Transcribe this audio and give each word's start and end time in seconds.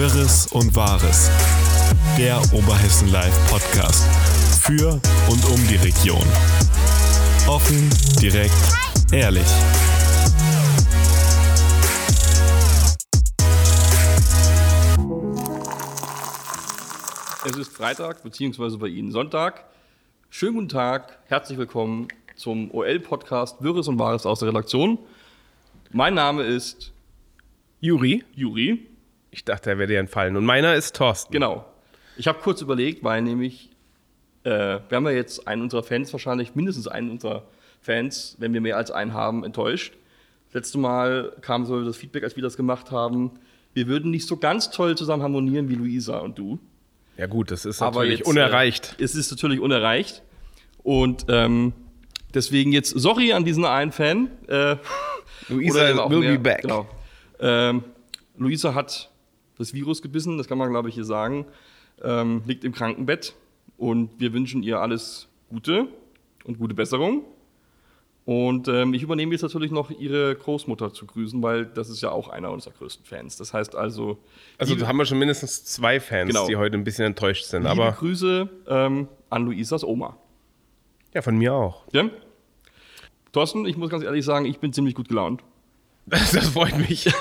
Wirres 0.00 0.46
und 0.46 0.74
Wahres. 0.74 1.30
Der 2.16 2.40
Oberhessen 2.54 3.12
Live 3.12 3.36
Podcast. 3.50 4.02
Für 4.62 4.92
und 5.28 5.44
um 5.44 5.68
die 5.68 5.76
Region. 5.76 6.24
Offen, 7.46 7.90
direkt, 8.18 8.54
ehrlich. 9.12 9.44
Es 17.44 17.58
ist 17.58 17.70
Freitag, 17.70 18.22
beziehungsweise 18.22 18.78
bei 18.78 18.86
Ihnen 18.86 19.12
Sonntag. 19.12 19.66
Schönen 20.30 20.54
guten 20.54 20.68
Tag, 20.70 21.18
herzlich 21.26 21.58
willkommen 21.58 22.08
zum 22.36 22.70
OL-Podcast 22.70 23.62
Wirres 23.62 23.86
und 23.86 23.98
Wahres 23.98 24.24
aus 24.24 24.38
der 24.38 24.48
Redaktion. 24.48 24.98
Mein 25.92 26.14
Name 26.14 26.44
ist 26.44 26.90
Juri. 27.80 28.24
Juri. 28.34 28.89
Ich 29.30 29.44
dachte, 29.44 29.70
er 29.70 29.78
wäre 29.78 29.88
dir 29.88 30.00
entfallen. 30.00 30.36
Und 30.36 30.44
meiner 30.44 30.74
ist 30.74 30.96
Thorsten. 30.96 31.32
Genau. 31.32 31.64
Ich 32.16 32.26
habe 32.26 32.40
kurz 32.40 32.60
überlegt, 32.60 33.04
weil 33.04 33.22
nämlich, 33.22 33.70
äh, 34.44 34.50
wir 34.88 34.96
haben 34.96 35.04
ja 35.06 35.12
jetzt 35.12 35.46
einen 35.46 35.62
unserer 35.62 35.82
Fans, 35.82 36.12
wahrscheinlich 36.12 36.54
mindestens 36.54 36.88
einen 36.88 37.10
unserer 37.10 37.44
Fans, 37.80 38.36
wenn 38.38 38.52
wir 38.52 38.60
mehr 38.60 38.76
als 38.76 38.90
einen 38.90 39.14
haben, 39.14 39.44
enttäuscht. 39.44 39.94
Letztes 40.52 40.76
Mal 40.76 41.32
kam 41.40 41.64
so 41.64 41.84
das 41.84 41.96
Feedback, 41.96 42.24
als 42.24 42.36
wir 42.36 42.42
das 42.42 42.56
gemacht 42.56 42.90
haben, 42.90 43.32
wir 43.72 43.86
würden 43.86 44.10
nicht 44.10 44.26
so 44.26 44.36
ganz 44.36 44.70
toll 44.70 44.96
zusammen 44.96 45.22
harmonieren 45.22 45.68
wie 45.68 45.74
Luisa 45.76 46.18
und 46.18 46.38
du. 46.38 46.58
Ja 47.16 47.26
gut, 47.26 47.50
das 47.50 47.64
ist 47.64 47.82
Aber 47.82 48.00
natürlich 48.00 48.20
jetzt, 48.20 48.28
unerreicht. 48.28 48.96
Äh, 48.98 49.04
es 49.04 49.14
ist 49.14 49.30
natürlich 49.30 49.60
unerreicht. 49.60 50.22
Und 50.82 51.26
ähm, 51.28 51.72
deswegen 52.34 52.72
jetzt 52.72 52.90
sorry 52.90 53.32
an 53.32 53.44
diesen 53.44 53.64
einen 53.64 53.92
Fan. 53.92 54.30
Äh, 54.48 54.76
Luisa 55.48 56.10
will 56.10 56.20
mehr. 56.20 56.32
be 56.32 56.38
back. 56.38 56.62
Genau. 56.62 56.88
Ähm, 57.38 57.84
Luisa 58.36 58.74
hat 58.74 59.09
das 59.60 59.72
Virus 59.74 60.02
gebissen, 60.02 60.38
das 60.38 60.48
kann 60.48 60.58
man 60.58 60.70
glaube 60.70 60.88
ich 60.88 60.94
hier 60.94 61.04
sagen. 61.04 61.46
Ähm, 62.02 62.42
liegt 62.46 62.64
im 62.64 62.72
Krankenbett 62.72 63.34
und 63.76 64.10
wir 64.18 64.32
wünschen 64.32 64.62
ihr 64.62 64.80
alles 64.80 65.28
Gute 65.50 65.88
und 66.44 66.58
gute 66.58 66.74
Besserung. 66.74 67.24
Und 68.26 68.68
ähm, 68.68 68.94
ich 68.94 69.02
übernehme 69.02 69.32
jetzt 69.32 69.42
natürlich 69.42 69.70
noch 69.70 69.90
ihre 69.90 70.34
Großmutter 70.36 70.92
zu 70.92 71.04
grüßen, 71.06 71.42
weil 71.42 71.66
das 71.66 71.88
ist 71.88 72.00
ja 72.00 72.10
auch 72.10 72.28
einer 72.28 72.50
unserer 72.52 72.72
größten 72.74 73.04
Fans. 73.04 73.36
Das 73.36 73.52
heißt 73.52 73.74
also, 73.74 74.18
Also 74.58 74.76
da 74.76 74.86
haben 74.86 74.98
wir 74.98 75.04
schon 75.06 75.18
mindestens 75.18 75.64
zwei 75.64 75.98
Fans, 76.00 76.28
Genau. 76.28 76.46
die 76.46 76.56
heute 76.56 76.76
ein 76.76 76.84
bisschen 76.84 77.06
enttäuscht 77.06 77.44
sind. 77.46 77.62
liebe 77.62 77.70
Aber 77.72 77.92
Grüße 77.92 78.48
ähm, 78.68 79.08
an 79.30 79.44
Luisas 79.46 79.82
Oma. 79.84 80.16
ja, 81.12 81.22
von 81.22 81.36
mir 81.38 81.54
auch. 81.54 81.84
Ja? 81.92 82.08
Thorsten, 83.32 83.66
ich 83.66 83.76
muss 83.76 83.90
ganz 83.90 84.04
ehrlich 84.04 84.24
sagen, 84.24 84.44
ich 84.44 84.58
bin 84.58 84.72
ziemlich 84.72 84.94
gut 84.94 85.08
gelaunt. 85.08 85.42
Das, 86.06 86.30
das 86.32 86.48
freut 86.50 86.76
mich. 86.78 87.10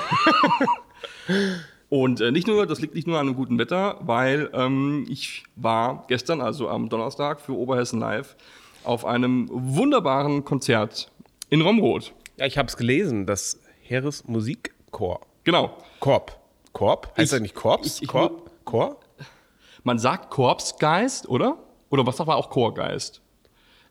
Und 1.89 2.21
äh, 2.21 2.31
nicht 2.31 2.47
nur, 2.47 2.65
das 2.67 2.79
liegt 2.81 2.93
nicht 2.93 3.07
nur 3.07 3.17
an 3.19 3.27
einem 3.27 3.35
guten 3.35 3.57
Wetter, 3.57 3.97
weil 4.01 4.49
ähm, 4.53 5.05
ich 5.09 5.43
war 5.55 6.05
gestern, 6.07 6.39
also 6.41 6.69
am 6.69 6.87
Donnerstag 6.89 7.41
für 7.41 7.53
Oberhessen 7.53 7.99
Live, 7.99 8.35
auf 8.83 9.05
einem 9.05 9.49
wunderbaren 9.51 10.45
Konzert 10.45 11.11
in 11.49 11.61
Romroth. 11.61 12.13
Ja, 12.37 12.45
ich 12.45 12.57
habe 12.57 12.67
es 12.67 12.77
gelesen, 12.77 13.25
das 13.25 13.59
Heeres 13.81 14.27
Musikchor. 14.27 15.21
Genau. 15.43 15.75
Korb. 15.99 16.39
Korb? 16.73 17.07
Heißt 17.17 17.25
Ich- 17.25 17.29
das 17.31 17.41
nicht 17.41 17.55
Korps? 17.55 17.95
ich- 17.97 18.03
ich- 18.03 18.07
Korb? 18.07 18.51
Chor? 18.65 18.97
Man 19.83 19.97
sagt 19.97 20.29
Korpsgeist, 20.29 21.27
oder? 21.27 21.57
Oder 21.89 22.05
was 22.05 22.17
sagt 22.17 22.27
man 22.27 22.37
auch 22.37 22.51
Chorgeist? 22.51 23.21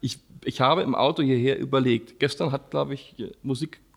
Ich, 0.01 0.21
ich 0.45 0.61
habe 0.61 0.83
im 0.83 0.95
Auto 0.95 1.23
hierher 1.23 1.59
überlegt. 1.59 2.21
Gestern 2.21 2.53
hat, 2.53 2.71
glaube 2.71 2.95
ich, 2.95 3.17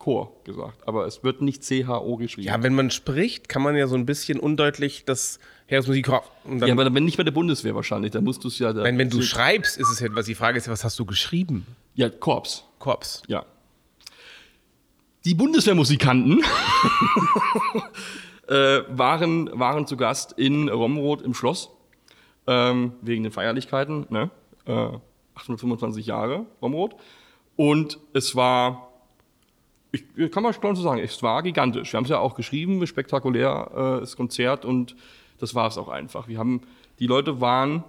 Musikchor 0.05 0.31
gesagt, 0.43 0.87
aber 0.87 1.05
es 1.05 1.23
wird 1.23 1.41
nicht 1.41 1.63
CHO 1.63 2.17
geschrieben. 2.17 2.47
Ja, 2.47 2.61
wenn 2.63 2.73
man 2.73 2.91
spricht, 2.91 3.49
kann 3.49 3.61
man 3.61 3.75
ja 3.75 3.87
so 3.87 3.95
ein 3.95 4.05
bisschen 4.05 4.39
undeutlich 4.39 5.05
das 5.05 5.39
Heeres 5.67 5.87
Musikchor. 5.87 6.23
Und 6.43 6.59
dann, 6.59 6.69
Ja, 6.69 6.73
aber 6.75 6.93
wenn 6.93 7.05
nicht 7.05 7.17
bei 7.17 7.23
der 7.23 7.31
Bundeswehr 7.31 7.75
wahrscheinlich, 7.75 8.11
dann 8.11 8.23
musst 8.23 8.43
du 8.43 8.47
es 8.47 8.59
ja. 8.59 8.73
da- 8.73 8.83
wenn, 8.83 8.97
wenn 8.97 9.09
du 9.09 9.21
schreibst, 9.21 9.77
ist 9.77 9.89
es 9.89 9.99
ja, 9.99 10.07
was 10.13 10.25
die 10.25 10.35
Frage 10.35 10.57
ist, 10.57 10.65
ja, 10.65 10.71
was 10.73 10.83
hast 10.83 10.97
du 10.99 11.05
geschrieben? 11.05 11.65
Ja, 11.95 12.09
Korps. 12.09 12.65
Korps. 12.79 13.21
Ja. 13.27 13.45
Die 15.23 15.35
Bundeswehrmusikanten 15.35 16.43
äh, 18.47 18.81
waren, 18.89 19.49
waren 19.53 19.85
zu 19.87 19.95
Gast 19.97 20.33
in 20.33 20.67
Romroth 20.67 21.21
im 21.21 21.33
Schloss 21.35 21.69
ähm, 22.47 22.93
wegen 23.01 23.21
den 23.23 23.31
Feierlichkeiten. 23.31 24.07
Ne? 24.09 24.31
Äh, 24.65 24.89
825 25.35 26.07
Jahre 26.07 26.45
Romroth. 26.61 26.95
Und 27.55 27.99
es 28.13 28.35
war, 28.35 28.90
ich 29.91 30.31
kann 30.31 30.43
man 30.43 30.53
schon 30.53 30.75
so 30.75 30.81
sagen, 30.81 30.99
es 31.01 31.21
war 31.21 31.43
gigantisch. 31.43 31.91
Wir 31.91 31.97
haben 31.97 32.05
es 32.05 32.09
ja 32.09 32.19
auch 32.19 32.35
geschrieben, 32.35 32.85
spektakulär 32.87 33.71
äh, 33.97 33.99
das 34.01 34.15
Konzert 34.15 34.63
und 34.65 34.95
das 35.39 35.53
war 35.55 35.67
es 35.67 35.77
auch 35.77 35.89
einfach. 35.89 36.27
Wir 36.27 36.37
haben, 36.37 36.61
die 36.99 37.07
Leute 37.07 37.41
waren 37.41 37.83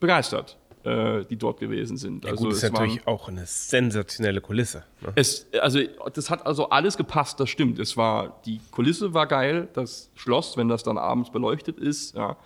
begeistert, 0.00 0.56
äh, 0.84 1.24
die 1.24 1.36
dort 1.36 1.60
gewesen 1.60 1.96
sind. 1.96 2.24
Ja, 2.24 2.32
gut, 2.34 2.52
ist 2.52 2.62
es 2.62 2.72
waren- 2.72 2.82
natürlich 2.84 3.06
auch 3.06 3.28
eine 3.28 3.46
sensationelle 3.46 4.40
Kulisse. 4.40 4.84
Ne? 5.00 5.12
es, 5.14 5.46
also, 5.60 5.80
das 6.12 6.30
hat 6.30 6.44
also 6.46 6.70
alles 6.70 6.96
gepasst, 6.96 7.38
das 7.40 7.50
stimmt. 7.50 7.78
Es 7.78 7.96
war, 7.96 8.40
die 8.44 8.60
Kulisse 8.70 9.14
war 9.14 9.26
geil, 9.26 9.68
das 9.74 10.10
Schloss, 10.14 10.56
wenn 10.56 10.68
das 10.68 10.82
dann 10.82 10.98
abends 10.98 11.30
beleuchtet 11.30 11.78
ist, 11.78 12.14
ja, 12.16 12.36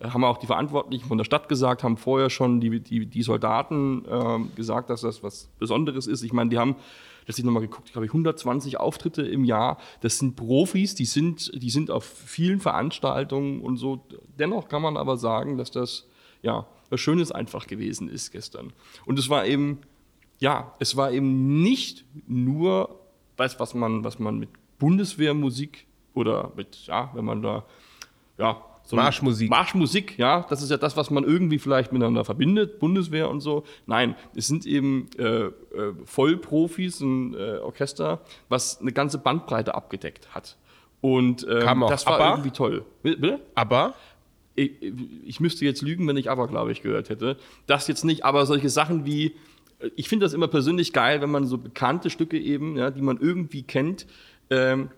äh, 0.00 0.08
haben 0.08 0.24
auch 0.24 0.38
die 0.38 0.46
Verantwortlichen 0.46 1.06
von 1.06 1.18
der 1.18 1.24
Stadt 1.24 1.48
gesagt, 1.48 1.82
haben 1.82 1.96
vorher 1.96 2.30
schon 2.30 2.60
die, 2.60 2.80
die, 2.80 3.06
die 3.06 3.22
Soldaten 3.22 4.04
ähm, 4.10 4.50
gesagt, 4.56 4.90
dass 4.90 5.02
das 5.02 5.22
was 5.22 5.48
Besonderes 5.58 6.06
ist. 6.06 6.22
Ich 6.22 6.32
meine, 6.32 6.50
die 6.50 6.58
haben 6.58 6.76
letztlich 7.28 7.44
nochmal 7.44 7.62
geguckt, 7.62 7.92
glaube 7.92 8.06
ich, 8.06 8.10
120 8.10 8.80
Auftritte 8.80 9.22
im 9.22 9.44
Jahr. 9.44 9.78
Das 10.00 10.18
sind 10.18 10.34
Profis, 10.34 10.94
die 10.94 11.04
sind, 11.04 11.52
die 11.54 11.70
sind 11.70 11.90
auf 11.90 12.04
vielen 12.04 12.58
Veranstaltungen 12.58 13.60
und 13.60 13.76
so. 13.76 14.04
Dennoch 14.38 14.68
kann 14.68 14.82
man 14.82 14.96
aber 14.96 15.18
sagen, 15.18 15.58
dass 15.58 15.70
das, 15.70 16.08
ja, 16.42 16.66
was 16.88 17.00
Schönes 17.00 17.30
einfach 17.30 17.66
gewesen 17.66 18.08
ist 18.08 18.32
gestern. 18.32 18.72
Und 19.04 19.18
es 19.18 19.28
war 19.28 19.46
eben, 19.46 19.80
ja, 20.38 20.74
es 20.78 20.96
war 20.96 21.12
eben 21.12 21.62
nicht 21.62 22.06
nur, 22.26 22.98
weiß, 23.36 23.60
was 23.60 23.74
man, 23.74 24.04
was 24.04 24.18
man 24.18 24.38
mit 24.38 24.48
Bundeswehrmusik 24.78 25.86
oder 26.14 26.52
mit, 26.56 26.86
ja, 26.86 27.10
wenn 27.12 27.26
man 27.26 27.42
da, 27.42 27.64
ja, 28.38 28.64
so 28.88 28.96
Marschmusik. 28.96 29.50
Marschmusik, 29.50 30.18
ja, 30.18 30.46
das 30.48 30.62
ist 30.62 30.70
ja 30.70 30.78
das, 30.78 30.96
was 30.96 31.10
man 31.10 31.22
irgendwie 31.22 31.58
vielleicht 31.58 31.92
miteinander 31.92 32.24
verbindet, 32.24 32.78
Bundeswehr 32.78 33.28
und 33.28 33.42
so. 33.42 33.64
Nein, 33.84 34.16
es 34.34 34.46
sind 34.46 34.64
eben 34.64 35.10
äh, 35.18 35.24
äh, 35.24 35.52
Vollprofis, 36.06 37.00
ein 37.00 37.34
äh, 37.34 37.58
Orchester, 37.58 38.22
was 38.48 38.80
eine 38.80 38.92
ganze 38.92 39.18
Bandbreite 39.18 39.74
abgedeckt 39.74 40.34
hat. 40.34 40.56
Und 41.02 41.46
ähm, 41.50 41.84
das 41.86 42.06
war 42.06 42.14
ABBA? 42.14 42.30
irgendwie 42.30 42.50
toll. 42.50 42.86
Bitte? 43.02 43.40
Aber 43.54 43.92
ich, 44.54 44.70
ich 45.26 45.38
müsste 45.38 45.66
jetzt 45.66 45.82
lügen, 45.82 46.08
wenn 46.08 46.16
ich 46.16 46.30
aber, 46.30 46.48
glaube 46.48 46.72
ich, 46.72 46.80
gehört 46.80 47.10
hätte. 47.10 47.36
Das 47.66 47.88
jetzt 47.88 48.06
nicht, 48.06 48.24
aber 48.24 48.46
solche 48.46 48.70
Sachen 48.70 49.04
wie, 49.04 49.34
ich 49.96 50.08
finde 50.08 50.24
das 50.24 50.32
immer 50.32 50.48
persönlich 50.48 50.94
geil, 50.94 51.20
wenn 51.20 51.30
man 51.30 51.44
so 51.44 51.58
bekannte 51.58 52.08
Stücke 52.08 52.38
eben, 52.38 52.78
ja, 52.78 52.90
die 52.90 53.02
man 53.02 53.18
irgendwie 53.20 53.64
kennt, 53.64 54.06
ähm, 54.48 54.88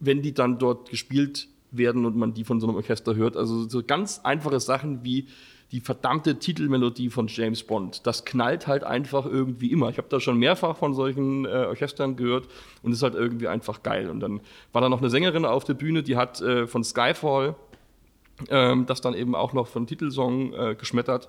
wenn 0.00 0.22
die 0.22 0.32
dann 0.32 0.58
dort 0.58 0.88
gespielt 0.88 1.40
werden 1.40 1.55
und 2.04 2.16
man 2.16 2.34
die 2.34 2.44
von 2.44 2.60
so 2.60 2.66
einem 2.66 2.76
Orchester 2.76 3.14
hört. 3.14 3.36
Also 3.36 3.68
so 3.68 3.82
ganz 3.82 4.20
einfache 4.24 4.60
Sachen 4.60 5.04
wie 5.04 5.28
die 5.72 5.80
verdammte 5.80 6.38
Titelmelodie 6.38 7.10
von 7.10 7.26
James 7.28 7.64
Bond. 7.64 8.06
Das 8.06 8.24
knallt 8.24 8.66
halt 8.66 8.84
einfach 8.84 9.26
irgendwie 9.26 9.72
immer. 9.72 9.88
Ich 9.90 9.98
habe 9.98 10.08
da 10.08 10.20
schon 10.20 10.38
mehrfach 10.38 10.76
von 10.76 10.94
solchen 10.94 11.44
äh, 11.44 11.66
Orchestern 11.68 12.14
gehört 12.16 12.46
und 12.82 12.92
ist 12.92 13.02
halt 13.02 13.14
irgendwie 13.14 13.48
einfach 13.48 13.82
geil. 13.82 14.08
Und 14.08 14.20
dann 14.20 14.40
war 14.72 14.80
da 14.80 14.88
noch 14.88 15.00
eine 15.00 15.10
Sängerin 15.10 15.44
auf 15.44 15.64
der 15.64 15.74
Bühne, 15.74 16.04
die 16.04 16.16
hat 16.16 16.40
äh, 16.40 16.68
von 16.68 16.84
Skyfall 16.84 17.56
ähm, 18.48 18.86
das 18.86 19.00
dann 19.00 19.14
eben 19.14 19.34
auch 19.34 19.52
noch 19.52 19.66
von 19.66 19.86
Titelsong 19.86 20.52
äh, 20.52 20.74
geschmettert. 20.74 21.28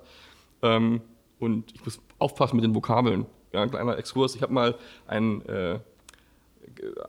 Ähm, 0.62 1.00
und 1.38 1.72
ich 1.74 1.84
muss 1.84 2.00
aufpassen 2.18 2.56
mit 2.56 2.64
den 2.64 2.74
Vokabeln. 2.74 3.26
Ja, 3.52 3.62
ein 3.62 3.70
kleiner 3.70 3.96
Exkurs. 3.96 4.34
Ich 4.34 4.42
habe 4.42 4.52
mal 4.52 4.74
einen, 5.06 5.42
äh, 5.46 5.78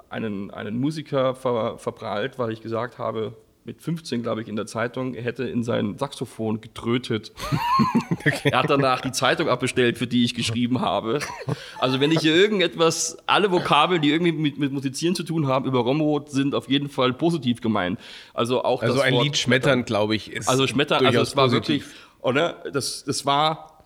einen, 0.10 0.52
einen 0.52 0.80
Musiker 0.80 1.36
ver, 1.36 1.78
verprahlt, 1.78 2.40
weil 2.40 2.52
ich 2.52 2.62
gesagt 2.62 2.98
habe, 2.98 3.34
mit 3.70 3.84
15, 3.84 4.24
glaube 4.24 4.42
ich, 4.42 4.48
in 4.48 4.56
der 4.56 4.66
Zeitung, 4.66 5.14
er 5.14 5.22
hätte 5.22 5.44
in 5.44 5.64
sein 5.64 5.98
Saxophon 5.98 6.60
getrötet. 6.60 7.32
Er 8.44 8.60
hat 8.60 8.70
danach 8.70 9.02
die 9.02 9.12
Zeitung 9.12 9.48
abbestellt, 9.48 9.98
für 9.98 10.08
die 10.08 10.24
ich 10.24 10.34
geschrieben 10.34 10.82
habe. 10.82 11.20
Also 11.78 12.00
wenn 12.00 12.12
ich 12.12 12.20
hier 12.20 12.36
irgendetwas, 12.36 13.18
alle 13.28 13.52
Vokabeln, 13.52 14.02
die 14.02 14.10
irgendwie 14.10 14.32
mit, 14.32 14.58
mit 14.58 14.72
Musizieren 14.72 15.16
zu 15.16 15.24
tun 15.24 15.48
haben, 15.48 15.66
über 15.66 15.80
Romrod 15.80 16.30
sind 16.30 16.56
auf 16.56 16.70
jeden 16.70 16.90
Fall 16.90 17.14
positiv 17.14 17.62
gemeint. 17.62 18.00
Also 18.34 18.64
auch 18.64 18.82
also 18.82 19.00
ein 19.02 19.14
Wort 19.14 19.24
Lied 19.24 19.38
schmettern, 19.38 19.86
glaube 19.86 20.16
ich, 20.16 20.34
ist 20.34 20.50
also 20.50 20.68
Schmettern, 20.68 21.06
also 21.06 21.22
es 21.22 21.36
war 21.36 21.46
positiv. 21.46 21.86
wirklich, 21.86 22.00
oder? 22.22 22.64
Das, 22.74 23.04
das 23.04 23.26
war, 23.26 23.79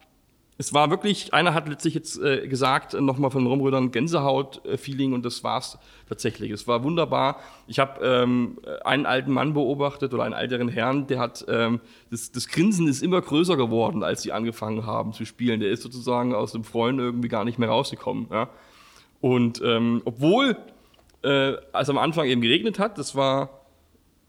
es 0.57 0.73
war 0.73 0.91
wirklich, 0.91 1.33
einer 1.33 1.53
hat 1.53 1.67
letztlich 1.67 1.95
jetzt 1.95 2.21
äh, 2.21 2.47
gesagt, 2.47 2.93
äh, 2.93 3.01
nochmal 3.01 3.31
von 3.31 3.47
Rumrödern 3.47 3.91
Gänsehaut-Feeling 3.91 5.13
und 5.13 5.25
das 5.25 5.43
war's 5.43 5.79
tatsächlich. 6.07 6.51
Es 6.51 6.67
war 6.67 6.83
wunderbar. 6.83 7.39
Ich 7.67 7.79
habe 7.79 8.05
ähm, 8.05 8.59
einen 8.83 9.07
alten 9.07 9.31
Mann 9.31 9.53
beobachtet 9.53 10.13
oder 10.13 10.23
einen 10.23 10.35
älteren 10.35 10.67
Herrn, 10.67 11.07
der 11.07 11.19
hat, 11.19 11.45
ähm, 11.47 11.79
das, 12.11 12.31
das 12.31 12.47
Grinsen 12.47 12.87
ist 12.87 13.01
immer 13.01 13.21
größer 13.21 13.57
geworden, 13.57 14.03
als 14.03 14.21
sie 14.21 14.31
angefangen 14.31 14.85
haben 14.85 15.13
zu 15.13 15.25
spielen. 15.25 15.59
Der 15.59 15.71
ist 15.71 15.81
sozusagen 15.81 16.35
aus 16.35 16.51
dem 16.51 16.63
Freuen 16.63 16.99
irgendwie 16.99 17.29
gar 17.29 17.45
nicht 17.45 17.57
mehr 17.57 17.69
rausgekommen. 17.69 18.27
Ja? 18.31 18.49
Und 19.21 19.59
ähm, 19.65 20.03
obwohl, 20.05 20.57
äh, 21.23 21.53
als 21.71 21.89
am 21.89 21.97
Anfang 21.97 22.27
eben 22.27 22.41
geregnet 22.41 22.77
hat, 22.77 22.99
das 22.99 23.15
war 23.15 23.62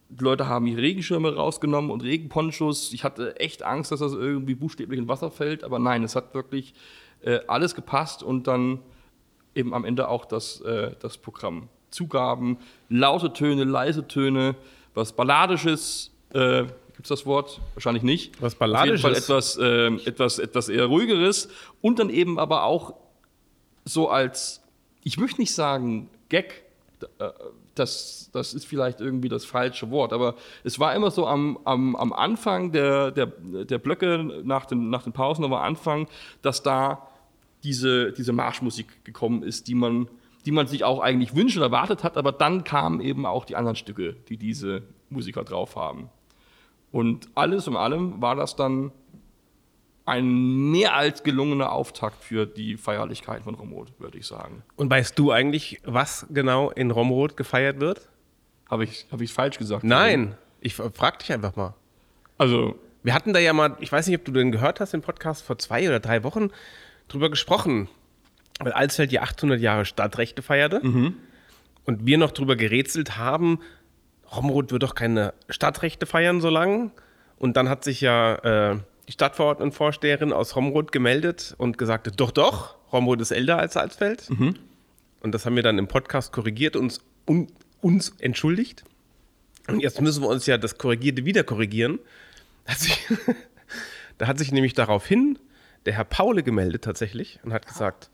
die 0.08 0.24
Leute 0.24 0.48
haben 0.48 0.66
ihre 0.66 0.82
Regenschirme 0.82 1.34
rausgenommen 1.34 1.90
und 1.90 2.02
Regenponchos. 2.02 2.92
Ich 2.92 3.04
hatte 3.04 3.38
echt 3.40 3.62
Angst, 3.62 3.92
dass 3.92 4.00
das 4.00 4.12
irgendwie 4.12 4.54
buchstäblich 4.54 4.98
in 4.98 5.08
Wasser 5.08 5.30
fällt, 5.30 5.64
aber 5.64 5.78
nein, 5.78 6.02
es 6.02 6.14
hat 6.14 6.34
wirklich 6.34 6.74
äh, 7.22 7.40
alles 7.46 7.74
gepasst 7.74 8.22
und 8.22 8.46
dann 8.46 8.80
eben 9.54 9.74
am 9.74 9.84
Ende 9.84 10.08
auch 10.08 10.24
das, 10.24 10.60
äh, 10.60 10.92
das 11.00 11.18
Programm. 11.18 11.68
Zugaben, 11.90 12.58
laute 12.88 13.32
Töne, 13.32 13.64
leise 13.64 14.06
Töne, 14.06 14.56
was 14.94 15.12
Balladisches, 15.12 16.10
äh, 16.32 16.64
gibt 16.94 17.04
es 17.04 17.08
das 17.08 17.26
Wort? 17.26 17.60
Wahrscheinlich 17.74 18.02
nicht. 18.02 18.40
Was 18.42 18.60
Auf 18.60 18.66
jeden 18.84 18.98
Fall 18.98 19.12
Balladisches? 19.12 19.24
etwas, 19.24 19.56
äh, 19.58 19.86
etwas, 20.08 20.38
etwas 20.38 20.68
eher 20.68 20.86
ruhigeres 20.86 21.48
und 21.80 21.98
dann 21.98 22.10
eben 22.10 22.38
aber 22.38 22.64
auch 22.64 22.94
so 23.84 24.08
als, 24.08 24.62
ich 25.02 25.18
möchte 25.18 25.40
nicht 25.40 25.54
sagen 25.54 26.10
Gag, 26.28 26.64
äh, 27.18 27.30
das, 27.74 28.30
das 28.32 28.54
ist 28.54 28.66
vielleicht 28.66 29.00
irgendwie 29.00 29.28
das 29.28 29.44
falsche 29.44 29.90
Wort, 29.90 30.12
aber 30.12 30.34
es 30.62 30.78
war 30.78 30.94
immer 30.94 31.10
so 31.10 31.26
am, 31.26 31.58
am, 31.64 31.96
am 31.96 32.12
Anfang 32.12 32.72
der, 32.72 33.10
der, 33.10 33.26
der 33.26 33.78
Blöcke, 33.78 34.42
nach 34.44 34.66
den, 34.66 34.90
nach 34.90 35.02
den 35.02 35.12
Pausen, 35.12 35.44
aber 35.44 35.62
Anfang, 35.62 36.06
dass 36.42 36.62
da 36.62 37.08
diese, 37.62 38.12
diese 38.12 38.32
Marschmusik 38.32 39.04
gekommen 39.04 39.42
ist, 39.42 39.68
die 39.68 39.74
man, 39.74 40.08
die 40.44 40.52
man 40.52 40.66
sich 40.66 40.84
auch 40.84 41.00
eigentlich 41.00 41.34
wünscht 41.34 41.56
und 41.56 41.62
erwartet 41.62 42.04
hat, 42.04 42.16
aber 42.16 42.32
dann 42.32 42.64
kamen 42.64 43.00
eben 43.00 43.26
auch 43.26 43.44
die 43.44 43.56
anderen 43.56 43.76
Stücke, 43.76 44.14
die 44.28 44.36
diese 44.36 44.82
Musiker 45.10 45.44
drauf 45.44 45.76
haben. 45.76 46.10
Und 46.92 47.28
alles 47.34 47.66
in 47.66 47.76
allem 47.76 48.20
war 48.20 48.36
das 48.36 48.54
dann 48.54 48.92
ein 50.06 50.70
mehr 50.70 50.94
als 50.94 51.22
gelungener 51.22 51.72
Auftakt 51.72 52.22
für 52.22 52.46
die 52.46 52.76
Feierlichkeit 52.76 53.42
von 53.44 53.54
Romod, 53.54 53.88
würde 53.98 54.18
ich 54.18 54.26
sagen. 54.26 54.62
Und 54.76 54.90
weißt 54.90 55.18
du 55.18 55.30
eigentlich, 55.30 55.80
was 55.84 56.26
genau 56.30 56.70
in 56.70 56.90
Romrod 56.90 57.36
gefeiert 57.36 57.80
wird? 57.80 58.08
Habe 58.70 58.84
ich 58.84 59.06
es 59.10 59.32
falsch 59.32 59.58
gesagt? 59.58 59.84
Nein, 59.84 60.36
ich 60.60 60.74
frag 60.74 61.18
dich 61.20 61.32
einfach 61.32 61.56
mal. 61.56 61.74
Also, 62.38 62.78
Wir 63.02 63.14
hatten 63.14 63.32
da 63.34 63.38
ja 63.38 63.52
mal, 63.52 63.76
ich 63.80 63.92
weiß 63.92 64.06
nicht, 64.06 64.18
ob 64.18 64.24
du 64.24 64.32
den 64.32 64.50
gehört 64.50 64.80
hast, 64.80 64.92
den 64.94 65.02
Podcast 65.02 65.42
vor 65.44 65.58
zwei 65.58 65.86
oder 65.86 66.00
drei 66.00 66.22
Wochen, 66.24 66.48
drüber 67.08 67.28
gesprochen, 67.28 67.88
weil 68.60 68.72
Alsfeld 68.72 69.10
die 69.12 69.20
800 69.20 69.60
Jahre 69.60 69.84
Stadtrechte 69.84 70.40
feierte 70.42 70.80
und 71.84 72.06
wir 72.06 72.18
noch 72.18 72.30
drüber 72.30 72.56
gerätselt 72.56 73.18
haben, 73.18 73.58
Romrod 74.34 74.72
wird 74.72 74.82
doch 74.82 74.94
keine 74.94 75.34
Stadtrechte 75.50 76.06
feiern 76.06 76.40
so 76.40 76.48
lang. 76.48 76.92
Und 77.36 77.56
dann 77.56 77.68
hat 77.68 77.84
sich 77.84 78.00
ja 78.00 78.36
äh, 78.72 78.78
die 79.06 79.12
Stadtverordnetenvorsteherin 79.12 80.32
aus 80.32 80.56
Romrod 80.56 80.92
gemeldet 80.92 81.54
und 81.58 81.78
gesagt, 81.78 82.10
doch, 82.16 82.30
doch, 82.30 82.76
Romrod 82.92 83.20
ist 83.20 83.30
älter 83.30 83.58
als 83.58 83.76
Alsfeld. 83.76 84.28
Und 85.20 85.32
das 85.32 85.46
haben 85.46 85.56
wir 85.56 85.62
dann 85.62 85.78
im 85.78 85.88
Podcast 85.88 86.32
korrigiert 86.32 86.76
und 86.76 86.84
uns, 86.84 87.00
un, 87.26 87.48
uns 87.80 88.14
entschuldigt. 88.18 88.84
Und 89.66 89.80
jetzt 89.80 90.00
müssen 90.00 90.22
wir 90.22 90.28
uns 90.28 90.46
ja 90.46 90.58
das 90.58 90.76
Korrigierte 90.78 91.24
wieder 91.24 91.44
korrigieren. 91.44 91.98
Hat 92.66 92.78
sich, 92.78 92.98
da 94.18 94.26
hat 94.26 94.38
sich 94.38 94.52
nämlich 94.52 94.74
daraufhin 94.74 95.38
der 95.86 95.94
Herr 95.94 96.04
Paule 96.04 96.42
gemeldet 96.42 96.84
tatsächlich 96.84 97.40
und 97.42 97.52
hat 97.52 97.66
gesagt, 97.66 98.10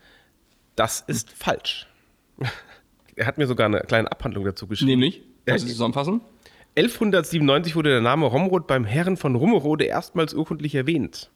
das 0.75 1.01
ist 1.01 1.29
falsch. 1.29 1.87
Er 3.17 3.27
hat 3.27 3.37
mir 3.37 3.45
sogar 3.45 3.65
eine 3.65 3.81
kleine 3.81 4.09
Abhandlung 4.09 4.45
dazu 4.45 4.67
geschrieben. 4.67 4.91
nämlich, 4.91 5.21
kannst 5.45 5.65
du 5.65 5.69
zusammenfassen? 5.69 6.21
1197 6.75 7.75
wurde 7.75 7.89
der 7.89 8.01
Name 8.01 8.27
Romrod 8.27 8.65
beim 8.65 8.85
Herren 8.85 9.17
von 9.17 9.35
Rummerode 9.35 9.83
erstmals 9.83 10.33
urkundlich 10.33 10.73
erwähnt. 10.73 11.29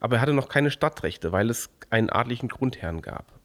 Aber 0.00 0.16
er 0.16 0.20
hatte 0.20 0.32
noch 0.32 0.48
keine 0.48 0.72
Stadtrechte, 0.72 1.30
weil 1.30 1.48
es 1.48 1.70
einen 1.90 2.10
adlichen 2.10 2.48
Grundherrn 2.48 3.02
gab. 3.02 3.38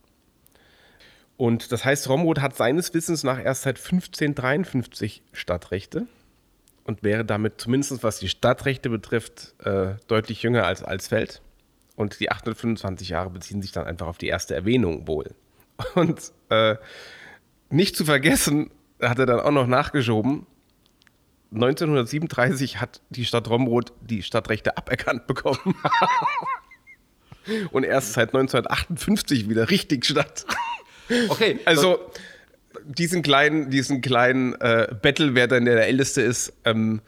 Und 1.37 1.71
das 1.71 1.85
heißt, 1.85 2.09
Romrod 2.09 2.41
hat 2.41 2.55
seines 2.55 2.95
Wissens 2.95 3.23
nach 3.23 3.39
erst 3.39 3.61
seit 3.61 3.77
1553 3.77 5.21
Stadtrechte 5.33 6.07
und 6.83 7.03
wäre 7.03 7.23
damit 7.23 7.61
zumindest 7.61 8.01
was 8.01 8.17
die 8.17 8.29
Stadtrechte 8.29 8.89
betrifft 8.89 9.53
äh, 9.63 9.97
deutlich 10.07 10.41
jünger 10.41 10.65
als 10.65 10.81
Alsfeld. 10.81 11.43
Und 11.95 12.19
die 12.19 12.31
825 12.31 13.09
Jahre 13.09 13.29
beziehen 13.29 13.61
sich 13.61 13.71
dann 13.71 13.85
einfach 13.85 14.07
auf 14.07 14.17
die 14.17 14.27
erste 14.27 14.55
Erwähnung 14.55 15.07
wohl. 15.07 15.35
Und 15.93 16.31
äh, 16.49 16.75
nicht 17.69 17.95
zu 17.95 18.03
vergessen, 18.03 18.71
hat 18.99 19.19
er 19.19 19.27
dann 19.27 19.39
auch 19.39 19.51
noch 19.51 19.67
nachgeschoben, 19.67 20.47
1937 21.53 22.81
hat 22.81 23.01
die 23.09 23.25
Stadt 23.25 23.49
Romrod 23.49 23.93
die 24.01 24.21
Stadtrechte 24.23 24.77
aberkannt 24.77 25.27
bekommen. 25.27 25.75
Und 27.71 27.83
erst 27.83 28.13
seit 28.13 28.33
1958 28.33 29.49
wieder 29.49 29.69
richtig 29.69 30.05
statt. 30.05 30.45
Okay, 31.29 31.59
Also 31.63 32.11
diesen 32.83 33.21
kleinen, 33.21 33.69
diesen 33.69 34.01
kleinen 34.01 34.53
äh, 34.55 34.93
Battle, 35.01 35.35
wer 35.35 35.47
dann 35.47 35.63
der 35.63 35.87
Älteste 35.87 36.21
ist, 36.21 36.51
ähm, 36.65 37.01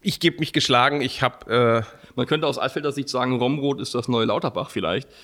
ich 0.00 0.20
gebe 0.20 0.38
mich 0.38 0.52
geschlagen. 0.52 1.00
Ich 1.00 1.22
habe 1.22 1.84
man 2.16 2.26
könnte 2.26 2.46
aus 2.46 2.56
Alfelder 2.58 2.92
Sicht 2.92 3.10
sagen, 3.10 3.36
Romrod 3.36 3.78
ist 3.78 3.94
das 3.94 4.08
neue 4.08 4.24
Lauterbach 4.24 4.70
vielleicht. 4.70 5.08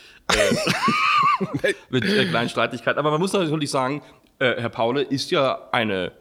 Äh, 1.62 1.74
mit 1.90 2.04
äh, 2.04 2.26
kleinen 2.26 2.48
Streitigkeiten. 2.48 2.98
Aber 2.98 3.10
man 3.10 3.20
muss 3.20 3.32
natürlich 3.32 3.70
sagen, 3.70 4.02
äh, 4.38 4.60
Herr 4.60 4.68
Paule 4.68 5.02
ist 5.02 5.32
ja 5.32 5.68
eine, 5.72 6.12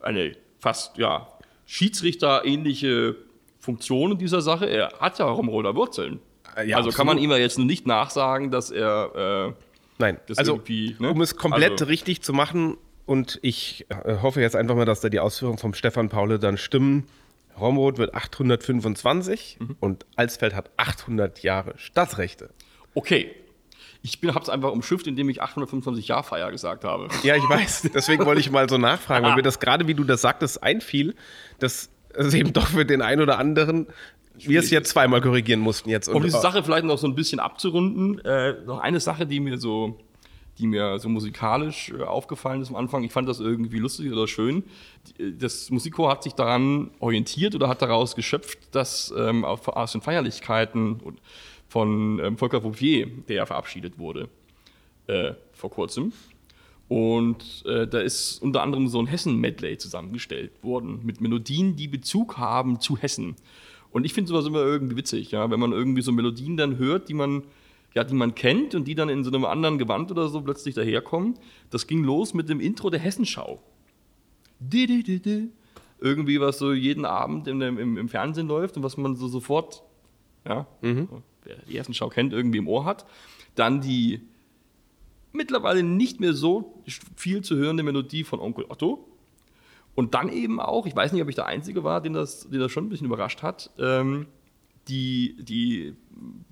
eine 0.00 0.36
fast 0.60 0.96
ja, 0.96 1.26
Schiedsrichter-ähnliche 1.70 3.16
Funktion 3.58 4.12
in 4.12 4.18
dieser 4.18 4.40
Sache. 4.40 4.66
Er 4.66 4.92
hat 5.00 5.18
ja 5.18 5.26
Romroder 5.26 5.74
Wurzeln. 5.74 6.20
Äh, 6.56 6.68
ja, 6.68 6.76
also 6.78 6.90
kann 6.90 7.06
man 7.06 7.18
ihm 7.18 7.30
ja 7.30 7.36
jetzt 7.36 7.58
nicht 7.58 7.86
nachsagen, 7.86 8.50
dass 8.50 8.70
er 8.70 9.52
äh, 9.56 9.62
Nein, 9.98 10.18
Das 10.26 10.38
also 10.38 10.54
irgendwie, 10.54 10.96
ne? 10.98 11.10
um 11.10 11.20
es 11.20 11.36
komplett 11.36 11.72
Also- 11.72 11.84
richtig 11.84 12.22
zu 12.22 12.32
machen 12.32 12.78
und 13.06 13.38
ich 13.42 13.86
äh, 13.90 14.16
hoffe 14.22 14.40
jetzt 14.40 14.56
einfach 14.56 14.74
mal, 14.74 14.86
dass 14.86 15.00
da 15.00 15.08
die 15.10 15.20
Ausführungen 15.20 15.58
vom 15.58 15.74
Stefan 15.74 16.08
Paule 16.08 16.38
dann 16.38 16.56
stimmen. 16.56 17.06
Romrod 17.58 17.98
wird 17.98 18.14
825 18.14 19.58
Mhm. 19.60 19.76
und 19.80 20.06
Alsfeld 20.16 20.54
hat 20.54 20.70
800 20.78 21.42
Jahre 21.42 21.74
Stadtrechte. 21.76 22.50
okay. 22.94 23.30
Ich 24.02 24.18
habe 24.26 24.40
es 24.40 24.48
einfach 24.48 24.70
umschifft, 24.72 25.06
indem 25.06 25.28
ich 25.28 25.42
825 25.42 26.08
Jahr 26.08 26.22
Feier 26.22 26.50
gesagt 26.50 26.84
habe. 26.84 27.08
Ja, 27.22 27.36
ich 27.36 27.48
weiß. 27.48 27.90
Deswegen 27.94 28.24
wollte 28.24 28.40
ich 28.40 28.50
mal 28.50 28.68
so 28.68 28.78
nachfragen, 28.78 29.24
weil 29.26 29.36
mir 29.36 29.42
das 29.42 29.60
gerade, 29.60 29.86
wie 29.86 29.94
du 29.94 30.04
das 30.04 30.22
sagtest, 30.22 30.62
einfiel, 30.62 31.14
dass 31.58 31.90
es 32.14 32.34
eben 32.34 32.52
doch 32.52 32.66
für 32.68 32.84
den 32.86 33.02
einen 33.02 33.20
oder 33.20 33.38
anderen 33.38 33.86
wir 34.42 34.60
es 34.60 34.70
jetzt 34.70 34.88
zweimal 34.90 35.20
korrigieren 35.20 35.60
mussten 35.60 35.90
jetzt. 35.90 36.08
Um 36.08 36.22
diese 36.22 36.40
Sache 36.40 36.62
vielleicht 36.64 36.84
noch 36.86 36.96
so 36.96 37.06
ein 37.06 37.14
bisschen 37.14 37.40
abzurunden, 37.40 38.18
äh, 38.24 38.54
noch 38.64 38.78
eine 38.78 38.98
Sache, 39.00 39.26
die 39.26 39.38
mir 39.38 39.58
so, 39.58 39.98
die 40.56 40.66
mir 40.66 40.98
so 40.98 41.10
musikalisch 41.10 41.90
äh, 41.90 42.02
aufgefallen 42.02 42.62
ist 42.62 42.70
am 42.70 42.76
Anfang. 42.76 43.04
Ich 43.04 43.12
fand 43.12 43.28
das 43.28 43.38
irgendwie 43.38 43.78
lustig 43.78 44.10
oder 44.10 44.26
schön. 44.26 44.64
Die- 45.18 45.36
Das 45.36 45.68
Musikchor 45.68 46.10
hat 46.10 46.22
sich 46.22 46.32
daran 46.32 46.90
orientiert 47.00 47.54
oder 47.54 47.68
hat 47.68 47.82
daraus 47.82 48.16
geschöpft, 48.16 48.74
dass 48.74 49.12
ähm, 49.14 49.44
auf, 49.44 49.68
aus 49.68 49.92
den 49.92 50.00
Feierlichkeiten 50.00 50.94
und- 51.00 51.20
von 51.70 52.18
ähm, 52.18 52.36
Volker 52.36 52.60
Bouvier, 52.60 53.06
der 53.28 53.36
ja 53.36 53.46
verabschiedet 53.46 53.96
wurde 53.96 54.28
äh, 55.06 55.34
vor 55.52 55.70
kurzem. 55.70 56.12
Und 56.88 57.64
äh, 57.64 57.86
da 57.86 58.00
ist 58.00 58.42
unter 58.42 58.62
anderem 58.62 58.88
so 58.88 58.98
ein 58.98 59.06
Hessen-Medley 59.06 59.78
zusammengestellt 59.78 60.64
worden 60.64 60.98
mit 61.04 61.20
Melodien, 61.20 61.76
die 61.76 61.86
Bezug 61.86 62.38
haben 62.38 62.80
zu 62.80 62.96
Hessen. 62.96 63.36
Und 63.92 64.04
ich 64.04 64.12
finde 64.14 64.30
sowas 64.30 64.46
immer 64.46 64.62
irgendwie 64.62 64.96
witzig, 64.96 65.30
ja, 65.30 65.48
wenn 65.48 65.60
man 65.60 65.70
irgendwie 65.70 66.02
so 66.02 66.10
Melodien 66.10 66.56
dann 66.56 66.76
hört, 66.76 67.08
die 67.08 67.14
man, 67.14 67.44
ja, 67.94 68.02
die 68.02 68.14
man 68.14 68.34
kennt 68.34 68.74
und 68.74 68.88
die 68.88 68.96
dann 68.96 69.08
in 69.08 69.22
so 69.22 69.30
einem 69.30 69.44
anderen 69.44 69.78
Gewand 69.78 70.10
oder 70.10 70.28
so 70.28 70.40
plötzlich 70.40 70.74
daherkommen. 70.74 71.38
Das 71.70 71.86
ging 71.86 72.02
los 72.02 72.34
mit 72.34 72.48
dem 72.48 72.58
Intro 72.58 72.90
der 72.90 72.98
Hessenschau. 72.98 73.62
Di, 74.58 74.88
di, 74.88 75.04
di, 75.04 75.20
di. 75.20 75.48
Irgendwie, 76.00 76.40
was 76.40 76.58
so 76.58 76.72
jeden 76.72 77.04
Abend 77.04 77.46
im, 77.46 77.62
im, 77.62 77.96
im 77.96 78.08
Fernsehen 78.08 78.48
läuft 78.48 78.76
und 78.76 78.82
was 78.82 78.96
man 78.96 79.14
so 79.14 79.28
sofort, 79.28 79.84
ja, 80.44 80.66
wer 81.44 81.56
die 81.68 81.78
Hessenschau 81.78 82.08
kennt, 82.08 82.32
irgendwie 82.32 82.58
im 82.58 82.68
Ohr 82.68 82.84
hat. 82.84 83.06
Dann 83.54 83.80
die 83.80 84.20
mittlerweile 85.32 85.82
nicht 85.82 86.20
mehr 86.20 86.32
so 86.34 86.82
viel 87.16 87.42
zu 87.42 87.56
hörende 87.56 87.82
Melodie 87.82 88.24
von 88.24 88.40
Onkel 88.40 88.64
Otto. 88.68 89.06
Und 89.94 90.14
dann 90.14 90.28
eben 90.28 90.60
auch, 90.60 90.86
ich 90.86 90.94
weiß 90.96 91.12
nicht, 91.12 91.22
ob 91.22 91.28
ich 91.28 91.34
der 91.34 91.46
Einzige 91.46 91.84
war, 91.84 92.00
den 92.00 92.12
das, 92.12 92.48
den 92.48 92.60
das 92.60 92.70
schon 92.72 92.86
ein 92.86 92.88
bisschen 92.88 93.06
überrascht 93.06 93.42
hat, 93.42 93.70
ähm, 93.78 94.26
die, 94.88 95.36
die, 95.40 95.94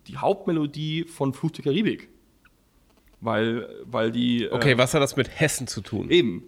die 0.07 0.16
Hauptmelodie 0.16 1.04
von 1.04 1.33
Fluch 1.33 1.52
der 1.52 1.64
Karibik. 1.64 2.09
Weil, 3.21 3.68
weil 3.85 4.12
die. 4.12 4.45
äh, 4.45 4.50
okay, 4.52 4.78
was 4.78 4.95
hat 4.95 5.02
das 5.02 5.16
mit 5.16 5.28
Hessen 5.40 5.66
zu 5.66 5.80
tun? 5.80 6.11
Eben. 6.11 6.45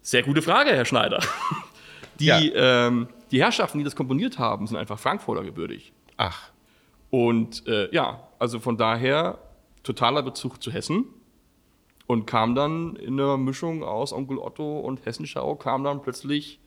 Sehr 0.00 0.22
gute 0.22 0.42
Frage, 0.42 0.70
Herr 0.70 0.84
Schneider. 0.84 1.22
Die, 2.20 2.26
Ja. 2.26 2.38
ähm, 2.86 3.08
die 3.32 3.42
Herrschaften, 3.42 3.78
die 3.78 3.84
das 3.84 3.96
komponiert 3.96 4.38
haben, 4.38 4.68
sind 4.68 4.76
einfach 4.76 4.98
Frankfurter 5.00 5.42
gebürtig. 5.42 5.92
Ach, 6.16 6.50
Und 7.14 7.64
äh, 7.68 7.94
ja, 7.94 8.26
also 8.40 8.58
von 8.58 8.76
daher 8.76 9.38
totaler 9.84 10.24
Bezug 10.24 10.60
zu 10.60 10.72
Hessen. 10.72 11.04
Und 12.08 12.26
kam 12.26 12.56
dann 12.56 12.96
in 12.96 13.16
der 13.16 13.36
Mischung 13.36 13.84
aus 13.84 14.12
Onkel 14.12 14.36
Otto 14.38 14.80
und 14.80 15.06
Hessenschau, 15.06 15.54
kam 15.54 15.84
dann 15.84 16.02
plötzlich 16.02 16.58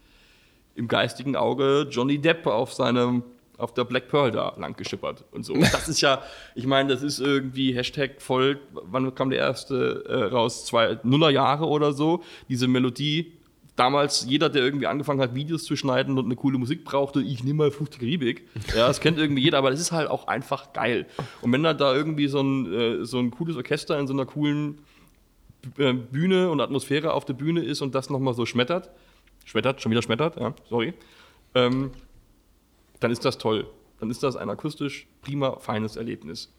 im 0.74 0.88
geistigen 0.88 1.36
Auge 1.36 1.86
Johnny 1.92 2.18
Depp 2.18 2.48
auf 2.48 2.74
seinem, 2.74 3.24
auf 3.58 3.74
der 3.74 3.84
Black 3.84 4.08
Pearl 4.08 4.32
da 4.32 4.54
lang 4.58 4.78
geschippert 4.78 5.26
und 5.32 5.44
so. 5.44 5.54
Das 5.74 5.90
ist 5.90 6.00
ja, 6.00 6.24
ich 6.56 6.66
meine, 6.66 6.94
das 6.94 7.04
ist 7.04 7.20
irgendwie 7.20 7.76
Hashtag 7.76 8.22
voll, 8.22 8.62
wann 8.72 9.14
kam 9.16 9.30
der 9.30 9.40
erste 9.40 10.06
äh, 10.08 10.34
raus? 10.34 10.66
Zwei 10.66 10.98
Nullerjahre 11.04 11.68
oder 11.68 11.92
so. 11.92 12.24
Diese 12.48 12.70
Melodie 12.70 13.34
damals 13.78 14.26
jeder, 14.26 14.50
der 14.50 14.64
irgendwie 14.64 14.88
angefangen 14.88 15.22
hat, 15.22 15.34
Videos 15.36 15.64
zu 15.64 15.78
schneiden 15.78 16.18
und 16.18 16.26
eine 16.26 16.36
coole 16.36 16.58
Musik 16.58 16.84
brauchte, 16.84 17.22
ich 17.22 17.44
nehme 17.44 17.60
mal 17.60 17.72
Fluch 17.72 17.88
der 17.88 18.00
Karibik. 18.00 18.48
Ja, 18.76 18.88
das 18.88 19.00
kennt 19.00 19.18
irgendwie 19.18 19.44
jeder, 19.44 19.60
aber 19.60 19.72
das 19.72 19.80
ist 19.80 19.94
halt 19.94 20.10
auch 20.10 20.28
einfach 20.28 20.74
geil. 20.74 21.06
Und 21.42 21.54
wenn 21.54 21.64
dann 21.64 21.78
da 21.78 21.96
irgendwie 21.96 22.28
so 22.28 22.42
ein, 22.42 22.74
äh, 22.74 23.06
so 23.06 23.20
ein 23.20 23.32
cooles 23.32 23.56
Orchester 23.56 23.98
in 23.98 24.08
so 24.08 24.14
einer 24.14 24.26
coolen 24.26 24.80
äh, 25.78 25.94
Bühne 25.94 26.50
und 26.50 26.60
Atmosphäre 26.60 27.14
auf 27.14 27.24
der 27.24 27.34
Bühne 27.34 27.64
ist 27.64 27.82
und 27.82 27.96
das 27.96 28.10
nochmal 28.10 28.34
so 28.34 28.46
schmettert, 28.46 28.90
schmettert, 29.46 29.82
schon 29.82 29.92
wieder 29.92 30.02
schmettert, 30.02 30.38
ja, 30.38 30.54
sorry, 30.70 30.94
ähm, 31.56 31.92
dann 33.00 33.12
ist 33.12 33.24
das 33.24 33.38
toll. 33.38 33.68
Dann 34.00 34.10
ist 34.10 34.22
das 34.24 34.36
ein 34.36 34.50
akustisch 34.50 35.08
prima, 35.22 35.58
feines 35.60 35.96
Erlebnis. 35.96 36.54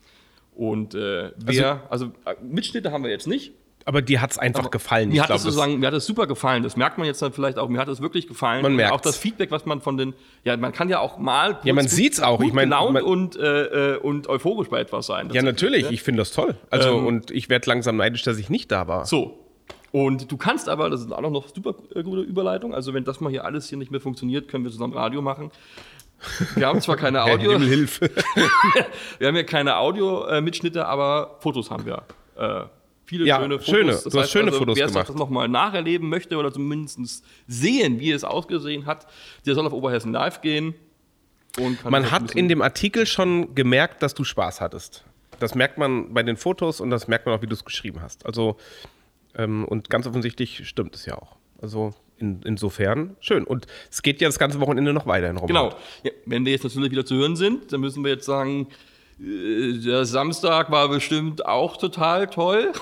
Und 0.54 0.94
äh, 0.94 1.32
wer, 1.36 1.86
also, 1.90 2.12
also 2.24 2.42
Mitschnitte 2.42 2.90
haben 2.90 3.04
wir 3.04 3.10
jetzt 3.10 3.28
nicht, 3.28 3.52
aber 3.88 4.02
dir 4.02 4.20
hat 4.20 4.32
es 4.32 4.38
einfach 4.38 4.64
aber 4.64 4.70
gefallen. 4.70 5.08
Mir 5.08 5.22
hat, 5.22 5.30
es 5.30 5.44
sozusagen, 5.44 5.78
mir 5.78 5.86
hat 5.86 5.94
es 5.94 6.04
super 6.04 6.26
gefallen. 6.26 6.62
Das 6.62 6.76
merkt 6.76 6.98
man 6.98 7.06
jetzt 7.06 7.22
dann 7.22 7.32
vielleicht 7.32 7.58
auch. 7.58 7.70
Mir 7.70 7.78
hat 7.78 7.88
es 7.88 8.02
wirklich 8.02 8.26
gefallen. 8.26 8.60
Man 8.60 8.76
merkt 8.76 8.92
Auch 8.92 9.00
das 9.00 9.16
Feedback, 9.16 9.50
was 9.50 9.64
man 9.64 9.80
von 9.80 9.96
den, 9.96 10.12
ja, 10.44 10.54
man 10.58 10.72
kann 10.72 10.90
ja 10.90 11.00
auch 11.00 11.16
mal 11.16 11.58
ja, 11.64 11.72
man 11.72 11.86
gut, 11.86 11.90
sieht's 11.90 12.20
auch. 12.20 12.42
Ich 12.42 12.52
meine, 12.52 12.78
und 12.78 13.36
äh, 13.36 13.96
und 14.02 14.28
euphorisch 14.28 14.68
bei 14.68 14.80
etwas 14.80 15.06
sein. 15.06 15.30
Ja, 15.32 15.40
natürlich. 15.40 15.84
Ja. 15.84 15.90
Ich 15.90 16.02
finde 16.02 16.18
das 16.18 16.32
toll. 16.32 16.54
Also 16.68 16.98
ähm, 16.98 17.06
und 17.06 17.30
ich 17.30 17.48
werde 17.48 17.66
langsam 17.66 17.96
neidisch, 17.96 18.22
dass 18.24 18.36
ich 18.36 18.50
nicht 18.50 18.70
da 18.70 18.88
war. 18.88 19.06
So. 19.06 19.38
Und 19.90 20.30
du 20.30 20.36
kannst 20.36 20.68
aber, 20.68 20.90
das 20.90 21.00
ist 21.00 21.10
auch 21.10 21.22
noch 21.22 21.48
super 21.48 21.74
äh, 21.94 22.02
gute 22.02 22.20
Überleitung. 22.20 22.74
Also 22.74 22.92
wenn 22.92 23.04
das 23.04 23.20
mal 23.20 23.30
hier 23.30 23.46
alles 23.46 23.70
hier 23.70 23.78
nicht 23.78 23.90
mehr 23.90 24.02
funktioniert, 24.02 24.48
können 24.48 24.64
wir 24.64 24.70
zusammen 24.70 24.92
Radio 24.92 25.22
machen. 25.22 25.50
Wir 26.56 26.66
haben 26.66 26.82
zwar 26.82 26.96
keine 26.96 27.22
Audio. 27.24 27.58
Hilfe. 27.58 28.10
wir 29.18 29.28
haben 29.28 29.36
ja 29.36 29.44
keine 29.44 29.78
Audio-Mitschnitte, 29.78 30.84
aber 30.84 31.38
Fotos 31.40 31.70
haben 31.70 31.86
wir. 31.86 32.02
Äh, 32.36 32.64
viele 33.08 33.26
ja, 33.26 33.40
schöne 33.40 33.58
Fotos. 33.58 33.74
Schöne, 33.74 33.92
das 33.92 34.04
du 34.04 34.20
hast 34.20 34.30
schöne 34.30 34.46
also, 34.48 34.58
Fotos 34.58 34.76
wer 34.76 34.86
gemacht. 34.86 35.08
das 35.08 35.16
nochmal 35.16 35.48
nacherleben 35.48 36.08
möchte 36.08 36.36
oder 36.36 36.52
zumindest 36.52 37.24
sehen, 37.46 38.00
wie 38.00 38.10
es 38.10 38.22
ausgesehen 38.22 38.86
hat, 38.86 39.06
der 39.46 39.54
soll 39.54 39.66
auf 39.66 39.72
Oberhessen 39.72 40.12
Live 40.12 40.42
gehen. 40.42 40.74
man 41.88 42.10
hat 42.10 42.32
in 42.32 42.48
dem 42.48 42.60
Artikel 42.60 43.06
schon 43.06 43.54
gemerkt, 43.54 44.02
dass 44.02 44.14
du 44.14 44.24
Spaß 44.24 44.60
hattest. 44.60 45.04
Das 45.40 45.54
merkt 45.54 45.78
man 45.78 46.12
bei 46.12 46.22
den 46.22 46.36
Fotos 46.36 46.80
und 46.80 46.90
das 46.90 47.08
merkt 47.08 47.24
man 47.24 47.34
auch, 47.34 47.42
wie 47.42 47.46
du 47.46 47.54
es 47.54 47.64
geschrieben 47.64 48.02
hast. 48.02 48.26
Also, 48.26 48.56
ähm, 49.36 49.64
und 49.64 49.88
ganz 49.88 50.06
offensichtlich 50.06 50.68
stimmt 50.68 50.94
es 50.94 51.06
ja 51.06 51.16
auch. 51.16 51.36
Also, 51.62 51.94
in, 52.18 52.42
insofern 52.42 53.16
schön. 53.20 53.44
Und 53.44 53.66
es 53.90 54.02
geht 54.02 54.20
ja 54.20 54.28
das 54.28 54.38
ganze 54.38 54.60
Wochenende 54.60 54.92
noch 54.92 55.06
weiter 55.06 55.30
in 55.30 55.36
Robert. 55.36 55.48
Genau. 55.48 55.74
Ja, 56.02 56.10
wenn 56.26 56.44
wir 56.44 56.52
jetzt 56.52 56.64
natürlich 56.64 56.90
wieder 56.90 57.06
zu 57.06 57.14
hören 57.14 57.36
sind, 57.36 57.72
dann 57.72 57.80
müssen 57.80 58.04
wir 58.04 58.10
jetzt 58.10 58.26
sagen, 58.26 58.68
der 59.18 60.04
Samstag 60.04 60.70
war 60.70 60.88
bestimmt 60.88 61.44
auch 61.44 61.76
total 61.76 62.28
toll. 62.28 62.72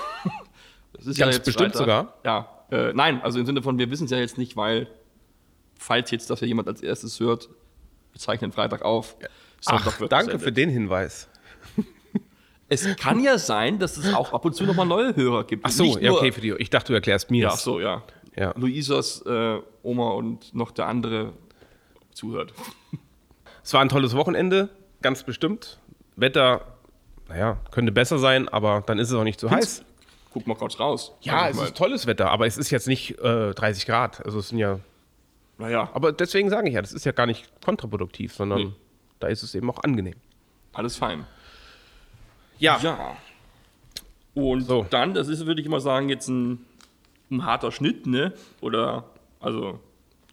Das 0.93 1.05
ist 1.05 1.19
Ganz 1.19 1.37
ja 1.37 1.43
bestimmt 1.43 1.75
Freitag. 1.75 1.77
sogar. 1.77 2.13
Ja, 2.23 2.57
äh, 2.71 2.93
nein, 2.93 3.21
also 3.21 3.39
im 3.39 3.45
Sinne 3.45 3.61
von, 3.61 3.77
wir 3.77 3.89
wissen 3.89 4.05
es 4.05 4.11
ja 4.11 4.17
jetzt 4.17 4.37
nicht, 4.37 4.55
weil, 4.55 4.87
falls 5.77 6.11
jetzt 6.11 6.29
das 6.29 6.41
ja 6.41 6.47
jemand 6.47 6.67
als 6.67 6.81
erstes 6.81 7.19
hört, 7.19 7.49
wir 8.11 8.19
zeichnen 8.19 8.51
Freitag 8.51 8.83
auf. 8.83 9.15
Ach, 9.65 9.99
danke 10.09 10.39
für 10.39 10.51
den 10.51 10.69
Hinweis. 10.69 11.29
Es 12.69 12.85
kann 12.97 13.23
ja 13.23 13.37
sein, 13.37 13.79
dass 13.79 13.95
es 13.95 14.13
auch 14.13 14.33
ab 14.33 14.43
und 14.43 14.53
zu 14.53 14.65
nochmal 14.65 14.85
neue 14.85 15.15
Hörer 15.15 15.45
gibt. 15.45 15.65
Ach 15.65 15.69
so, 15.69 15.97
ja, 15.99 16.11
okay, 16.11 16.33
für 16.33 16.41
die. 16.41 16.51
Ich 16.57 16.69
dachte, 16.69 16.87
du 16.87 16.95
erklärst 16.95 17.31
mir. 17.31 17.43
Ja, 17.43 17.49
ach 17.53 17.57
so, 17.57 17.79
ja. 17.79 18.03
ja. 18.35 18.53
Luisas 18.57 19.21
äh, 19.21 19.61
Oma 19.83 20.09
und 20.09 20.53
noch 20.53 20.71
der 20.71 20.87
andere 20.87 21.31
zuhört. 22.11 22.53
Es 23.63 23.73
war 23.73 23.79
ein 23.79 23.87
tolles 23.87 24.17
Wochenende, 24.17 24.67
ganz 25.01 25.23
bestimmt. 25.23 25.79
Wetter, 26.17 26.61
naja, 27.29 27.57
könnte 27.71 27.91
besser 27.91 28.19
sein, 28.19 28.49
aber 28.49 28.83
dann 28.85 28.99
ist 28.99 29.09
es 29.09 29.15
auch 29.15 29.23
nicht 29.23 29.39
zu 29.39 29.49
heiß. 29.49 29.85
Guck 30.33 30.47
mal 30.47 30.55
kurz 30.55 30.79
raus. 30.79 31.13
Ja, 31.21 31.47
es 31.47 31.59
ist 31.59 31.77
tolles 31.77 32.05
Wetter, 32.05 32.29
aber 32.29 32.45
es 32.45 32.57
ist 32.57 32.69
jetzt 32.69 32.87
nicht 32.87 33.17
äh, 33.19 33.53
30 33.53 33.85
Grad. 33.85 34.25
Also 34.25 34.39
es 34.39 34.49
sind 34.49 34.57
ja. 34.57 34.79
Naja. 35.57 35.89
Aber 35.93 36.11
deswegen 36.11 36.49
sage 36.49 36.67
ich 36.67 36.75
ja, 36.75 36.81
das 36.81 36.93
ist 36.93 37.05
ja 37.05 37.11
gar 37.11 37.25
nicht 37.25 37.49
kontraproduktiv, 37.63 38.33
sondern 38.33 38.59
nee. 38.59 38.73
da 39.19 39.27
ist 39.27 39.41
es 39.41 39.55
eben 39.55 39.69
auch 39.69 39.83
angenehm. 39.83 40.15
Alles 40.73 40.95
fein. 40.97 41.25
Ja. 42.59 42.79
Ja. 42.81 43.17
Und 44.33 44.61
so. 44.61 44.85
dann, 44.89 45.13
das 45.13 45.27
ist, 45.27 45.45
würde 45.45 45.61
ich 45.61 45.67
immer 45.67 45.79
sagen, 45.79 46.09
jetzt 46.09 46.27
ein, 46.27 46.65
ein 47.31 47.45
harter 47.45 47.71
Schnitt, 47.71 48.05
ne? 48.05 48.33
Oder, 48.61 49.05
also 49.39 49.79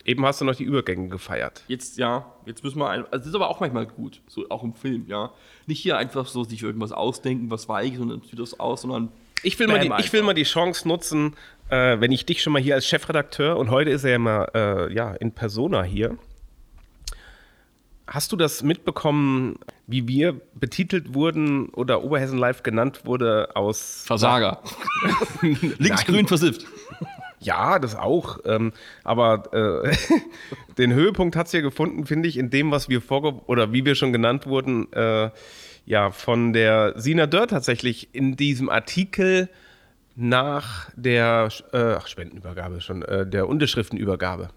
Eben 0.05 0.25
hast 0.27 0.41
du 0.41 0.45
noch 0.45 0.55
die 0.55 0.65
Übergänge 0.65 1.09
gefeiert. 1.09 1.63
Jetzt, 1.67 1.97
ja, 1.97 2.27
jetzt 2.45 2.63
müssen 2.63 2.79
wir, 2.79 2.91
ein, 2.91 3.05
also 3.05 3.19
das 3.19 3.27
ist 3.27 3.35
aber 3.35 3.49
auch 3.49 3.61
manchmal 3.61 3.87
gut, 3.87 4.21
so 4.29 4.49
auch 4.51 4.63
im 4.63 4.75
Film, 4.75 5.07
ja. 5.09 5.31
Nicht 5.67 5.81
hier 5.81 5.97
einfach 5.97 6.27
so 6.27 6.45
sich 6.45 6.63
irgendwas 6.63 6.93
ausdenken, 6.93 7.51
was 7.51 7.69
weich 7.69 7.99
und 7.99 8.11
dann 8.11 8.21
sieht 8.21 8.39
das 8.39 8.61
aus, 8.61 8.83
sondern. 8.83 9.09
Ich 9.43 9.59
will, 9.59 9.67
mal 9.67 9.81
die, 9.81 9.91
ich 9.99 10.13
will 10.13 10.23
mal 10.23 10.35
die 10.35 10.45
Chance 10.45 10.87
nutzen, 10.87 11.35
äh, 11.71 11.99
wenn 12.01 12.13
ich 12.13 12.27
dich 12.27 12.43
schon 12.43 12.53
mal 12.53 12.61
hier 12.61 12.75
als 12.75 12.87
Chefredakteur 12.87 13.57
und 13.57 13.71
heute 13.71 13.91
ist 13.91 14.05
er 14.05 14.13
ja 14.13 14.19
mal 14.19 14.51
äh, 14.55 14.93
ja, 14.93 15.15
in 15.15 15.33
Persona 15.33 15.83
hier. 15.83 16.19
Hast 18.07 18.33
du 18.33 18.37
das 18.37 18.63
mitbekommen, 18.63 19.59
wie 19.87 20.07
wir 20.07 20.39
betitelt 20.55 21.15
wurden 21.15 21.71
oder 21.71 22.05
Oberhessen 22.05 22.37
Live 22.37 22.63
genannt 22.63 23.07
wurde 23.07 23.57
aus 23.57 24.05
Versager? 24.07 24.63
Linksgrün 25.79 26.27
versifft. 26.27 26.67
Ja, 27.45 27.79
das 27.79 27.95
auch. 27.95 28.39
Ähm, 28.45 28.73
aber 29.05 29.53
äh, 29.53 29.97
den 30.79 30.93
Höhepunkt 30.93 31.37
hat 31.37 31.47
es 31.47 31.53
ja 31.53 31.61
gefunden, 31.61 32.07
finde 32.07 32.29
ich, 32.29 32.37
in 32.37 32.51
dem, 32.51 32.71
was 32.71 32.89
wir 32.89 33.01
vorge 33.01 33.41
oder 33.47 33.73
wie 33.73 33.85
wir 33.85 33.95
schon 33.95 34.13
genannt 34.13 34.47
wurden, 34.47 34.93
äh, 34.93 35.31
ja, 35.87 36.11
von 36.11 36.53
der 36.53 36.95
Sina 36.97 37.27
Dörr 37.27 37.47
tatsächlich 37.47 38.15
in 38.15 38.37
diesem 38.37 38.71
Artikel 38.71 39.51
nach 40.17 40.91
der 40.97 41.51
äh, 41.73 42.01
Spendenübergabe 42.07 42.81
schon, 42.81 43.03
äh, 43.03 43.27
der 43.27 43.49
Unterschriftenübergabe. 43.49 44.49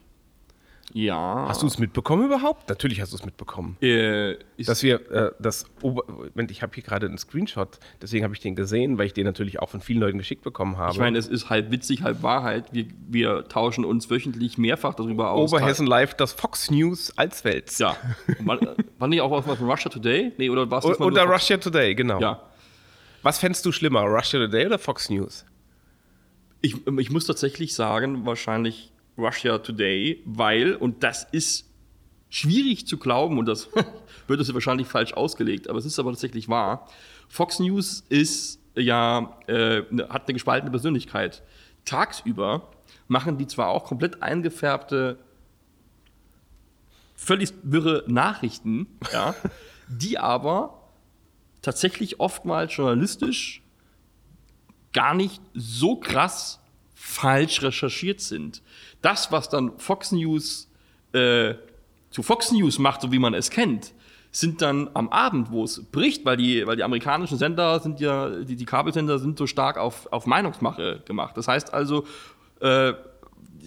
Ja. 0.93 1.45
Hast 1.47 1.61
du 1.61 1.67
es 1.67 1.79
mitbekommen 1.79 2.25
überhaupt? 2.25 2.69
Natürlich 2.69 3.01
hast 3.01 3.11
du 3.11 3.17
es 3.17 3.25
mitbekommen. 3.25 3.77
Äh, 3.81 4.37
dass 4.57 4.83
wir 4.83 5.11
äh, 5.11 5.31
das 5.39 5.65
Ober 5.81 6.03
ich 6.49 6.61
habe 6.61 6.73
hier 6.73 6.83
gerade 6.83 7.07
einen 7.07 7.17
Screenshot, 7.17 7.79
deswegen 8.01 8.23
habe 8.23 8.33
ich 8.33 8.39
den 8.39 8.55
gesehen, 8.55 8.97
weil 8.97 9.07
ich 9.07 9.13
den 9.13 9.25
natürlich 9.25 9.59
auch 9.59 9.69
von 9.69 9.81
vielen 9.81 9.99
Leuten 9.99 10.17
geschickt 10.17 10.43
bekommen 10.43 10.77
habe. 10.77 10.93
Ich 10.93 10.99
meine, 10.99 11.17
es 11.17 11.27
ist 11.27 11.49
halb 11.49 11.71
witzig, 11.71 12.03
halb 12.03 12.23
Wahrheit. 12.23 12.65
Wir, 12.71 12.85
wir 13.07 13.47
tauschen 13.47 13.83
uns 13.83 14.09
wöchentlich 14.09 14.57
mehrfach 14.57 14.95
darüber 14.95 15.31
aus. 15.31 15.51
Oberhessen 15.51 15.87
Live, 15.87 16.13
das 16.13 16.31
Fox 16.31 16.71
News 16.71 17.11
als 17.17 17.43
Welt. 17.43 17.77
Ja. 17.79 17.97
war, 18.39 18.59
war 18.97 19.07
nicht 19.07 19.21
auch 19.21 19.31
was 19.31 19.57
von 19.57 19.69
Russia 19.69 19.89
Today? 19.89 20.31
Nee, 20.37 20.49
oder 20.49 20.69
was? 20.71 20.85
Oder 20.85 21.23
Russia 21.23 21.57
Today, 21.57 21.95
genau. 21.95 22.19
Ja. 22.21 22.41
Was 23.23 23.39
fändest 23.39 23.65
du 23.65 23.71
schlimmer, 23.71 24.01
Russia 24.01 24.39
Today 24.39 24.67
oder 24.67 24.79
Fox 24.79 25.09
News? 25.09 25.45
Ich, 26.61 26.75
ich 26.97 27.11
muss 27.11 27.25
tatsächlich 27.25 27.75
sagen, 27.75 28.25
wahrscheinlich 28.25 28.91
Russia 29.17 29.57
Today, 29.57 30.21
weil, 30.25 30.75
und 30.75 31.03
das 31.03 31.27
ist 31.31 31.65
schwierig 32.29 32.87
zu 32.87 32.97
glauben, 32.97 33.37
und 33.39 33.45
das 33.45 33.69
wird 34.27 34.39
es 34.39 34.53
wahrscheinlich 34.53 34.87
falsch 34.87 35.13
ausgelegt, 35.13 35.69
aber 35.69 35.79
es 35.79 35.85
ist 35.85 35.99
aber 35.99 36.11
tatsächlich 36.11 36.49
wahr. 36.49 36.87
Fox 37.29 37.59
News 37.59 38.03
ist 38.09 38.59
ja, 38.75 39.37
äh, 39.47 39.81
hat 40.09 40.27
eine 40.27 40.33
gespaltene 40.33 40.71
Persönlichkeit. 40.71 41.41
Tagsüber 41.85 42.69
machen 43.07 43.37
die 43.37 43.47
zwar 43.47 43.69
auch 43.69 43.85
komplett 43.85 44.21
eingefärbte, 44.21 45.17
völlig 47.15 47.53
wirre 47.63 48.03
Nachrichten, 48.07 48.87
ja, 49.13 49.35
die 49.87 50.19
aber 50.19 50.89
tatsächlich 51.61 52.19
oftmals 52.19 52.75
journalistisch 52.75 53.61
gar 54.93 55.13
nicht 55.13 55.41
so 55.53 55.97
krass 55.97 56.59
falsch 56.99 57.61
recherchiert 57.61 58.21
sind 58.21 58.61
das, 59.01 59.31
was 59.31 59.49
dann 59.49 59.77
Fox 59.77 60.11
News 60.11 60.69
äh, 61.13 61.53
zu 62.09 62.23
Fox 62.23 62.51
News 62.51 62.79
macht, 62.79 63.01
so 63.01 63.11
wie 63.11 63.19
man 63.19 63.33
es 63.33 63.49
kennt, 63.49 63.93
sind 64.31 64.61
dann 64.61 64.89
am 64.93 65.09
Abend, 65.09 65.51
wo 65.51 65.63
es 65.63 65.83
bricht, 65.83 66.25
weil 66.25 66.37
die, 66.37 66.65
weil 66.65 66.75
die 66.75 66.83
amerikanischen 66.83 67.37
Sender 67.37 67.79
sind 67.79 67.99
ja, 67.99 68.29
die, 68.29 68.55
die 68.55 68.65
Kabelsender 68.65 69.19
sind 69.19 69.37
so 69.37 69.47
stark 69.47 69.77
auf, 69.77 70.11
auf 70.11 70.25
Meinungsmache 70.25 71.01
gemacht. 71.05 71.37
Das 71.37 71.47
heißt 71.47 71.73
also, 71.73 72.05
äh, 72.59 72.93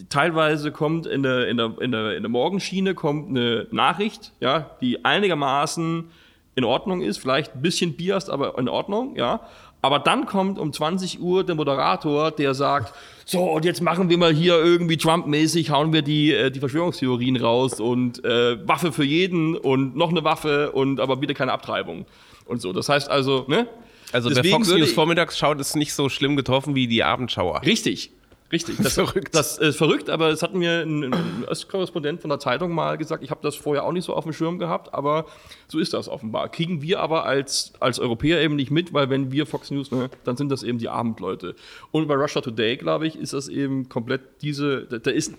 teilweise 0.08 0.72
kommt 0.72 1.06
in 1.06 1.22
der, 1.22 1.48
in, 1.48 1.56
der, 1.56 1.74
in, 1.80 1.92
der, 1.92 2.16
in 2.16 2.22
der 2.22 2.30
Morgenschiene 2.30 2.94
kommt 2.94 3.30
eine 3.30 3.66
Nachricht, 3.70 4.32
ja, 4.40 4.70
die 4.80 5.04
einigermaßen 5.04 6.10
in 6.54 6.64
Ordnung 6.64 7.00
ist, 7.00 7.18
vielleicht 7.18 7.54
ein 7.54 7.62
bisschen 7.62 7.96
biased, 7.96 8.30
aber 8.30 8.58
in 8.58 8.68
Ordnung, 8.68 9.16
ja. 9.16 9.40
Aber 9.82 9.98
dann 9.98 10.26
kommt 10.26 10.58
um 10.58 10.72
20 10.72 11.20
Uhr 11.20 11.42
der 11.42 11.54
Moderator, 11.54 12.30
der 12.30 12.54
sagt, 12.54 12.92
so, 13.30 13.44
und 13.44 13.64
jetzt 13.64 13.80
machen 13.80 14.10
wir 14.10 14.18
mal 14.18 14.34
hier 14.34 14.54
irgendwie 14.54 14.96
Trump-mäßig, 14.96 15.70
hauen 15.70 15.92
wir 15.92 16.02
die, 16.02 16.32
äh, 16.32 16.50
die 16.50 16.58
Verschwörungstheorien 16.58 17.36
raus 17.36 17.78
und 17.78 18.24
äh, 18.24 18.66
Waffe 18.66 18.90
für 18.90 19.04
jeden 19.04 19.56
und 19.56 19.94
noch 19.94 20.10
eine 20.10 20.24
Waffe 20.24 20.72
und 20.72 20.98
aber 20.98 21.16
bitte 21.16 21.32
keine 21.32 21.52
Abtreibung 21.52 22.06
und 22.46 22.60
so. 22.60 22.72
Das 22.72 22.88
heißt 22.88 23.08
also, 23.08 23.44
ne? 23.46 23.68
Also 24.10 24.30
Deswegen 24.30 24.48
wer 24.48 24.52
Fox 24.54 24.68
News 24.74 24.92
vormittags 24.92 25.38
schaut, 25.38 25.60
ist 25.60 25.76
nicht 25.76 25.94
so 25.94 26.08
schlimm 26.08 26.34
getroffen 26.34 26.74
wie 26.74 26.88
die 26.88 27.04
Abendschauer. 27.04 27.62
Richtig. 27.64 28.10
Richtig, 28.52 28.76
das, 28.82 28.94
verrückt. 28.94 29.34
das 29.34 29.58
ist 29.58 29.76
verrückt, 29.76 30.10
aber 30.10 30.30
es 30.30 30.42
hat 30.42 30.54
mir 30.54 30.82
ein, 30.82 31.14
ein 31.14 31.44
Östkorrespondent 31.48 32.20
von 32.20 32.30
der 32.30 32.38
Zeitung 32.38 32.72
mal 32.72 32.98
gesagt, 32.98 33.22
ich 33.22 33.30
habe 33.30 33.40
das 33.42 33.54
vorher 33.54 33.84
auch 33.84 33.92
nicht 33.92 34.04
so 34.04 34.14
auf 34.14 34.24
dem 34.24 34.32
Schirm 34.32 34.58
gehabt, 34.58 34.92
aber 34.92 35.26
so 35.68 35.78
ist 35.78 35.94
das 35.94 36.08
offenbar. 36.08 36.48
Kriegen 36.48 36.82
wir 36.82 37.00
aber 37.00 37.24
als, 37.24 37.72
als 37.80 37.98
Europäer 37.98 38.40
eben 38.40 38.56
nicht 38.56 38.70
mit, 38.70 38.92
weil 38.92 39.08
wenn 39.10 39.30
wir 39.30 39.46
Fox 39.46 39.70
News, 39.70 39.90
ne, 39.90 40.10
dann 40.24 40.36
sind 40.36 40.50
das 40.50 40.62
eben 40.62 40.78
die 40.78 40.88
Abendleute. 40.88 41.54
Und 41.92 42.08
bei 42.08 42.14
Russia 42.14 42.40
Today, 42.40 42.76
glaube 42.76 43.06
ich, 43.06 43.16
ist 43.16 43.32
das 43.32 43.48
eben 43.48 43.88
komplett 43.88 44.22
diese, 44.42 44.86
da, 44.86 44.98
da 44.98 45.10
ist 45.10 45.34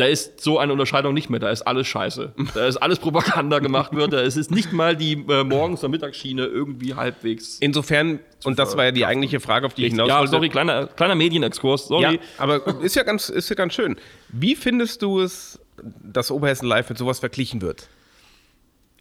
Da 0.00 0.06
ist 0.06 0.40
so 0.40 0.58
eine 0.58 0.72
Unterscheidung 0.72 1.12
nicht 1.12 1.28
mehr. 1.28 1.40
Da 1.40 1.50
ist 1.50 1.60
alles 1.60 1.86
Scheiße. 1.86 2.32
Da 2.54 2.66
ist 2.66 2.78
alles 2.78 2.98
Propaganda 2.98 3.58
gemacht 3.58 3.94
wird. 3.94 4.14
Da 4.14 4.20
ist 4.20 4.36
es 4.36 4.48
nicht 4.48 4.72
mal 4.72 4.96
die 4.96 5.12
äh, 5.12 5.44
Morgens- 5.44 5.80
oder 5.80 5.90
Mittagsschiene 5.90 6.46
irgendwie 6.46 6.94
halbwegs. 6.94 7.58
Insofern, 7.60 8.20
und 8.44 8.58
das 8.58 8.78
war 8.78 8.84
ja 8.86 8.92
die 8.92 9.04
eigentliche 9.04 9.40
Frage, 9.40 9.66
auf 9.66 9.74
die 9.74 9.84
ich 9.84 9.92
hinaus 9.92 10.08
ja, 10.08 10.18
wollte. 10.20 10.30
sorry, 10.30 10.48
kleiner, 10.48 10.86
kleiner 10.86 11.14
Medienexkurs. 11.16 11.88
Sorry. 11.88 12.14
Ja, 12.14 12.20
aber 12.38 12.80
ist 12.80 12.96
ja 12.96 13.02
ganz, 13.02 13.28
ist 13.28 13.50
ja 13.50 13.56
ganz 13.56 13.74
schön. 13.74 13.96
Wie 14.30 14.56
findest 14.56 15.02
du 15.02 15.20
es, 15.20 15.60
dass 16.02 16.30
Oberhessen 16.30 16.66
Live 16.66 16.88
mit 16.88 16.96
sowas 16.96 17.18
verglichen 17.18 17.60
wird? 17.60 17.86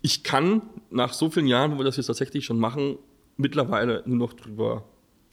Ich 0.02 0.26
kann 0.26 0.64
nach 0.90 1.14
so 1.14 1.30
vielen 1.30 1.48
Jahren, 1.48 1.72
wo 1.72 1.78
wir 1.78 1.86
das 1.86 1.96
jetzt 1.96 2.08
tatsächlich 2.08 2.44
schon 2.44 2.60
machen, 2.60 2.98
mittlerweile 3.38 4.04
nur 4.06 4.18
noch 4.18 4.34
drüber 4.34 4.84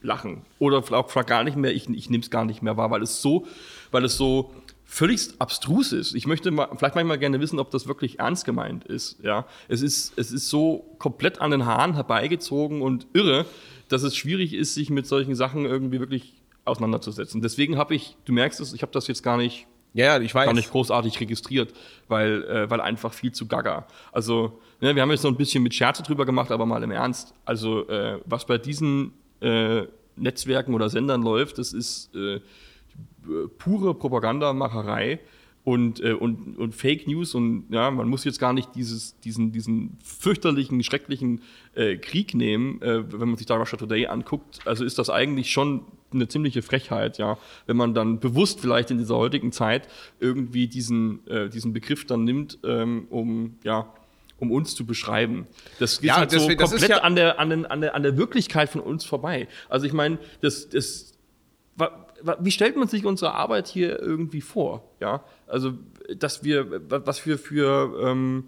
lachen. 0.00 0.42
Oder 0.60 0.78
auch 0.78 1.26
gar 1.26 1.42
nicht 1.42 1.56
mehr, 1.56 1.74
ich, 1.74 1.88
ich 1.90 2.08
nehme 2.08 2.22
es 2.22 2.30
gar 2.30 2.44
nicht 2.44 2.62
mehr 2.62 2.76
wahr, 2.76 2.92
weil 2.92 3.02
es 3.02 3.20
so, 3.20 3.46
weil 3.90 4.04
es 4.04 4.16
so 4.16 4.52
völlig 4.88 5.28
abstrus 5.40 5.92
ist. 5.92 6.14
Ich 6.14 6.26
möchte 6.26 6.50
mal, 6.50 6.68
vielleicht 6.76 6.94
manchmal 6.94 7.18
gerne 7.18 7.40
wissen, 7.40 7.58
ob 7.58 7.70
das 7.72 7.88
wirklich 7.88 8.20
ernst 8.20 8.44
gemeint 8.44 8.84
ist. 8.84 9.18
Ja, 9.22 9.46
es 9.68 9.82
ist, 9.82 10.16
es 10.16 10.30
ist 10.30 10.48
so 10.48 10.94
komplett 10.98 11.40
an 11.40 11.50
den 11.50 11.66
Haaren 11.66 11.94
herbeigezogen 11.94 12.80
und 12.82 13.06
irre, 13.12 13.44
dass 13.88 14.02
es 14.04 14.16
schwierig 14.16 14.54
ist, 14.54 14.74
sich 14.74 14.88
mit 14.88 15.06
solchen 15.06 15.34
Sachen 15.34 15.64
irgendwie 15.64 16.00
wirklich 16.00 16.34
auseinanderzusetzen. 16.64 17.42
Deswegen 17.42 17.76
habe 17.76 17.94
ich, 17.94 18.16
du 18.24 18.32
merkst 18.32 18.60
es, 18.60 18.72
ich 18.72 18.82
habe 18.82 18.92
das 18.92 19.06
jetzt 19.08 19.22
gar 19.22 19.36
nicht, 19.36 19.66
Ja, 19.92 20.18
ich 20.20 20.34
weiß. 20.34 20.46
gar 20.46 20.54
nicht 20.54 20.70
großartig 20.70 21.20
registriert, 21.20 21.72
weil, 22.08 22.44
äh, 22.44 22.70
weil 22.70 22.80
einfach 22.80 23.12
viel 23.12 23.32
zu 23.32 23.46
gaga. 23.46 23.86
Also, 24.12 24.60
ne, 24.80 24.94
wir 24.94 25.02
haben 25.02 25.10
jetzt 25.10 25.22
so 25.22 25.28
ein 25.28 25.36
bisschen 25.36 25.62
mit 25.62 25.74
Scherze 25.74 26.02
drüber 26.04 26.24
gemacht, 26.24 26.50
aber 26.52 26.64
mal 26.64 26.82
im 26.82 26.90
Ernst. 26.92 27.34
Also, 27.44 27.88
äh, 27.88 28.20
was 28.24 28.46
bei 28.46 28.58
diesen 28.58 29.12
äh, 29.40 29.82
Netzwerken 30.16 30.74
oder 30.74 30.88
Sendern 30.88 31.22
läuft, 31.22 31.58
das 31.58 31.72
ist 31.72 32.14
äh, 32.14 32.40
pure 33.58 33.94
Propagandamacherei 33.94 35.20
und, 35.64 35.98
äh, 36.00 36.12
und, 36.12 36.56
und 36.58 36.74
Fake 36.76 37.08
News 37.08 37.34
und 37.34 37.64
ja, 37.70 37.90
man 37.90 38.08
muss 38.08 38.24
jetzt 38.24 38.38
gar 38.38 38.52
nicht 38.52 38.74
dieses, 38.76 39.18
diesen, 39.20 39.50
diesen 39.50 39.98
fürchterlichen, 40.04 40.82
schrecklichen 40.84 41.40
äh, 41.74 41.96
Krieg 41.96 42.34
nehmen, 42.34 42.80
äh, 42.82 43.02
wenn 43.12 43.30
man 43.30 43.36
sich 43.36 43.46
da 43.46 43.56
Russia 43.56 43.76
Today 43.76 44.06
anguckt. 44.06 44.60
Also 44.64 44.84
ist 44.84 44.98
das 44.98 45.10
eigentlich 45.10 45.50
schon 45.50 45.82
eine 46.12 46.28
ziemliche 46.28 46.62
Frechheit, 46.62 47.18
ja, 47.18 47.36
wenn 47.66 47.76
man 47.76 47.94
dann 47.94 48.20
bewusst 48.20 48.60
vielleicht 48.60 48.92
in 48.92 48.98
dieser 48.98 49.16
heutigen 49.16 49.50
Zeit 49.50 49.88
irgendwie 50.20 50.68
diesen, 50.68 51.26
äh, 51.26 51.48
diesen 51.50 51.72
Begriff 51.72 52.06
dann 52.06 52.22
nimmt, 52.22 52.58
ähm, 52.64 53.08
um 53.10 53.56
ja, 53.64 53.92
um 54.38 54.52
uns 54.52 54.74
zu 54.76 54.86
beschreiben. 54.86 55.46
Das 55.80 56.00
geht 56.00 56.08
Ja, 56.08 56.18
halt 56.18 56.30
so 56.30 56.38
deswegen- 56.38 56.60
komplett 56.60 56.90
ja- 56.90 56.98
an, 56.98 57.16
der, 57.16 57.40
an, 57.40 57.50
den, 57.50 57.66
an, 57.66 57.80
der, 57.80 57.94
an 57.96 58.04
der 58.04 58.16
Wirklichkeit 58.16 58.68
von 58.68 58.82
uns 58.82 59.04
vorbei. 59.04 59.48
Also 59.68 59.84
ich 59.86 59.92
meine, 59.94 60.18
das, 60.42 60.68
das 60.68 61.12
wie 62.40 62.50
stellt 62.50 62.76
man 62.76 62.88
sich 62.88 63.04
unsere 63.04 63.34
Arbeit 63.34 63.68
hier 63.68 64.00
irgendwie 64.00 64.40
vor? 64.40 64.84
Ja, 65.00 65.24
also 65.46 65.72
dass 66.16 66.44
wir, 66.44 66.90
wa- 66.90 67.02
was 67.04 67.24
wir 67.26 67.38
für 67.38 67.98
ähm, 68.02 68.44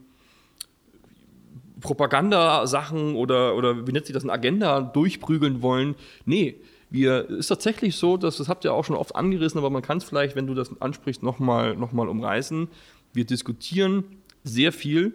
Propagandasachen 1.81 3.15
oder, 3.15 3.55
oder 3.55 3.87
wie 3.87 3.93
nennt 3.93 4.07
sich 4.07 4.15
das, 4.15 4.25
eine 4.25 4.33
Agenda 4.33 4.81
durchprügeln 4.81 5.63
wollen. 5.63 5.95
Nee, 6.25 6.57
wir 6.91 7.29
ist 7.29 7.49
tatsächlich 7.49 7.97
so, 7.97 8.17
dass 8.17 8.39
das 8.39 8.49
habt 8.49 8.65
ihr 8.65 8.73
auch 8.73 8.85
schon 8.85 8.97
oft 8.97 9.15
angerissen, 9.15 9.59
aber 9.59 9.71
man 9.71 9.83
kann 9.83 9.99
es 9.99 10.05
vielleicht, 10.05 10.35
wenn 10.35 10.47
du 10.47 10.55
das 10.55 10.81
ansprichst, 10.81 11.23
nochmal 11.23 11.77
noch 11.77 11.93
mal 11.93 12.09
umreißen. 12.09 12.69
Wir 13.13 13.25
diskutieren 13.25 14.05
sehr 14.45 14.73
viel, 14.73 15.13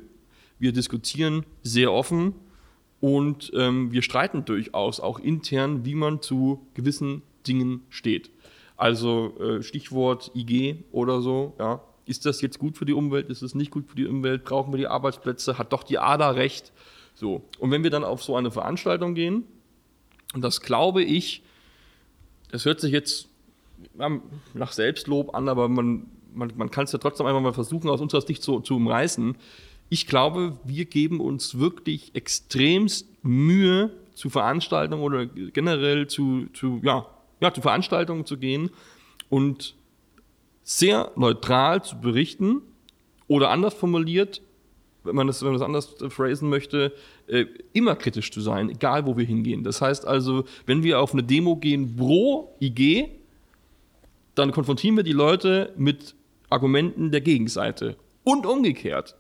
wir 0.60 0.72
diskutieren 0.72 1.46
sehr 1.64 1.92
offen 1.92 2.34
und 3.02 3.52
ähm, 3.56 3.92
wir 3.92 4.02
streiten 4.02 4.46
durchaus 4.46 5.00
auch 5.00 5.20
intern, 5.20 5.84
wie 5.86 5.96
man 5.96 6.22
zu 6.22 6.66
gewissen 6.76 7.24
Dingen 7.46 7.82
steht. 7.90 8.30
Also 8.78 9.38
äh, 9.40 9.64
Stichwort 9.64 10.32
IG 10.36 10.84
oder 10.92 11.22
so, 11.22 11.54
ja. 11.60 11.82
Ist 12.06 12.26
das 12.26 12.42
jetzt 12.42 12.60
gut 12.60 12.78
für 12.78 12.84
die 12.84 12.92
Umwelt? 12.92 13.30
Ist 13.30 13.42
es 13.42 13.56
nicht 13.56 13.72
gut 13.72 13.88
für 13.88 13.96
die 13.96 14.06
Umwelt? 14.06 14.44
Brauchen 14.44 14.74
wir 14.74 14.78
die 14.78 14.88
Arbeitsplätze? 14.88 15.58
Hat 15.58 15.72
doch 15.72 15.84
die 15.84 16.00
ADA 16.00 16.32
recht? 16.32 16.74
So. 17.16 17.44
Und 17.60 17.72
wenn 17.72 17.84
wir 17.84 17.92
dann 17.92 18.04
auf 18.04 18.22
so 18.22 18.36
eine 18.36 18.52
Veranstaltung 18.52 19.16
gehen, 19.16 19.46
und 20.34 20.42
das 20.42 20.60
glaube 20.60 21.02
ich, 21.02 21.44
das 22.52 22.66
hört 22.66 22.82
sich 22.82 22.92
jetzt 22.92 23.30
nach 24.54 24.72
Selbstlob 24.74 25.34
an, 25.34 25.48
aber 25.48 25.70
man, 25.70 26.08
man, 26.34 26.52
man 26.58 26.72
kann 26.72 26.86
es 26.86 26.92
ja 26.92 27.00
trotzdem 27.00 27.26
einfach 27.26 27.42
mal 27.42 27.54
versuchen, 27.54 27.90
aus 27.90 28.02
unserer 28.02 28.22
Sicht 28.22 28.44
zu, 28.44 28.60
zu 28.60 28.76
umreißen. 28.76 29.38
Ich 29.90 30.08
glaube, 30.08 30.58
wir 30.66 30.86
geben 30.86 31.22
uns 31.22 31.58
wirklich 31.58 32.16
extremst 32.16 33.08
Mühe, 33.24 33.92
zu 34.16 34.30
Veranstaltungen 34.30 35.02
oder 35.04 35.26
generell 35.26 36.08
zu, 36.08 36.46
zu, 36.54 36.80
ja, 36.84 37.08
ja, 37.44 37.54
zu 37.54 37.62
Veranstaltungen 37.62 38.26
zu 38.26 38.38
gehen 38.38 38.72
und 39.30 39.76
sehr 40.64 41.12
neutral 41.16 41.84
zu 41.84 42.00
berichten 42.00 42.62
oder 43.28 43.50
anders 43.50 43.74
formuliert, 43.74 44.42
wenn 45.04 45.16
man 45.16 45.28
das, 45.28 45.42
wenn 45.42 45.50
man 45.50 45.60
das 45.60 45.66
anders 45.66 45.96
phrasen 46.08 46.50
möchte, 46.50 46.94
äh, 47.28 47.46
immer 47.74 47.96
kritisch 47.98 48.32
zu 48.32 48.40
sein, 48.40 48.70
egal 48.70 49.06
wo 49.06 49.18
wir 49.18 49.26
hingehen. 49.26 49.66
Das 49.66 49.82
heißt 49.82 50.08
also, 50.08 50.46
wenn 50.66 50.84
wir 50.84 51.02
auf 51.02 51.12
eine 51.12 51.24
Demo 51.24 51.58
gehen 51.58 51.98
pro 51.98 52.56
IG, 52.62 53.10
dann 54.36 54.54
konfrontieren 54.54 54.96
wir 54.96 55.04
die 55.04 55.12
Leute 55.12 55.74
mit 55.76 56.16
Argumenten 56.50 57.12
der 57.12 57.22
Gegenseite. 57.22 57.98
Und 58.24 58.46
umgekehrt. 58.46 59.16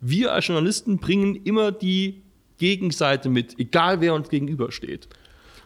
Wir 0.00 0.34
als 0.34 0.46
Journalisten 0.46 0.98
bringen 0.98 1.36
immer 1.36 1.72
die 1.72 2.20
Gegenseite 2.58 3.30
mit, 3.30 3.58
egal 3.58 4.02
wer 4.02 4.12
uns 4.12 4.28
gegenübersteht. 4.28 5.08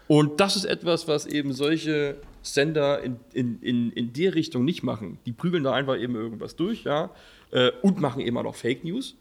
Und 0.08 0.40
das 0.40 0.56
ist 0.56 0.64
etwas, 0.64 1.08
was 1.08 1.26
eben 1.26 1.52
solche 1.52 2.16
Sender 2.42 3.02
in, 3.02 3.16
in, 3.32 3.60
in, 3.60 3.92
in 3.92 4.12
der 4.12 4.34
Richtung 4.34 4.64
nicht 4.64 4.82
machen. 4.82 5.18
Die 5.26 5.32
prügeln 5.32 5.64
da 5.64 5.72
einfach 5.72 5.98
eben 5.98 6.14
irgendwas 6.14 6.54
durch, 6.54 6.84
ja, 6.84 7.10
äh, 7.50 7.72
und 7.82 8.00
machen 8.00 8.20
eben 8.20 8.36
auch 8.38 8.44
noch 8.44 8.54
Fake 8.54 8.84
News. 8.84 9.16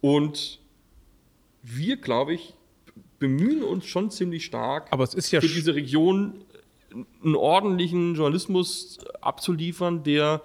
Und 0.00 0.58
wir, 1.62 1.96
glaube 1.96 2.34
ich, 2.34 2.54
bemühen 3.18 3.62
uns 3.62 3.86
schon 3.86 4.10
ziemlich 4.10 4.44
stark, 4.44 4.88
Aber 4.90 5.04
es 5.04 5.14
ist 5.14 5.30
ja 5.30 5.40
für 5.40 5.48
diese 5.48 5.74
Region 5.74 6.44
einen 7.24 7.34
ordentlichen 7.34 8.14
Journalismus 8.14 8.98
abzuliefern, 9.20 10.02
der, 10.02 10.42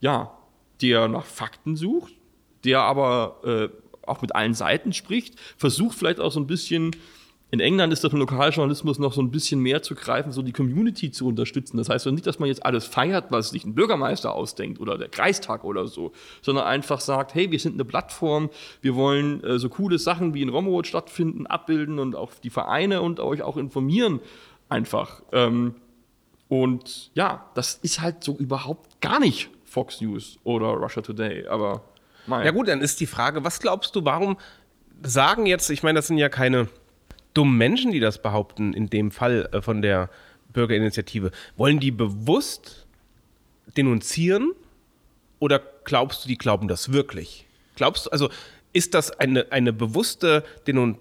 ja, 0.00 0.36
der 0.80 1.08
nach 1.08 1.24
Fakten 1.24 1.76
sucht, 1.76 2.12
der 2.64 2.80
aber 2.80 3.40
äh, 3.44 4.06
auch 4.06 4.22
mit 4.22 4.34
allen 4.34 4.54
Seiten 4.54 4.92
spricht, 4.92 5.38
versucht 5.56 5.96
vielleicht 5.96 6.20
auch 6.20 6.32
so 6.32 6.40
ein 6.40 6.46
bisschen, 6.46 6.96
in 7.52 7.60
England 7.60 7.92
ist 7.92 8.02
das 8.02 8.14
im 8.14 8.18
Lokaljournalismus 8.18 8.98
noch 8.98 9.12
so 9.12 9.20
ein 9.20 9.30
bisschen 9.30 9.60
mehr 9.60 9.82
zu 9.82 9.94
greifen, 9.94 10.32
so 10.32 10.40
die 10.40 10.52
Community 10.52 11.10
zu 11.10 11.26
unterstützen. 11.26 11.76
Das 11.76 11.90
heißt 11.90 12.06
also 12.06 12.10
nicht, 12.10 12.26
dass 12.26 12.38
man 12.38 12.48
jetzt 12.48 12.64
alles 12.64 12.86
feiert, 12.86 13.26
was 13.28 13.50
sich 13.50 13.66
ein 13.66 13.74
Bürgermeister 13.74 14.32
ausdenkt 14.32 14.80
oder 14.80 14.96
der 14.96 15.10
Kreistag 15.10 15.62
oder 15.62 15.86
so, 15.86 16.12
sondern 16.40 16.64
einfach 16.64 17.00
sagt, 17.00 17.34
hey, 17.34 17.50
wir 17.50 17.60
sind 17.60 17.74
eine 17.74 17.84
Plattform, 17.84 18.48
wir 18.80 18.94
wollen 18.94 19.44
äh, 19.44 19.58
so 19.58 19.68
coole 19.68 19.98
Sachen 19.98 20.32
wie 20.32 20.40
in 20.40 20.48
Rommerod 20.48 20.86
stattfinden, 20.86 21.46
abbilden 21.46 21.98
und 21.98 22.16
auch 22.16 22.32
die 22.42 22.48
Vereine 22.48 23.02
und 23.02 23.20
euch 23.20 23.42
auch 23.42 23.58
informieren 23.58 24.20
einfach. 24.70 25.22
Ähm, 25.32 25.74
und 26.48 27.10
ja, 27.12 27.50
das 27.54 27.74
ist 27.82 28.00
halt 28.00 28.24
so 28.24 28.34
überhaupt 28.34 28.98
gar 29.02 29.20
nicht 29.20 29.50
Fox 29.66 30.00
News 30.00 30.38
oder 30.44 30.68
Russia 30.68 31.02
Today, 31.02 31.46
aber 31.48 31.82
mein. 32.26 32.46
Ja 32.46 32.52
gut, 32.52 32.68
dann 32.68 32.80
ist 32.80 32.98
die 32.98 33.06
Frage, 33.06 33.44
was 33.44 33.60
glaubst 33.60 33.94
du, 33.94 34.06
warum 34.06 34.38
sagen 35.02 35.44
jetzt, 35.44 35.68
ich 35.68 35.82
meine, 35.82 35.98
das 35.98 36.06
sind 36.06 36.16
ja 36.16 36.30
keine 36.30 36.68
dummen 37.34 37.56
Menschen, 37.56 37.92
die 37.92 38.00
das 38.00 38.20
behaupten, 38.20 38.72
in 38.72 38.90
dem 38.90 39.10
Fall 39.10 39.48
äh, 39.52 39.62
von 39.62 39.82
der 39.82 40.10
Bürgerinitiative. 40.52 41.30
Wollen 41.56 41.80
die 41.80 41.90
bewusst 41.90 42.86
denunzieren 43.76 44.52
oder 45.38 45.60
glaubst 45.84 46.24
du, 46.24 46.28
die 46.28 46.38
glauben 46.38 46.68
das 46.68 46.92
wirklich? 46.92 47.46
Glaubst 47.76 48.06
du, 48.06 48.10
also 48.10 48.30
ist 48.72 48.94
das 48.94 49.10
eine, 49.10 49.50
eine 49.50 49.72
bewusste 49.72 50.44
Denun... 50.66 50.98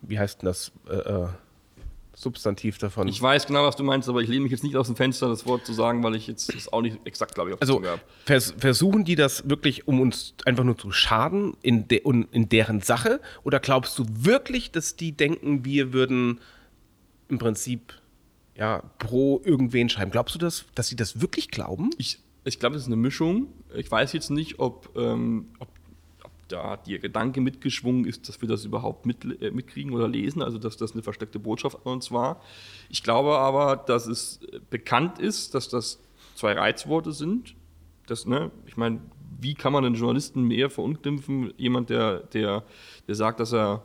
Wie 0.00 0.18
heißt 0.18 0.42
denn 0.42 0.46
das 0.46 0.70
äh, 0.88 0.94
äh, 0.94 1.28
Substantiv 2.20 2.78
davon? 2.78 3.06
Ich 3.06 3.22
weiß 3.22 3.46
genau, 3.46 3.62
was 3.62 3.76
du 3.76 3.84
meinst, 3.84 4.08
aber 4.08 4.20
ich 4.20 4.28
lehne 4.28 4.42
mich 4.42 4.50
jetzt 4.50 4.64
nicht 4.64 4.74
aus 4.74 4.88
dem 4.88 4.96
Fenster, 4.96 5.28
das 5.28 5.46
Wort 5.46 5.64
zu 5.64 5.72
sagen, 5.72 6.02
weil 6.02 6.16
ich 6.16 6.26
jetzt 6.26 6.52
das 6.52 6.72
auch 6.72 6.82
nicht 6.82 6.98
exakt, 7.04 7.36
glaube 7.36 7.50
ich, 7.50 7.54
auf 7.54 7.60
Also 7.62 7.80
habe. 7.84 8.00
vers 8.24 8.54
versuchen 8.58 9.04
die 9.04 9.14
das 9.14 9.48
wirklich, 9.48 9.86
um 9.86 10.00
uns 10.00 10.34
einfach 10.44 10.64
nur 10.64 10.76
zu 10.76 10.90
schaden 10.90 11.56
in, 11.62 11.86
de 11.86 12.02
in 12.32 12.48
deren 12.48 12.80
Sache? 12.80 13.20
Oder 13.44 13.60
glaubst 13.60 13.96
du 14.00 14.04
wirklich, 14.08 14.72
dass 14.72 14.96
die 14.96 15.12
denken, 15.12 15.64
wir 15.64 15.92
würden 15.92 16.40
im 17.28 17.38
Prinzip 17.38 17.94
ja, 18.56 18.82
pro 18.98 19.40
irgendwen 19.44 19.88
schreiben? 19.88 20.10
Glaubst 20.10 20.34
du 20.34 20.40
das, 20.40 20.64
dass 20.74 20.88
sie 20.88 20.96
das 20.96 21.20
wirklich 21.20 21.52
glauben? 21.52 21.90
Ich, 21.98 22.18
ich 22.42 22.58
glaube, 22.58 22.74
das 22.74 22.82
ist 22.82 22.88
eine 22.88 22.96
Mischung. 22.96 23.46
Ich 23.76 23.88
weiß 23.88 24.12
jetzt 24.12 24.30
nicht, 24.30 24.58
ob, 24.58 24.90
ähm, 24.96 25.50
ob 25.60 25.68
da 26.48 26.76
der 26.76 26.98
Gedanke 26.98 27.40
mitgeschwungen 27.40 28.04
ist, 28.04 28.28
dass 28.28 28.40
wir 28.40 28.48
das 28.48 28.64
überhaupt 28.64 29.06
mit, 29.06 29.42
äh, 29.42 29.50
mitkriegen 29.50 29.92
oder 29.92 30.08
lesen, 30.08 30.42
also 30.42 30.58
dass 30.58 30.76
das 30.76 30.92
eine 30.92 31.02
versteckte 31.02 31.38
Botschaft 31.38 31.78
an 31.84 31.92
uns 31.92 32.10
war. 32.10 32.42
Ich 32.88 33.02
glaube 33.02 33.38
aber, 33.38 33.76
dass 33.76 34.06
es 34.06 34.40
äh, 34.52 34.60
bekannt 34.70 35.18
ist, 35.18 35.54
dass 35.54 35.68
das 35.68 36.02
zwei 36.34 36.52
Reizworte 36.52 37.12
sind. 37.12 37.54
Das, 38.06 38.26
ne, 38.26 38.50
ich 38.66 38.76
meine, 38.76 39.00
wie 39.40 39.54
kann 39.54 39.72
man 39.72 39.84
einen 39.84 39.94
Journalisten 39.94 40.42
mehr 40.42 40.70
verunglimpfen? 40.70 41.52
Jemand, 41.56 41.90
der, 41.90 42.20
der, 42.20 42.64
der 43.06 43.14
sagt, 43.14 43.40
dass 43.40 43.52
er 43.52 43.84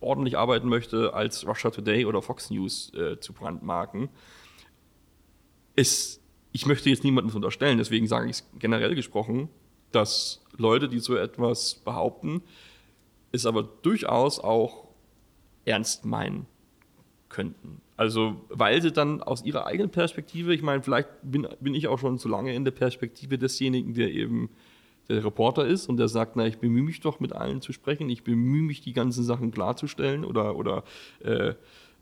ordentlich 0.00 0.36
arbeiten 0.36 0.68
möchte, 0.68 1.14
als 1.14 1.46
Russia 1.46 1.70
Today 1.70 2.04
oder 2.04 2.22
Fox 2.22 2.50
News 2.50 2.92
äh, 2.94 3.18
zu 3.20 3.32
brandmarken. 3.32 4.08
Es, 5.74 6.20
ich 6.52 6.66
möchte 6.66 6.90
jetzt 6.90 7.04
niemandem 7.04 7.34
unterstellen, 7.34 7.78
deswegen 7.78 8.06
sage 8.06 8.26
ich 8.26 8.36
es 8.36 8.50
generell 8.58 8.94
gesprochen. 8.94 9.48
dass 9.92 10.41
Leute, 10.56 10.88
die 10.88 10.98
so 10.98 11.16
etwas 11.16 11.76
behaupten, 11.84 12.42
es 13.32 13.46
aber 13.46 13.62
durchaus 13.62 14.38
auch 14.38 14.88
ernst 15.64 16.04
meinen 16.04 16.46
könnten. 17.28 17.80
Also, 17.96 18.36
weil 18.48 18.82
sie 18.82 18.92
dann 18.92 19.22
aus 19.22 19.44
ihrer 19.44 19.66
eigenen 19.66 19.90
Perspektive, 19.90 20.54
ich 20.54 20.62
meine, 20.62 20.82
vielleicht 20.82 21.08
bin, 21.22 21.46
bin 21.60 21.74
ich 21.74 21.88
auch 21.88 21.98
schon 21.98 22.18
zu 22.18 22.28
lange 22.28 22.54
in 22.54 22.64
der 22.64 22.72
Perspektive 22.72 23.38
desjenigen, 23.38 23.94
der 23.94 24.10
eben 24.10 24.50
der 25.08 25.24
Reporter 25.24 25.66
ist 25.66 25.88
und 25.88 25.96
der 25.96 26.08
sagt, 26.08 26.36
na, 26.36 26.46
ich 26.46 26.58
bemühe 26.58 26.82
mich 26.82 27.00
doch 27.00 27.20
mit 27.20 27.32
allen 27.32 27.60
zu 27.60 27.72
sprechen, 27.72 28.08
ich 28.08 28.22
bemühe 28.22 28.62
mich, 28.62 28.80
die 28.80 28.92
ganzen 28.92 29.24
Sachen 29.24 29.50
klarzustellen 29.50 30.24
oder, 30.24 30.56
oder 30.56 30.84
äh, 31.24 31.54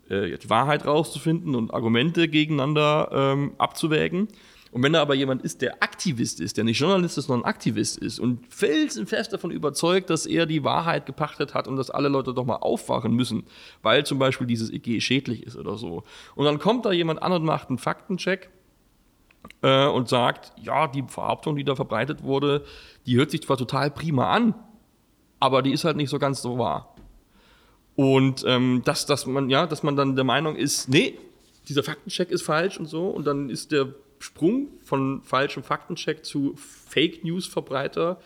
äh, 0.08 0.38
die 0.38 0.50
Wahrheit 0.50 0.86
rauszufinden 0.86 1.54
und 1.54 1.72
Argumente 1.72 2.28
gegeneinander 2.28 3.08
ähm, 3.12 3.52
abzuwägen. 3.58 4.28
Und 4.72 4.84
wenn 4.84 4.92
da 4.92 5.02
aber 5.02 5.14
jemand 5.14 5.42
ist, 5.42 5.62
der 5.62 5.82
Aktivist 5.82 6.40
ist, 6.40 6.56
der 6.56 6.64
nicht 6.64 6.78
Journalist 6.78 7.18
ist, 7.18 7.26
sondern 7.26 7.48
Aktivist 7.48 7.98
ist 7.98 8.20
und 8.20 8.46
felsenfest 8.54 9.32
davon 9.32 9.50
überzeugt, 9.50 10.10
dass 10.10 10.26
er 10.26 10.46
die 10.46 10.62
Wahrheit 10.62 11.06
gepachtet 11.06 11.54
hat 11.54 11.66
und 11.66 11.76
dass 11.76 11.90
alle 11.90 12.08
Leute 12.08 12.32
doch 12.34 12.44
mal 12.44 12.56
aufwachen 12.56 13.12
müssen, 13.12 13.44
weil 13.82 14.06
zum 14.06 14.20
Beispiel 14.20 14.46
dieses 14.46 14.70
IG 14.70 15.00
schädlich 15.00 15.42
ist 15.42 15.56
oder 15.56 15.76
so. 15.76 16.04
Und 16.36 16.44
dann 16.44 16.60
kommt 16.60 16.86
da 16.86 16.92
jemand 16.92 17.20
an 17.20 17.32
und 17.32 17.44
macht 17.44 17.68
einen 17.68 17.78
Faktencheck 17.78 18.50
äh, 19.62 19.86
und 19.86 20.08
sagt, 20.08 20.52
ja, 20.62 20.86
die 20.86 21.02
Behauptung, 21.02 21.56
die 21.56 21.64
da 21.64 21.74
verbreitet 21.74 22.22
wurde, 22.22 22.64
die 23.06 23.16
hört 23.16 23.32
sich 23.32 23.42
zwar 23.42 23.56
total 23.56 23.90
prima 23.90 24.30
an, 24.30 24.54
aber 25.40 25.62
die 25.62 25.72
ist 25.72 25.84
halt 25.84 25.96
nicht 25.96 26.10
so 26.10 26.20
ganz 26.20 26.42
so 26.42 26.58
wahr. 26.58 26.94
Und 27.96 28.44
ähm, 28.46 28.82
dass, 28.84 29.04
dass, 29.04 29.26
man, 29.26 29.50
ja, 29.50 29.66
dass 29.66 29.82
man 29.82 29.96
dann 29.96 30.14
der 30.14 30.24
Meinung 30.24 30.54
ist, 30.54 30.88
nee, 30.88 31.18
dieser 31.68 31.82
Faktencheck 31.82 32.30
ist 32.30 32.42
falsch 32.42 32.78
und 32.78 32.86
so, 32.86 33.08
und 33.08 33.26
dann 33.26 33.50
ist 33.50 33.72
der 33.72 33.88
Sprung 34.20 34.68
von 34.82 35.22
falschem 35.22 35.62
Faktencheck 35.62 36.24
zu 36.24 36.54
Fake 36.56 37.24
News 37.24 37.46
Verbreiter, 37.46 38.20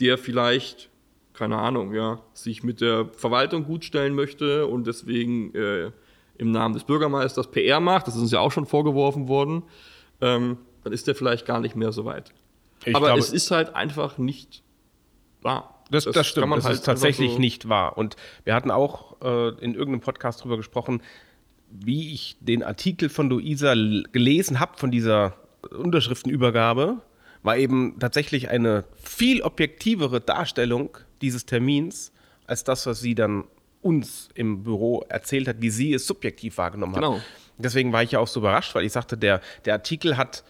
der 0.00 0.18
vielleicht, 0.18 0.90
keine 1.32 1.56
Ahnung, 1.56 1.94
ja, 1.94 2.20
sich 2.34 2.64
mit 2.64 2.80
der 2.80 3.06
Verwaltung 3.12 3.64
gutstellen 3.64 4.14
möchte 4.14 4.66
und 4.66 4.88
deswegen 4.88 5.54
äh, 5.54 5.92
im 6.36 6.50
Namen 6.50 6.74
des 6.74 6.82
Bürgermeisters 6.82 7.48
PR 7.50 7.78
macht, 7.78 8.08
das 8.08 8.16
ist 8.16 8.22
uns 8.22 8.32
ja 8.32 8.40
auch 8.40 8.50
schon 8.50 8.66
vorgeworfen 8.66 9.28
worden, 9.28 9.62
ähm, 10.20 10.58
dann 10.82 10.92
ist 10.92 11.06
der 11.06 11.14
vielleicht 11.14 11.46
gar 11.46 11.60
nicht 11.60 11.76
mehr 11.76 11.92
so 11.92 12.04
weit. 12.04 12.32
Ich 12.84 12.96
Aber 12.96 13.06
glaube, 13.06 13.20
es 13.20 13.32
ist 13.32 13.52
halt 13.52 13.74
einfach 13.76 14.18
nicht 14.18 14.64
wahr. 15.42 15.84
Das, 15.90 16.04
das, 16.04 16.14
das 16.14 16.26
stimmt, 16.26 16.56
das 16.56 16.64
halt 16.64 16.74
ist 16.76 16.86
tatsächlich 16.86 17.32
so 17.32 17.38
nicht 17.38 17.68
wahr. 17.68 17.96
Und 17.96 18.16
wir 18.44 18.54
hatten 18.54 18.70
auch 18.70 19.20
äh, 19.22 19.48
in 19.60 19.74
irgendeinem 19.74 20.00
Podcast 20.00 20.40
darüber 20.40 20.56
gesprochen, 20.56 21.02
wie 21.70 22.12
ich 22.12 22.36
den 22.40 22.62
Artikel 22.62 23.08
von 23.08 23.30
Luisa 23.30 23.74
gelesen 24.12 24.60
habe, 24.60 24.76
von 24.76 24.90
dieser 24.90 25.36
Unterschriftenübergabe, 25.70 27.00
war 27.42 27.56
eben 27.56 27.98
tatsächlich 27.98 28.50
eine 28.50 28.84
viel 29.02 29.42
objektivere 29.42 30.20
Darstellung 30.20 30.90
dieses 31.22 31.46
Termins, 31.46 32.12
als 32.46 32.64
das, 32.64 32.86
was 32.86 33.00
sie 33.00 33.14
dann 33.14 33.44
uns 33.82 34.28
im 34.34 34.62
Büro 34.62 35.04
erzählt 35.08 35.48
hat, 35.48 35.56
wie 35.60 35.70
sie 35.70 35.94
es 35.94 36.06
subjektiv 36.06 36.58
wahrgenommen 36.58 36.94
genau. 36.94 37.16
hat. 37.16 37.22
Deswegen 37.56 37.92
war 37.92 38.02
ich 38.02 38.12
ja 38.12 38.18
auch 38.18 38.26
so 38.26 38.40
überrascht, 38.40 38.74
weil 38.74 38.84
ich 38.84 38.92
sagte, 38.92 39.16
der, 39.16 39.40
der 39.64 39.74
Artikel 39.74 40.16
hat 40.16 40.44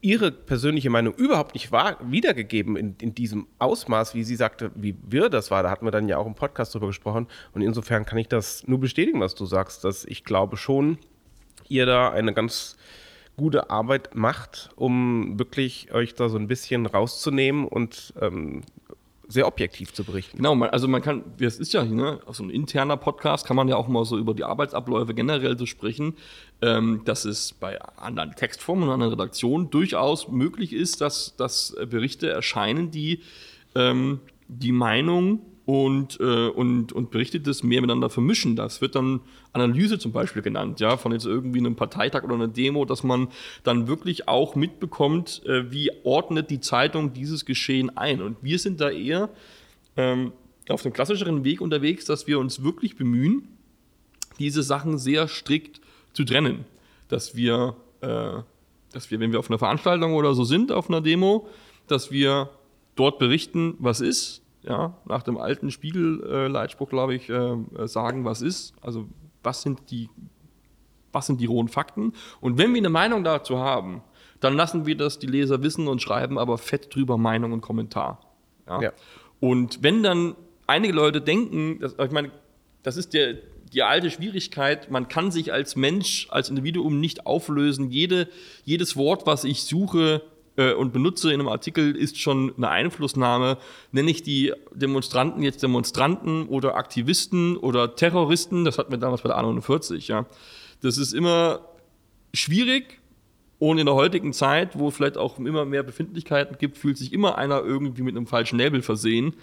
ihre 0.00 0.30
persönliche 0.30 0.90
Meinung 0.90 1.14
überhaupt 1.14 1.54
nicht 1.54 1.72
wahr, 1.72 1.98
wiedergegeben 2.02 2.76
in, 2.76 2.96
in 3.00 3.14
diesem 3.14 3.46
Ausmaß, 3.58 4.14
wie 4.14 4.24
sie 4.24 4.36
sagte, 4.36 4.70
wie 4.74 4.96
wir 5.06 5.28
das 5.28 5.50
war. 5.50 5.62
Da 5.62 5.70
hatten 5.70 5.86
wir 5.86 5.90
dann 5.90 6.08
ja 6.08 6.18
auch 6.18 6.26
im 6.26 6.34
Podcast 6.34 6.74
drüber 6.74 6.88
gesprochen. 6.88 7.26
Und 7.52 7.62
insofern 7.62 8.04
kann 8.04 8.18
ich 8.18 8.28
das 8.28 8.66
nur 8.66 8.78
bestätigen, 8.78 9.20
was 9.20 9.34
du 9.34 9.46
sagst, 9.46 9.84
dass 9.84 10.04
ich 10.04 10.24
glaube 10.24 10.56
schon, 10.56 10.98
ihr 11.68 11.86
da 11.86 12.10
eine 12.10 12.32
ganz 12.32 12.76
gute 13.36 13.70
Arbeit 13.70 14.14
macht, 14.14 14.70
um 14.76 15.38
wirklich 15.38 15.92
euch 15.92 16.14
da 16.14 16.28
so 16.28 16.38
ein 16.38 16.48
bisschen 16.48 16.86
rauszunehmen 16.86 17.66
und 17.66 18.14
ähm, 18.20 18.62
sehr 19.28 19.46
objektiv 19.46 19.92
zu 19.92 20.04
berichten. 20.04 20.36
Genau, 20.36 20.54
also 20.66 20.88
man 20.88 21.02
kann, 21.02 21.24
es 21.40 21.58
ist 21.58 21.72
ja 21.72 21.84
ne, 21.84 22.20
so 22.30 22.44
ein 22.44 22.50
interner 22.50 22.96
Podcast, 22.96 23.46
kann 23.46 23.56
man 23.56 23.68
ja 23.68 23.76
auch 23.76 23.88
mal 23.88 24.04
so 24.04 24.16
über 24.18 24.34
die 24.34 24.44
Arbeitsabläufe 24.44 25.14
generell 25.14 25.58
so 25.58 25.66
sprechen, 25.66 26.14
ähm, 26.62 27.02
dass 27.04 27.24
es 27.24 27.52
bei 27.52 27.80
anderen 27.96 28.32
Textformen 28.32 28.84
und 28.84 28.94
anderen 28.94 29.12
Redaktionen 29.12 29.70
durchaus 29.70 30.28
möglich 30.28 30.72
ist, 30.72 31.00
dass, 31.00 31.36
dass 31.36 31.76
Berichte 31.88 32.28
erscheinen, 32.30 32.90
die 32.90 33.20
ähm, 33.74 34.20
die 34.48 34.72
Meinung 34.72 35.40
und, 35.66 36.20
äh, 36.20 36.48
und, 36.48 36.92
und 36.92 37.10
Berichtetes 37.10 37.64
mehr 37.64 37.80
miteinander 37.80 38.08
vermischen. 38.08 38.54
Das 38.54 38.80
wird 38.80 38.94
dann 38.94 39.20
Analyse 39.52 39.98
zum 39.98 40.12
Beispiel 40.12 40.40
genannt, 40.40 40.78
ja, 40.80 40.96
von 40.96 41.12
jetzt 41.12 41.26
irgendwie 41.26 41.58
einem 41.58 41.74
Parteitag 41.74 42.22
oder 42.22 42.34
einer 42.34 42.48
Demo, 42.48 42.84
dass 42.84 43.02
man 43.02 43.28
dann 43.64 43.88
wirklich 43.88 44.28
auch 44.28 44.54
mitbekommt, 44.54 45.42
äh, 45.44 45.70
wie 45.70 45.90
ordnet 46.04 46.50
die 46.50 46.60
Zeitung 46.60 47.12
dieses 47.12 47.44
Geschehen 47.44 47.96
ein. 47.96 48.22
Und 48.22 48.36
wir 48.42 48.58
sind 48.60 48.80
da 48.80 48.90
eher 48.90 49.28
ähm, 49.96 50.32
auf 50.68 50.82
dem 50.82 50.92
klassischeren 50.92 51.44
Weg 51.44 51.60
unterwegs, 51.60 52.04
dass 52.04 52.28
wir 52.28 52.38
uns 52.38 52.62
wirklich 52.62 52.96
bemühen, 52.96 53.48
diese 54.38 54.62
Sachen 54.62 54.98
sehr 54.98 55.26
strikt 55.26 55.80
zu 56.16 56.24
trennen. 56.24 56.64
Dass 57.08 57.36
wir, 57.36 57.76
äh, 58.00 58.40
dass 58.92 59.10
wir, 59.10 59.20
wenn 59.20 59.30
wir 59.30 59.38
auf 59.38 59.50
einer 59.50 59.58
Veranstaltung 59.58 60.14
oder 60.14 60.34
so 60.34 60.44
sind, 60.44 60.72
auf 60.72 60.88
einer 60.88 61.00
Demo, 61.00 61.46
dass 61.86 62.10
wir 62.10 62.50
dort 62.96 63.18
berichten, 63.18 63.74
was 63.78 64.00
ist, 64.00 64.42
ja, 64.62 64.96
nach 65.04 65.22
dem 65.22 65.38
alten 65.38 65.70
Spiegelleitspruch, 65.70 66.88
glaube 66.88 67.14
ich, 67.14 67.28
äh, 67.28 67.56
sagen, 67.84 68.24
was 68.24 68.42
ist. 68.42 68.74
Also 68.80 69.06
was 69.44 69.62
sind 69.62 69.90
die, 69.90 70.08
was 71.12 71.26
sind 71.26 71.40
die 71.40 71.46
rohen 71.46 71.68
Fakten? 71.68 72.14
Und 72.40 72.58
wenn 72.58 72.72
wir 72.72 72.78
eine 72.78 72.88
Meinung 72.88 73.22
dazu 73.22 73.58
haben, 73.58 74.02
dann 74.40 74.54
lassen 74.54 74.86
wir 74.86 74.96
das 74.96 75.18
die 75.18 75.26
Leser 75.26 75.62
wissen 75.62 75.86
und 75.86 76.02
schreiben 76.02 76.38
aber 76.38 76.58
fett 76.58 76.94
drüber 76.94 77.16
Meinung 77.16 77.52
und 77.52 77.60
Kommentar. 77.60 78.20
Ja? 78.66 78.82
ja. 78.82 78.92
Und 79.38 79.82
wenn 79.82 80.02
dann 80.02 80.34
einige 80.66 80.94
Leute 80.94 81.20
denken, 81.20 81.78
dass, 81.78 81.94
ich 81.98 82.10
meine, 82.10 82.32
das 82.82 82.96
ist 82.96 83.14
der, 83.14 83.36
die 83.72 83.82
alte 83.82 84.10
Schwierigkeit, 84.10 84.90
man 84.90 85.08
kann 85.08 85.30
sich 85.30 85.52
als 85.52 85.76
Mensch, 85.76 86.28
als 86.30 86.48
Individuum 86.48 87.00
nicht 87.00 87.26
auflösen. 87.26 87.90
Jede, 87.90 88.28
jedes 88.64 88.96
Wort, 88.96 89.26
was 89.26 89.44
ich 89.44 89.64
suche, 89.64 90.22
äh, 90.56 90.72
und 90.72 90.92
benutze 90.92 91.32
in 91.32 91.40
einem 91.40 91.48
Artikel, 91.48 91.94
ist 91.94 92.18
schon 92.18 92.54
eine 92.56 92.68
Einflussnahme. 92.68 93.58
Nenne 93.92 94.10
ich 94.10 94.22
die 94.22 94.52
Demonstranten 94.72 95.42
jetzt 95.42 95.62
Demonstranten 95.62 96.46
oder 96.46 96.76
Aktivisten 96.76 97.56
oder 97.56 97.94
Terroristen, 97.94 98.64
das 98.64 98.78
hatten 98.78 98.90
wir 98.90 98.98
damals 98.98 99.22
bei 99.22 99.28
der 99.28 99.38
A49, 99.38 100.08
ja. 100.08 100.26
Das 100.82 100.98
ist 100.98 101.12
immer 101.12 101.60
schwierig 102.34 103.00
und 103.58 103.78
in 103.78 103.86
der 103.86 103.94
heutigen 103.94 104.32
Zeit, 104.32 104.78
wo 104.78 104.88
es 104.88 104.96
vielleicht 104.96 105.16
auch 105.16 105.38
immer 105.38 105.64
mehr 105.64 105.82
Befindlichkeiten 105.82 106.58
gibt, 106.58 106.76
fühlt 106.76 106.98
sich 106.98 107.12
immer 107.12 107.38
einer 107.38 107.62
irgendwie 107.62 108.02
mit 108.02 108.16
einem 108.16 108.26
falschen 108.26 108.58
Label 108.58 108.82
versehen. 108.82 109.34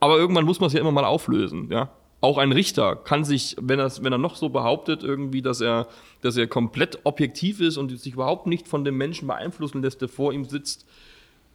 Aber 0.00 0.18
irgendwann 0.18 0.44
muss 0.44 0.60
man 0.60 0.68
es 0.68 0.72
ja 0.72 0.80
immer 0.80 0.92
mal 0.92 1.04
auflösen, 1.04 1.70
ja 1.70 1.90
auch 2.20 2.38
ein 2.38 2.52
Richter 2.52 2.96
kann 2.96 3.24
sich, 3.24 3.56
wenn 3.60 3.78
er, 3.78 3.92
wenn 4.00 4.12
er 4.12 4.18
noch 4.18 4.36
so 4.36 4.48
behauptet, 4.48 5.02
irgendwie, 5.02 5.42
dass 5.42 5.60
er, 5.60 5.86
dass 6.22 6.36
er 6.36 6.46
komplett 6.46 7.00
objektiv 7.04 7.60
ist 7.60 7.76
und 7.76 7.98
sich 7.98 8.14
überhaupt 8.14 8.46
nicht 8.46 8.66
von 8.66 8.84
dem 8.84 8.96
Menschen 8.96 9.28
beeinflussen 9.28 9.82
lässt, 9.82 10.00
der 10.00 10.08
vor 10.08 10.32
ihm 10.32 10.44
sitzt, 10.44 10.86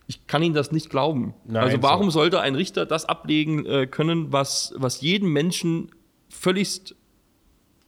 ich 0.08 0.28
kann 0.28 0.44
ihm 0.44 0.54
das 0.54 0.72
nicht 0.72 0.90
glauben. 0.90 1.34
Nein, 1.46 1.64
also 1.64 1.82
warum 1.82 2.12
so. 2.12 2.20
sollte 2.20 2.42
ein 2.42 2.56
Richter 2.56 2.86
das 2.86 3.06
ablegen 3.06 3.66
äh, 3.66 3.88
können, 3.88 4.32
was, 4.32 4.74
was 4.78 5.02
jeden 5.02 5.30
Menschen 5.30 5.90
völligst, 6.30 6.96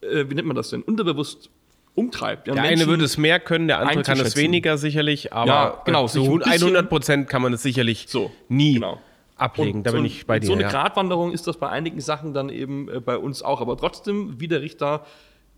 äh, 0.00 0.24
wie 0.28 0.34
nennt 0.34 0.46
man 0.46 0.56
das 0.56 0.70
denn, 0.70 0.82
unterbewusst 0.82 1.50
umtreibt. 1.94 2.48
Ja, 2.48 2.54
der 2.54 2.62
Menschen 2.62 2.82
eine 2.82 2.90
würde 2.90 3.04
es 3.04 3.18
mehr 3.18 3.38
können, 3.38 3.68
der 3.68 3.78
andere 3.78 4.02
kann 4.02 4.18
es 4.18 4.36
weniger 4.36 4.78
sicherlich, 4.78 5.32
aber 5.32 5.46
ja, 5.46 5.82
genau, 5.84 6.08
zu 6.08 6.24
100 6.24 6.88
Prozent 6.88 7.28
kann 7.28 7.40
man 7.40 7.52
es 7.52 7.62
sicherlich 7.62 8.06
so, 8.08 8.32
nie. 8.48 8.74
Genau 8.74 9.00
ablegen. 9.36 9.78
Und 9.78 9.86
da 9.86 9.92
bin 9.92 10.00
so, 10.00 10.06
ich 10.06 10.26
bei 10.26 10.38
dir. 10.38 10.46
So 10.46 10.52
eine 10.52 10.62
ja. 10.62 10.70
Gratwanderung 10.70 11.32
ist 11.32 11.46
das 11.46 11.58
bei 11.58 11.68
einigen 11.68 12.00
Sachen 12.00 12.34
dann 12.34 12.48
eben 12.48 12.88
äh, 12.88 13.00
bei 13.00 13.18
uns 13.18 13.42
auch. 13.42 13.60
Aber 13.60 13.76
trotzdem, 13.76 14.40
wie 14.40 14.48
der 14.48 14.60
Richter 14.60 15.04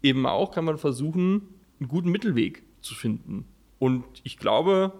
eben 0.02 0.26
auch, 0.26 0.50
kann 0.50 0.64
man 0.64 0.78
versuchen, 0.78 1.48
einen 1.80 1.88
guten 1.88 2.10
Mittelweg 2.10 2.62
zu 2.80 2.94
finden. 2.94 3.46
Und 3.78 4.04
ich 4.22 4.38
glaube, 4.38 4.92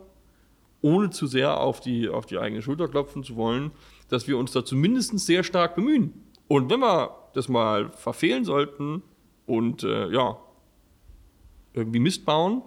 ohne 0.83 1.11
zu 1.11 1.27
sehr 1.27 1.61
auf 1.61 1.81
die, 1.81 2.09
auf 2.09 2.27
die 2.27 2.39
eigene 2.39 2.63
Schulter 2.63 2.89
klopfen 2.89 3.25
zu 3.25 3.37
wollen, 3.37 3.71
dass 4.09 4.29
wir 4.29 4.39
uns 4.39 4.53
da 4.53 4.65
zumindest 4.65 5.19
sehr 5.19 5.43
stark 5.43 5.75
bemühen. 5.75 6.13
Und 6.49 6.71
wenn 6.71 6.81
wir 6.81 7.11
das 7.35 7.49
mal 7.49 7.91
verfehlen 7.91 8.45
sollten 8.45 9.03
und 9.47 9.83
äh, 9.83 10.09
ja, 10.11 10.39
irgendwie 11.75 11.99
Mist 11.99 12.25
bauen, 12.25 12.63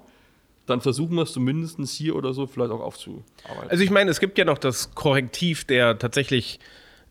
dann 0.69 0.81
versuchen 0.81 1.15
wir 1.15 1.23
es 1.23 1.33
zumindest 1.33 1.79
hier 1.89 2.15
oder 2.15 2.33
so 2.33 2.47
vielleicht 2.47 2.71
auch 2.71 2.81
aufzuarbeiten. 2.81 3.69
Also 3.69 3.83
ich 3.83 3.91
meine, 3.91 4.11
es 4.11 4.19
gibt 4.19 4.37
ja 4.37 4.45
noch 4.45 4.57
das 4.57 4.93
Korrektiv 4.95 5.65
der 5.65 5.97
tatsächlich 5.97 6.59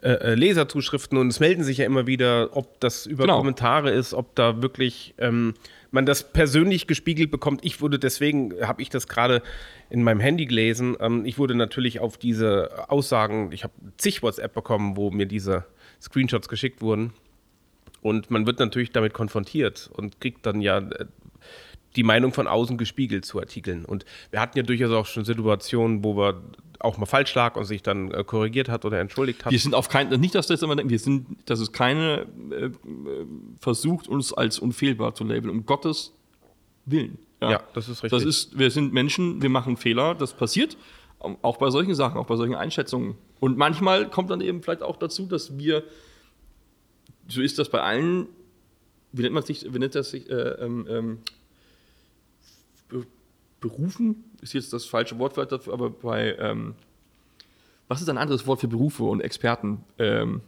äh, 0.00 0.10
äh, 0.10 0.34
Leserzuschriften 0.36 1.18
und 1.18 1.26
es 1.26 1.40
melden 1.40 1.64
sich 1.64 1.78
ja 1.78 1.84
immer 1.84 2.06
wieder, 2.06 2.56
ob 2.56 2.78
das 2.78 3.04
über 3.04 3.24
genau. 3.24 3.38
Kommentare 3.38 3.90
ist, 3.90 4.14
ob 4.14 4.32
da 4.36 4.62
wirklich 4.62 5.14
ähm, 5.18 5.54
man 5.90 6.06
das 6.06 6.32
persönlich 6.32 6.86
gespiegelt 6.86 7.32
bekommt. 7.32 7.64
Ich 7.64 7.80
wurde 7.80 7.98
deswegen, 7.98 8.54
habe 8.62 8.80
ich 8.80 8.90
das 8.90 9.08
gerade 9.08 9.42
in 9.90 10.04
meinem 10.04 10.20
Handy 10.20 10.46
gelesen, 10.46 10.96
ähm, 11.00 11.24
ich 11.24 11.36
wurde 11.36 11.56
natürlich 11.56 11.98
auf 11.98 12.16
diese 12.16 12.88
Aussagen, 12.88 13.50
ich 13.50 13.64
habe 13.64 13.72
zig 13.96 14.22
WhatsApp 14.22 14.54
bekommen, 14.54 14.96
wo 14.96 15.10
mir 15.10 15.26
diese 15.26 15.64
Screenshots 16.00 16.48
geschickt 16.48 16.80
wurden. 16.80 17.12
Und 18.00 18.30
man 18.30 18.46
wird 18.46 18.60
natürlich 18.60 18.92
damit 18.92 19.12
konfrontiert 19.12 19.90
und 19.92 20.20
kriegt 20.20 20.46
dann 20.46 20.60
ja 20.60 20.78
äh, 20.78 21.06
die 21.98 22.04
Meinung 22.04 22.32
von 22.32 22.46
außen 22.46 22.78
gespiegelt 22.78 23.24
zu 23.24 23.40
Artikeln. 23.40 23.84
Und 23.84 24.04
wir 24.30 24.40
hatten 24.40 24.56
ja 24.56 24.62
durchaus 24.62 24.92
auch 24.92 25.04
schon 25.04 25.24
Situationen, 25.24 26.04
wo 26.04 26.16
wir 26.16 26.40
auch 26.78 26.96
mal 26.96 27.06
falsch 27.06 27.34
lag 27.34 27.56
und 27.56 27.64
sich 27.64 27.82
dann 27.82 28.12
äh, 28.12 28.22
korrigiert 28.22 28.68
hat 28.68 28.84
oder 28.84 29.00
entschuldigt 29.00 29.44
hat. 29.44 29.50
Wir 29.50 29.58
sind 29.58 29.74
auf 29.74 29.88
keinen, 29.88 30.20
nicht, 30.20 30.36
dass 30.36 30.46
das 30.46 30.62
immer 30.62 30.76
denken, 30.76 30.90
wir 30.90 30.98
sind, 31.00 31.26
dass 31.46 31.58
es 31.58 31.72
keine 31.72 32.26
äh, 32.52 32.66
äh, 32.66 32.72
versucht, 33.58 34.06
uns 34.06 34.32
als 34.32 34.60
unfehlbar 34.60 35.12
zu 35.16 35.24
labeln, 35.24 35.50
um 35.50 35.66
Gottes 35.66 36.12
Willen. 36.86 37.18
Ja, 37.40 37.62
das 37.74 37.88
ist 37.88 38.04
richtig. 38.04 38.10
Das 38.16 38.24
ist, 38.24 38.56
wir 38.56 38.70
sind 38.70 38.92
Menschen, 38.92 39.42
wir 39.42 39.50
machen 39.50 39.76
Fehler, 39.76 40.14
das 40.14 40.34
passiert. 40.34 40.76
Auch 41.18 41.56
bei 41.56 41.70
solchen 41.70 41.96
Sachen, 41.96 42.16
auch 42.16 42.26
bei 42.26 42.36
solchen 42.36 42.54
Einschätzungen. 42.54 43.16
Und 43.40 43.58
manchmal 43.58 44.08
kommt 44.08 44.30
dann 44.30 44.40
eben 44.40 44.62
vielleicht 44.62 44.82
auch 44.82 44.96
dazu, 44.96 45.26
dass 45.26 45.58
wir, 45.58 45.82
so 47.26 47.42
ist 47.42 47.58
das 47.58 47.68
bei 47.70 47.80
allen, 47.80 48.28
wie 49.10 49.22
nennt 49.22 49.34
man 49.34 49.42
sich, 49.42 49.66
wie 49.72 49.78
nennt 49.80 49.96
das 49.96 50.10
sich, 50.10 50.30
äh, 50.30 50.34
ähm, 50.34 50.86
ähm, 50.88 51.18
Berufen 53.60 54.24
ist 54.40 54.52
jetzt 54.52 54.72
das 54.72 54.84
falsche 54.84 55.18
Wort 55.18 55.36
dafür, 55.36 55.72
aber 55.72 55.90
bei, 55.90 56.36
ähm, 56.38 56.74
was 57.88 58.00
ist 58.00 58.08
ein 58.08 58.18
anderes 58.18 58.46
Wort 58.46 58.60
für 58.60 58.68
Berufe 58.68 59.04
und 59.04 59.20
Experten? 59.20 59.84
Ähm? 59.98 60.42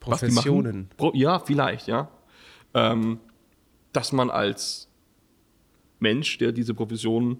Professionen. 0.00 0.88
Pro, 0.96 1.12
ja, 1.14 1.40
vielleicht, 1.40 1.88
ja. 1.88 2.08
Ähm, 2.74 3.18
dass 3.92 4.12
man 4.12 4.30
als 4.30 4.88
Mensch, 5.98 6.38
der 6.38 6.52
diese 6.52 6.74
Profession 6.74 7.38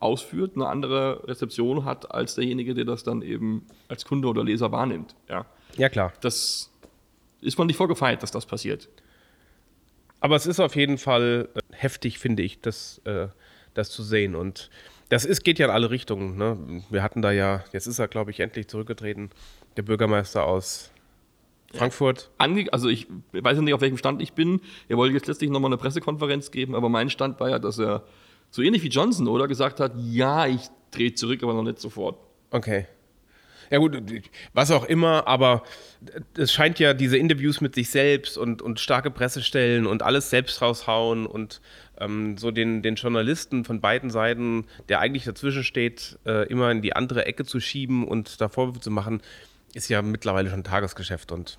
ausführt, 0.00 0.52
eine 0.56 0.66
andere 0.66 1.26
Rezeption 1.26 1.84
hat 1.84 2.10
als 2.10 2.34
derjenige, 2.34 2.74
der 2.74 2.84
das 2.84 3.02
dann 3.02 3.22
eben 3.22 3.66
als 3.88 4.04
Kunde 4.04 4.28
oder 4.28 4.44
Leser 4.44 4.72
wahrnimmt. 4.72 5.14
Ja. 5.28 5.46
Ja, 5.76 5.88
klar. 5.88 6.12
Das 6.20 6.70
ist 7.40 7.58
man 7.58 7.66
nicht 7.66 7.76
vorgefeilt, 7.76 8.22
dass 8.22 8.30
das 8.30 8.46
passiert. 8.46 8.88
Aber 10.20 10.36
es 10.36 10.46
ist 10.46 10.60
auf 10.60 10.76
jeden 10.76 10.98
Fall 10.98 11.48
äh, 11.54 11.60
heftig, 11.72 12.18
finde 12.18 12.42
ich, 12.42 12.60
das, 12.60 13.00
äh, 13.04 13.28
das 13.74 13.90
zu 13.90 14.02
sehen. 14.02 14.34
Und 14.34 14.70
das 15.08 15.24
ist, 15.24 15.44
geht 15.44 15.58
ja 15.58 15.66
in 15.66 15.72
alle 15.72 15.90
Richtungen. 15.90 16.36
Ne? 16.36 16.82
Wir 16.90 17.02
hatten 17.02 17.22
da 17.22 17.30
ja, 17.30 17.64
jetzt 17.72 17.86
ist 17.86 17.98
er, 17.98 18.08
glaube 18.08 18.30
ich, 18.30 18.40
endlich 18.40 18.68
zurückgetreten, 18.68 19.30
der 19.76 19.82
Bürgermeister 19.82 20.44
aus 20.44 20.90
Frankfurt. 21.72 22.30
Ange 22.38 22.72
also 22.72 22.88
ich 22.88 23.08
weiß 23.32 23.56
ja 23.56 23.62
nicht, 23.62 23.74
auf 23.74 23.80
welchem 23.80 23.98
Stand 23.98 24.22
ich 24.22 24.32
bin. 24.32 24.60
Er 24.88 24.96
wollte 24.96 25.14
jetzt 25.14 25.26
letztlich 25.26 25.50
nochmal 25.50 25.70
eine 25.70 25.76
Pressekonferenz 25.76 26.50
geben, 26.50 26.74
aber 26.74 26.88
mein 26.88 27.10
Stand 27.10 27.40
war 27.40 27.50
ja, 27.50 27.58
dass 27.58 27.78
er 27.78 28.04
so 28.50 28.62
ähnlich 28.62 28.82
wie 28.84 28.88
Johnson, 28.88 29.26
oder, 29.26 29.48
gesagt 29.48 29.80
hat, 29.80 29.92
ja, 29.96 30.46
ich 30.46 30.60
drehe 30.92 31.12
zurück, 31.14 31.42
aber 31.42 31.54
noch 31.54 31.64
nicht 31.64 31.80
sofort. 31.80 32.18
Okay. 32.50 32.86
Ja 33.70 33.78
gut, 33.78 34.02
was 34.52 34.70
auch 34.70 34.84
immer, 34.84 35.26
aber 35.26 35.62
es 36.36 36.52
scheint 36.52 36.78
ja 36.78 36.94
diese 36.94 37.16
Interviews 37.16 37.60
mit 37.60 37.74
sich 37.74 37.90
selbst 37.90 38.36
und, 38.36 38.62
und 38.62 38.80
starke 38.80 39.10
Pressestellen 39.10 39.86
und 39.86 40.02
alles 40.02 40.30
selbst 40.30 40.60
raushauen 40.62 41.26
und 41.26 41.60
ähm, 41.98 42.36
so 42.36 42.50
den, 42.50 42.82
den 42.82 42.96
Journalisten 42.96 43.64
von 43.64 43.80
beiden 43.80 44.10
Seiten, 44.10 44.66
der 44.88 45.00
eigentlich 45.00 45.24
dazwischen 45.24 45.64
steht, 45.64 46.18
äh, 46.26 46.46
immer 46.48 46.70
in 46.70 46.82
die 46.82 46.94
andere 46.94 47.26
Ecke 47.26 47.44
zu 47.44 47.60
schieben 47.60 48.06
und 48.06 48.40
da 48.40 48.48
Vorwürfe 48.48 48.80
zu 48.80 48.90
machen, 48.90 49.22
ist 49.74 49.88
ja 49.88 50.02
mittlerweile 50.02 50.50
schon 50.50 50.64
Tagesgeschäft 50.64 51.32
und 51.32 51.58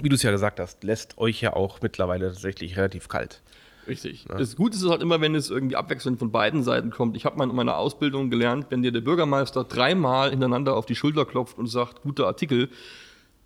wie 0.00 0.08
du 0.10 0.14
es 0.14 0.22
ja 0.22 0.30
gesagt 0.30 0.60
hast, 0.60 0.84
lässt 0.84 1.16
euch 1.16 1.40
ja 1.40 1.54
auch 1.54 1.80
mittlerweile 1.80 2.28
tatsächlich 2.28 2.76
relativ 2.76 3.08
kalt. 3.08 3.40
Richtig. 3.88 4.24
Das 4.28 4.56
Gute 4.56 4.76
ist 4.76 4.88
halt 4.88 5.02
immer, 5.02 5.20
wenn 5.20 5.34
es 5.34 5.50
irgendwie 5.50 5.76
abwechselnd 5.76 6.18
von 6.18 6.30
beiden 6.32 6.62
Seiten 6.62 6.90
kommt. 6.90 7.16
Ich 7.16 7.24
habe 7.24 7.36
mal 7.38 7.48
in 7.48 7.54
meiner 7.54 7.76
Ausbildung 7.76 8.30
gelernt, 8.30 8.66
wenn 8.70 8.82
dir 8.82 8.92
der 8.92 9.00
Bürgermeister 9.00 9.64
dreimal 9.64 10.30
hintereinander 10.30 10.74
auf 10.76 10.86
die 10.86 10.94
Schulter 10.96 11.24
klopft 11.24 11.58
und 11.58 11.66
sagt, 11.66 12.02
guter 12.02 12.26
Artikel, 12.26 12.68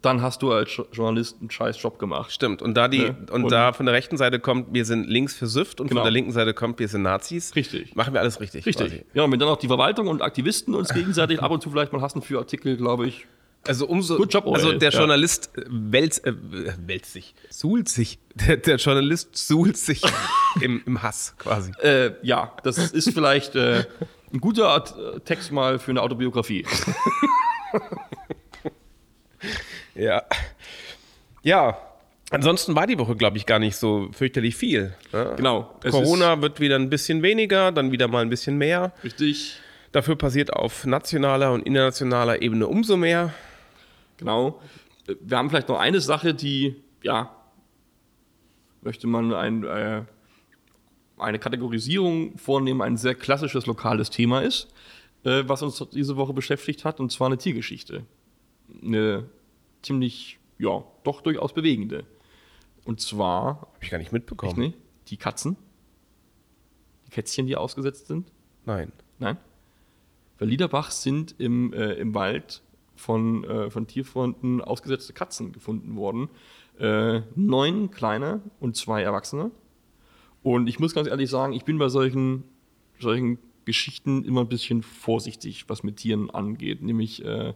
dann 0.03 0.23
hast 0.23 0.41
du 0.41 0.51
als 0.51 0.75
Jo- 0.75 0.87
Journalist 0.93 1.37
einen 1.41 1.51
scheiß 1.51 1.83
Job 1.83 1.99
gemacht. 1.99 2.33
Stimmt. 2.33 2.63
Und 2.63 2.75
da 2.75 2.89
die, 2.89 3.03
Ja. 3.03 3.09
und, 3.11 3.31
Und- 3.45 3.53
da 3.53 3.75
von 3.75 3.85
der 3.85 3.95
rechten 3.95 4.17
Seite 4.17 4.41
kommt, 4.41 4.73
wir 4.73 4.87
sind 4.87 5.07
links 5.11 5.35
für 5.37 5.47
Süft 5.47 5.79
und 5.79 5.89
Genau. 5.89 6.01
von 6.01 6.05
der 6.07 6.13
linken 6.13 6.33
Seite 6.33 6.55
kommt, 6.55 6.79
wir 6.79 6.89
sind 6.89 7.03
Nazis. 7.03 7.55
Richtig. 7.55 7.95
Machen 7.97 8.15
wir 8.15 8.21
alles 8.21 8.41
richtig. 8.41 8.65
Richtig. 8.65 8.87
quasi. 8.89 9.05
Ja, 9.13 9.25
und 9.25 9.33
wenn 9.33 9.39
dann 9.39 9.51
auch 9.51 9.59
die 9.59 9.67
Verwaltung 9.69 10.07
und 10.09 10.23
Aktivisten 10.23 10.75
uns 10.75 10.89
gegenseitig 10.95 11.43
ab 11.43 11.51
und 11.51 11.63
zu 11.63 11.69
vielleicht 11.71 11.93
mal 11.93 12.01
hassen 12.01 12.23
für 12.23 12.39
Artikel, 12.39 12.79
glaube 12.79 13.09
ich. 13.09 13.27
Also 13.67 13.87
umso. 13.87 14.17
Good 14.17 14.33
job, 14.33 14.47
also 14.49 14.73
der 14.73 14.91
Ja. 14.91 14.99
Journalist 14.99 15.51
äh, 15.57 15.63
wälzt, 15.69 16.27
äh, 16.27 16.33
wälzt 16.87 17.13
sich, 17.13 17.35
suhlt 17.51 17.89
sich. 17.89 18.19
Der, 18.35 18.57
der 18.57 18.77
Journalist 18.77 19.37
suhlt 19.37 19.77
sich 19.77 20.01
im, 20.63 20.83
im 20.87 21.03
Hass 21.03 21.35
quasi. 21.37 21.73
Äh, 21.83 22.13
ja, 22.23 22.53
das 22.63 22.79
ist 22.79 23.13
vielleicht 23.13 23.55
äh, 23.57 23.85
ein 24.33 24.41
guter 24.41 24.69
Art, 24.69 24.95
äh, 24.97 25.19
Text 25.21 25.51
mal 25.53 25.79
für 25.81 25.91
eine 25.91 26.01
Autobiografie. 26.01 26.65
Ja. 29.95 30.23
Ja. 31.43 31.79
Ansonsten 32.31 32.77
war 32.77 32.87
die 32.87 32.99
Woche, 32.99 33.17
glaube 33.17 33.37
ich, 33.37 33.45
gar 33.47 33.59
nicht 33.59 33.77
so 33.77 34.09
fürchterlich 34.13 34.55
viel. 34.55 34.95
ne? 35.13 35.35
Genau. 35.37 35.75
Corona 35.91 36.41
wird 36.41 36.61
wieder 36.61 36.77
ein 36.77 36.89
bisschen 36.89 37.23
weniger, 37.23 37.73
dann 37.73 37.91
wieder 37.91 38.07
mal 38.07 38.23
ein 38.23 38.31
bisschen 38.31 38.57
mehr. 38.57 38.93
Richtig. 39.03 39.57
Dafür 39.91 40.15
passiert 40.15 40.53
auf 40.53 40.87
nationaler 40.87 41.53
und 41.53 41.63
internationaler 41.67 42.41
Ebene 42.41 42.69
umso 42.69 42.97
mehr. 42.97 43.35
Genau. 44.21 44.61
Äh, 45.09 45.17
Wir 45.21 45.37
haben 45.39 45.51
vielleicht 45.51 45.69
noch 45.69 45.79
eine 45.79 46.01
Sache, 46.01 46.35
die, 46.35 46.77
ja, 47.03 47.35
möchte 48.83 49.07
man 49.07 49.35
ein, 49.35 49.65
äh, 49.65 50.05
eine 51.19 51.39
Kategorisierung 51.39 52.39
vornehmen, 52.39 52.81
ein 52.81 52.97
sehr 52.97 53.15
klassisches 53.15 53.67
lokales 53.67 54.11
Thema 54.11 54.41
ist, 54.43 54.69
äh, 55.25 55.43
was 55.47 55.63
uns 55.63 55.85
diese 55.93 56.17
Woche 56.17 56.33
beschäftigt 56.33 56.85
hat, 56.85 57.01
und 57.01 57.11
zwar 57.13 57.27
eine 57.27 57.39
Tiergeschichte. 57.39 58.05
Eine 58.83 59.29
ziemlich, 59.83 60.39
ja, 60.59 60.85
doch 61.03 61.21
durchaus 61.21 61.53
bewegende. 61.53 62.05
Und 62.85 63.01
zwar, 63.01 63.61
Habe 63.61 63.79
ich 63.83 63.91
gar 63.91 63.99
nicht 63.99 64.09
ich 64.09 64.13
mitbekommen. 64.13 64.59
ne, 64.59 64.75
die 65.09 65.17
Katzen, 65.17 65.57
die 67.07 67.11
Kätzchen, 67.11 67.47
die 67.47 67.57
ausgesetzt 67.57 68.07
sind. 68.07 68.31
Nein. 68.65 68.93
Nein. 69.19 69.37
Bei 70.39 70.47
Liederbach 70.47 70.91
sind 70.91 71.35
im, 71.39 71.75
äh, 71.75 71.93
im 71.95 72.15
Wald 72.15 72.63
von, 73.01 73.45
äh, 73.45 73.71
von 73.71 73.87
Tierfreunden 73.87 74.61
ausgesetzte 74.61 75.13
Katzen 75.13 75.53
gefunden 75.53 75.97
worden. 75.97 76.29
Äh, 76.79 77.23
neun 77.35 77.91
kleine 77.91 78.41
und 78.61 78.77
zwei 78.77 79.03
Erwachsene. 79.03 79.51
Und 80.43 80.69
ich 80.69 80.79
muss 80.79 80.95
ganz 80.95 81.09
ehrlich 81.09 81.29
sagen, 81.29 81.53
ich 81.53 81.65
bin 81.65 81.79
bei 81.79 81.89
solchen, 81.89 82.45
solchen 82.99 83.39
Geschichten 83.65 84.25
immer 84.25 84.43
ein 84.43 84.49
bisschen 84.49 84.83
vorsichtig, 84.83 85.65
was 85.69 85.83
mit 85.83 85.97
Tieren 85.97 86.31
angeht. 86.31 86.83
Nämlich 86.83 87.25
äh, 87.25 87.55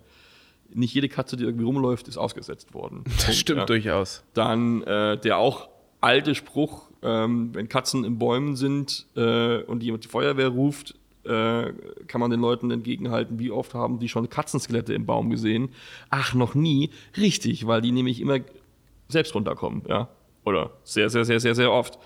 nicht 0.70 0.94
jede 0.94 1.08
Katze, 1.08 1.36
die 1.36 1.44
irgendwie 1.44 1.64
rumläuft, 1.64 2.08
ist 2.08 2.16
ausgesetzt 2.16 2.74
worden. 2.74 3.04
Das 3.16 3.24
Punkt, 3.24 3.36
stimmt 3.36 3.58
ja. 3.60 3.66
durchaus. 3.66 4.24
Dann 4.34 4.82
äh, 4.82 5.18
der 5.18 5.38
auch 5.38 5.68
alte 6.00 6.34
Spruch, 6.34 6.90
ähm, 7.02 7.54
wenn 7.54 7.68
Katzen 7.68 8.04
in 8.04 8.18
Bäumen 8.18 8.56
sind 8.56 9.06
äh, 9.16 9.62
und 9.62 9.82
jemand 9.82 10.04
die 10.04 10.08
Feuerwehr 10.08 10.48
ruft, 10.48 10.94
äh, 11.24 11.72
kann 12.06 12.20
man 12.20 12.30
den 12.30 12.40
Leuten 12.40 12.70
entgegenhalten, 12.70 13.38
wie 13.38 13.50
oft 13.50 13.74
haben 13.74 13.98
die 13.98 14.08
schon 14.08 14.28
Katzenskelette 14.28 14.94
im 14.94 15.06
Baum 15.06 15.30
gesehen? 15.30 15.70
Ach, 16.10 16.34
noch 16.34 16.54
nie. 16.54 16.90
Richtig, 17.16 17.66
weil 17.66 17.80
die 17.80 17.92
nämlich 17.92 18.20
immer 18.20 18.40
selbst 19.08 19.34
runterkommen, 19.34 19.82
ja. 19.88 20.08
Oder 20.44 20.72
sehr, 20.84 21.08
sehr, 21.10 21.24
sehr, 21.24 21.40
sehr, 21.40 21.54
sehr 21.54 21.72
oft. 21.72 21.98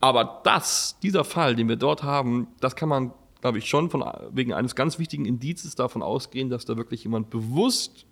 Aber 0.00 0.42
das, 0.44 0.98
dieser 1.02 1.24
Fall, 1.24 1.56
den 1.56 1.68
wir 1.68 1.76
dort 1.76 2.02
haben, 2.02 2.48
das 2.60 2.76
kann 2.76 2.90
man, 2.90 3.12
glaube 3.40 3.58
ich, 3.58 3.68
schon 3.68 3.88
von, 3.88 4.04
wegen 4.32 4.52
eines 4.52 4.74
ganz 4.74 4.98
wichtigen 4.98 5.24
Indizes 5.24 5.74
davon 5.74 6.02
ausgehen, 6.02 6.50
dass 6.50 6.66
da 6.66 6.76
wirklich 6.76 7.04
jemand 7.04 7.30
bewusst 7.30 8.06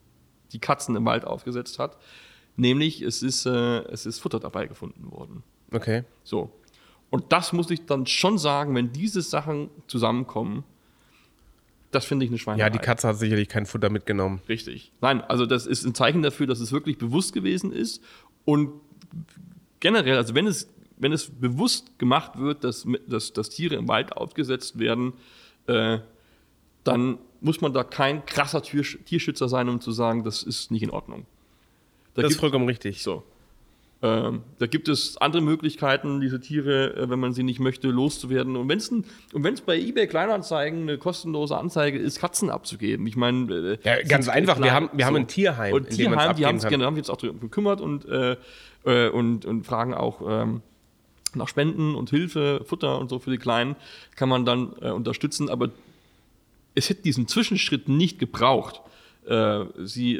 die 0.52 0.58
Katzen 0.58 0.96
im 0.96 1.04
Wald 1.04 1.26
aufgesetzt 1.26 1.78
hat. 1.78 1.98
Nämlich, 2.56 3.02
es 3.02 3.22
ist, 3.22 3.46
äh, 3.46 3.80
es 3.90 4.06
ist 4.06 4.20
Futter 4.20 4.40
dabei 4.40 4.66
gefunden 4.66 5.10
worden. 5.10 5.42
Okay. 5.72 6.04
So. 6.24 6.50
Und 7.12 7.30
das 7.30 7.52
muss 7.52 7.70
ich 7.70 7.84
dann 7.84 8.06
schon 8.06 8.38
sagen, 8.38 8.74
wenn 8.74 8.90
diese 8.90 9.20
Sachen 9.20 9.68
zusammenkommen, 9.86 10.64
das 11.90 12.06
finde 12.06 12.24
ich 12.24 12.30
eine 12.30 12.38
Schweinerei. 12.38 12.68
Ja, 12.68 12.70
die 12.70 12.78
Katze 12.78 13.06
hat 13.06 13.18
sicherlich 13.18 13.50
kein 13.50 13.66
Futter 13.66 13.90
mitgenommen. 13.90 14.40
Richtig. 14.48 14.92
Nein, 15.02 15.20
also 15.20 15.44
das 15.44 15.66
ist 15.66 15.84
ein 15.84 15.94
Zeichen 15.94 16.22
dafür, 16.22 16.46
dass 16.46 16.58
es 16.58 16.72
wirklich 16.72 16.96
bewusst 16.96 17.34
gewesen 17.34 17.70
ist. 17.70 18.02
Und 18.46 18.72
generell, 19.80 20.16
also 20.16 20.34
wenn 20.34 20.46
es, 20.46 20.70
wenn 20.96 21.12
es 21.12 21.28
bewusst 21.28 21.98
gemacht 21.98 22.38
wird, 22.38 22.64
dass, 22.64 22.86
dass, 23.06 23.34
dass 23.34 23.50
Tiere 23.50 23.74
im 23.74 23.88
Wald 23.88 24.16
aufgesetzt 24.16 24.78
werden, 24.78 25.12
äh, 25.66 25.98
dann 26.82 27.18
muss 27.42 27.60
man 27.60 27.74
da 27.74 27.84
kein 27.84 28.24
krasser 28.24 28.62
Tiersch 28.62 28.98
Tierschützer 29.04 29.50
sein, 29.50 29.68
um 29.68 29.82
zu 29.82 29.92
sagen, 29.92 30.24
das 30.24 30.42
ist 30.42 30.70
nicht 30.70 30.82
in 30.82 30.90
Ordnung. 30.90 31.26
Da 32.14 32.22
Das 32.22 32.32
ist 32.32 32.40
vollkommen 32.40 32.66
richtig. 32.66 33.02
so. 33.02 33.22
Ähm, 34.04 34.42
da 34.58 34.66
gibt 34.66 34.88
es 34.88 35.16
andere 35.18 35.42
Möglichkeiten, 35.42 36.20
diese 36.20 36.40
Tiere, 36.40 36.96
äh, 36.96 37.08
wenn 37.08 37.20
man 37.20 37.32
sie 37.32 37.44
nicht 37.44 37.60
möchte, 37.60 37.86
loszuwerden. 37.88 38.56
Und 38.56 38.68
wenn 38.68 38.78
es 38.78 38.88
und 38.88 39.06
wenn's 39.32 39.60
bei 39.60 39.78
eBay 39.78 40.08
Kleinanzeigen 40.08 40.82
eine 40.82 40.98
kostenlose 40.98 41.56
Anzeige 41.56 41.98
ist, 41.98 42.18
Katzen 42.18 42.50
abzugeben. 42.50 43.06
Ich 43.06 43.14
meine, 43.14 43.52
äh, 43.54 43.78
Ja, 43.84 44.02
ganz 44.02 44.28
einfach. 44.28 44.56
Wir 44.56 44.62
klar- 44.64 44.74
haben, 44.74 44.90
wir 44.92 45.06
haben 45.06 45.16
ein 45.16 45.28
Tierheim, 45.28 45.72
und 45.74 45.82
in 45.82 45.90
dem 45.90 45.96
Tierheim, 45.96 46.16
die 46.16 46.24
abgeben 46.24 46.46
haben 46.48 46.58
sich 46.58 46.70
genau, 46.70 46.84
haben 46.86 46.96
jetzt 46.96 47.10
auch 47.10 47.16
darum 47.16 47.38
gekümmert 47.38 47.80
und, 47.80 48.04
äh, 48.06 48.36
äh, 48.84 49.08
und, 49.08 49.44
und 49.44 49.64
fragen 49.64 49.94
auch 49.94 50.20
ähm, 50.28 50.62
nach 51.34 51.46
Spenden 51.46 51.94
und 51.94 52.10
Hilfe, 52.10 52.62
Futter 52.64 52.98
und 52.98 53.08
so 53.08 53.20
für 53.20 53.30
die 53.30 53.38
Kleinen, 53.38 53.76
kann 54.16 54.28
man 54.28 54.44
dann 54.44 54.72
äh, 54.80 54.90
unterstützen. 54.90 55.48
Aber 55.48 55.70
es 56.74 56.90
hätte 56.90 57.02
diesen 57.02 57.28
Zwischenschritt 57.28 57.88
nicht 57.88 58.18
gebraucht, 58.18 58.80
äh, 59.28 59.64
sie 59.84 60.18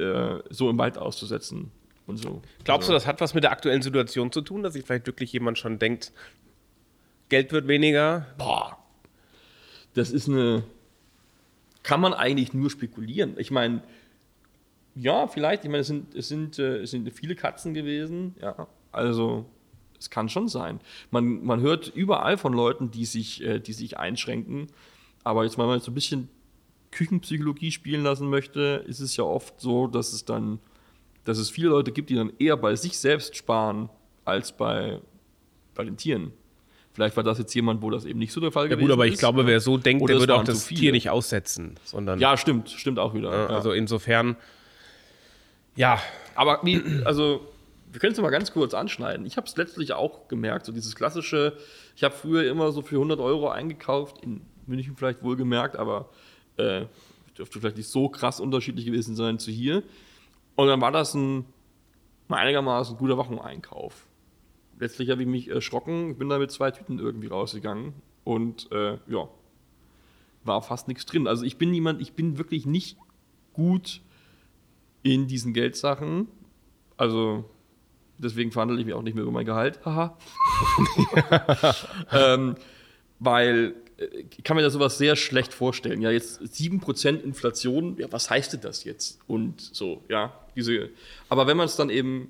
so 0.51 0.71
im 0.71 0.79
Wald 0.79 0.99
auszusetzen. 0.99 1.73
Und 2.07 2.17
so. 2.17 2.43
Glaubst 2.65 2.89
du, 2.89 2.93
Also- 2.93 3.05
das 3.05 3.07
hat 3.07 3.21
was 3.21 3.35
mit 3.35 3.45
der 3.45 3.53
aktuellen 3.53 3.83
Situation 3.83 4.33
zu 4.33 4.41
tun, 4.41 4.63
dass 4.63 4.73
sich 4.75 4.85
vielleicht 4.85 5.07
wirklich 5.07 5.33
jemand 5.33 5.59
schon 5.59 5.79
denkt, 5.79 6.13
Geld 7.29 7.53
wird 7.53 7.69
weniger? 7.69 8.27
Boah. 8.39 8.79
Das 9.95 10.11
ist 10.11 10.29
eine. 10.29 10.65
kann 11.83 12.01
man 12.01 12.15
eigentlich 12.15 12.55
nur 12.55 12.71
spekulieren. 12.71 13.35
Ich 13.39 13.51
meine, 13.51 13.83
ja, 14.95 15.27
vielleicht, 15.27 15.65
ich 15.65 15.71
meine, 15.71 15.81
es 15.81 15.87
sind, 15.89 16.15
es 16.15 16.29
sind, 16.29 16.59
äh, 16.59 16.79
es 16.79 16.91
sind 16.93 17.11
viele 17.13 17.35
Katzen 17.35 17.75
gewesen, 17.75 18.37
ja, 18.41 18.69
also 18.93 19.47
es 19.99 20.09
kann 20.11 20.29
schon 20.29 20.49
sein. 20.49 20.81
Man, 21.11 21.45
man 21.45 21.61
hört 21.61 21.89
überall 21.95 22.37
von 22.37 22.53
Leuten, 22.53 22.91
die 22.91 23.05
sich, 23.05 23.43
äh, 23.43 23.59
die 23.59 23.73
sich 23.73 23.99
einschränken, 23.99 24.69
aber 25.25 25.45
jetzt, 25.45 25.59
wenn 25.59 25.67
man 25.67 25.81
so 25.81 25.91
ein 25.91 25.95
bisschen 25.95 26.29
Küchenpsychologie 26.93 27.73
spielen 27.73 28.03
lassen 28.05 28.29
möchte, 28.29 28.85
ist 28.87 29.01
es 29.01 29.17
ja 29.17 29.25
oft 29.25 29.61
so, 29.61 29.87
dass 29.87 30.13
es 30.13 30.25
dann, 30.25 30.59
dass 31.25 31.39
es 31.39 31.51
viele 31.51 31.69
Leute 31.69 31.93
gibt, 31.93 32.11
die 32.11 32.15
dann 32.17 32.33
eher 32.39 32.57
bei 32.57 32.75
sich 32.77 32.99
selbst 32.99 33.37
sparen, 33.37 33.89
als 34.25 34.53
bei, 34.53 35.01
bei 35.75 35.85
den 35.85 35.97
Tieren. 35.97 36.33
Vielleicht 36.95 37.17
war 37.17 37.25
das 37.25 37.39
jetzt 37.39 37.55
jemand, 37.55 37.81
wo 37.83 37.91
das 37.91 38.05
eben 38.05 38.19
nicht 38.19 38.33
so 38.33 38.41
der 38.41 38.53
Fall 38.53 38.65
Ja 38.65 38.71
gewesen 38.71 38.87
gut, 38.87 38.93
aber 38.93 39.07
ich 39.07 39.15
ist. 39.15 39.19
glaube, 39.21 39.47
wer 39.47 39.61
so 39.61 39.79
denkt, 39.79 40.03
Oder 40.03 40.15
der 40.15 40.21
würde 40.21 40.35
auch 40.35 40.45
das. 40.45 40.67
Tier 40.67 40.93
nicht 40.93 41.09
aussetzen, 41.09 41.77
sondern 41.85 42.21
Ja, 42.21 42.37
stimmt, 42.37 42.69
stimmt 42.71 42.99
auch 42.99 43.15
wieder. 43.15 43.31
ja. 43.33 43.47
also 43.47 43.73
insofern, 43.73 44.37
ja, 45.75 45.99
Aber 46.35 46.61
wie, 46.65 46.83
also, 47.05 47.47
wir 47.91 48.01
können 48.01 48.13
es 48.13 48.21
mal 48.21 48.31
ganz 48.31 48.53
kurz 48.53 48.75
anschneiden. 48.75 49.25
Ich 49.27 49.37
habe 49.37 49.47
es 49.47 49.57
letztlich 49.57 49.93
auch 49.95 50.29
gemerkt, 50.29 50.67
so 50.67 50.73
dieses 50.73 50.95
klassische, 50.95 51.57
ich 51.97 52.05
habe 52.05 52.15
früher 52.15 52.51
immer 52.51 52.73
so 52.73 52.83
für 52.83 52.97
100 52.97 53.21
Euro 53.21 53.49
eingekauft, 53.49 54.23
in 54.23 54.43
München 54.67 54.95
vielleicht 54.97 55.23
wohl 55.23 55.37
gemerkt, 55.37 55.77
aber 55.77 56.11
äh, 56.57 56.85
dürfte 57.37 57.59
vielleicht 57.61 57.77
nicht 57.79 57.89
so 57.89 58.09
krass 58.09 58.39
unterschiedlich 58.41 58.85
gewesen 58.85 59.17
sein 59.17 59.39
zu 59.39 59.51
hier. 59.51 59.83
Und 60.57 60.69
dann 60.69 60.81
war 60.81 60.93
das 60.93 61.15
ein 61.15 61.47
einigermaßen 62.29 62.97
guter 62.97 63.17
Wocheneinkauf. 63.17 64.07
Letztlich 64.79 65.11
habe 65.11 65.23
ich 65.23 65.29
mich 65.29 65.49
erschrocken, 65.49 66.17
bin 66.17 66.29
da 66.29 66.39
mit 66.39 66.51
zwei 66.51 66.71
Tüten 66.71 66.99
irgendwie 66.99 67.29
rausgegangen 67.29 67.95
und 68.25 68.71
äh, 68.73 68.99
ja, 69.07 69.29
war 70.45 70.63
fast 70.63 70.89
nichts 70.89 71.07
drin. 71.07 71.27
Also 71.27 71.45
ich 71.45 71.59
bin 71.59 71.73
jemand, 71.73 72.01
ich 72.01 72.15
bin 72.15 72.39
wirklich 72.39 72.67
nicht 72.67 72.97
gut 73.53 74.01
in 75.03 75.27
diesen 75.27 75.53
Geldsachen. 75.53 76.29
Also 76.97 77.45
deswegen 78.19 78.51
verhandle 78.51 78.79
ich 78.79 78.87
mich 78.87 78.95
auch 78.95 79.03
nicht 79.03 79.15
mehr 79.15 79.23
über 79.23 79.33
mein 79.33 79.47
Gehalt. 79.47 79.85
Haha. 79.85 80.17
ähm, 82.13 82.57
weil 83.19 83.75
ich 84.13 84.45
kann 84.45 84.57
mir 84.57 84.63
da 84.63 84.71
sowas 84.71 84.99
sehr 84.99 85.17
schlecht 85.17 85.55
vorstellen. 85.55 86.01
Ja, 86.01 86.11
jetzt 86.11 86.41
7% 86.41 87.21
Inflation, 87.21 87.97
ja, 87.99 88.11
was 88.11 88.31
heißt 88.31 88.53
denn 88.53 88.61
das 88.61 88.85
jetzt? 88.85 89.21
Und 89.27 89.61
so, 89.61 90.03
ja, 90.09 90.33
diese. 90.57 90.91
Aber 91.29 91.47
wenn 91.47 91.57
man 91.57 91.67
es 91.67 91.77
dann 91.77 91.91
eben 91.91 92.29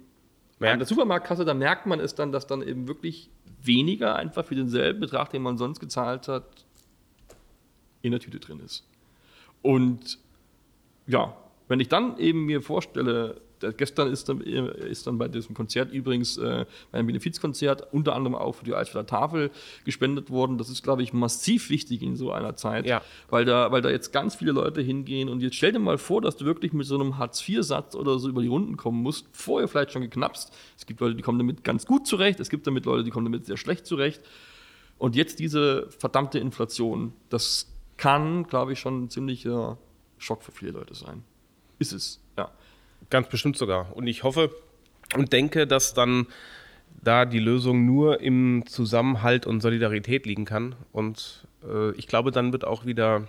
Merkt. 0.58 0.72
an 0.72 0.78
der 0.78 0.88
Supermarktkasse, 0.88 1.44
da 1.44 1.54
merkt 1.54 1.86
man 1.86 2.00
es 2.00 2.14
dann, 2.14 2.32
dass 2.32 2.46
dann 2.46 2.62
eben 2.62 2.88
wirklich 2.88 3.30
weniger 3.62 4.16
einfach 4.16 4.44
für 4.44 4.54
denselben 4.54 5.00
Betrag, 5.00 5.30
den 5.30 5.42
man 5.42 5.58
sonst 5.58 5.80
gezahlt 5.80 6.28
hat, 6.28 6.64
in 8.02 8.10
der 8.10 8.20
Tüte 8.20 8.40
drin 8.40 8.60
ist. 8.64 8.84
Und 9.62 10.18
ja, 11.06 11.36
wenn 11.68 11.80
ich 11.80 11.88
dann 11.88 12.18
eben 12.18 12.44
mir 12.44 12.62
vorstelle, 12.62 13.40
gestern 13.76 14.10
ist 14.10 14.28
dann, 14.28 14.40
ist 14.40 15.06
dann 15.06 15.18
bei 15.18 15.28
diesem 15.28 15.54
Konzert 15.54 15.92
übrigens, 15.92 16.36
äh, 16.38 16.66
bei 16.90 16.98
einem 16.98 17.06
Benefizkonzert, 17.06 17.92
unter 17.92 18.14
anderem 18.14 18.34
auch 18.34 18.52
für 18.56 18.64
die 18.64 18.74
Eisfelder 18.74 19.06
Tafel 19.06 19.50
gespendet 19.84 20.30
worden. 20.30 20.58
Das 20.58 20.68
ist, 20.68 20.82
glaube 20.82 21.02
ich, 21.02 21.12
massiv 21.12 21.70
wichtig 21.70 22.02
in 22.02 22.16
so 22.16 22.32
einer 22.32 22.56
Zeit, 22.56 22.86
Ja. 22.86 23.02
weil, 23.30 23.44
da, 23.44 23.70
weil 23.72 23.82
da 23.82 23.90
jetzt 23.90 24.12
ganz 24.12 24.34
viele 24.34 24.52
Leute 24.52 24.80
hingehen. 24.82 25.28
Und 25.28 25.40
jetzt 25.42 25.56
stell 25.56 25.72
dir 25.72 25.78
mal 25.78 25.98
vor, 25.98 26.20
dass 26.20 26.36
du 26.36 26.44
wirklich 26.44 26.72
mit 26.72 26.86
so 26.86 26.94
einem 26.96 27.18
Hartz-IV-Satz 27.18 27.94
oder 27.94 28.18
so 28.18 28.28
über 28.28 28.42
die 28.42 28.48
Runden 28.48 28.76
kommen 28.76 29.02
musst, 29.02 29.26
vorher 29.32 29.68
vielleicht 29.68 29.92
schon 29.92 30.02
geknapst. 30.02 30.52
Es 30.76 30.86
gibt 30.86 31.00
Leute, 31.00 31.14
die 31.14 31.22
kommen 31.22 31.38
damit 31.38 31.64
ganz 31.64 31.86
gut 31.86 32.06
zurecht, 32.06 32.40
es 32.40 32.50
gibt 32.50 32.66
damit 32.66 32.84
Leute, 32.84 33.04
die 33.04 33.10
kommen 33.10 33.26
damit 33.26 33.46
sehr 33.46 33.56
schlecht 33.56 33.86
zurecht. 33.86 34.22
Und 34.98 35.16
jetzt 35.16 35.38
diese 35.38 35.88
verdammte 35.98 36.38
Inflation, 36.38 37.12
das 37.28 37.68
kann, 37.96 38.46
glaube 38.46 38.72
ich, 38.72 38.78
schon 38.80 39.04
ein 39.04 39.10
ziemlicher 39.10 39.78
Schock 40.18 40.42
für 40.42 40.52
viele 40.52 40.72
Leute 40.72 40.94
sein. 40.94 41.24
Ist 41.78 41.92
es, 41.92 42.20
ja. 42.38 42.50
Ganz 43.12 43.28
bestimmt 43.28 43.58
sogar. 43.58 43.94
Und 43.94 44.06
ich 44.06 44.22
hoffe 44.22 44.50
und 45.14 45.34
denke, 45.34 45.66
dass 45.66 45.92
dann 45.92 46.28
da 47.02 47.26
die 47.26 47.40
Lösung 47.40 47.84
nur 47.84 48.22
im 48.22 48.64
Zusammenhalt 48.66 49.46
und 49.46 49.60
Solidarität 49.60 50.24
liegen 50.24 50.46
kann. 50.46 50.76
Und 50.92 51.46
äh, 51.62 51.90
ich 51.96 52.06
glaube, 52.06 52.30
dann 52.30 52.52
wird 52.52 52.64
auch 52.64 52.86
wieder 52.86 53.28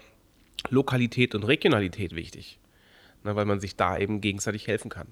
Lokalität 0.69 1.35
und 1.35 1.43
Regionalität 1.43 2.15
wichtig. 2.15 2.59
Na, 3.25 3.35
weil 3.35 3.43
man 3.43 3.59
sich 3.59 3.75
da 3.75 3.97
eben 3.97 4.21
gegenseitig 4.21 4.67
helfen 4.67 4.87
kann. 4.87 5.07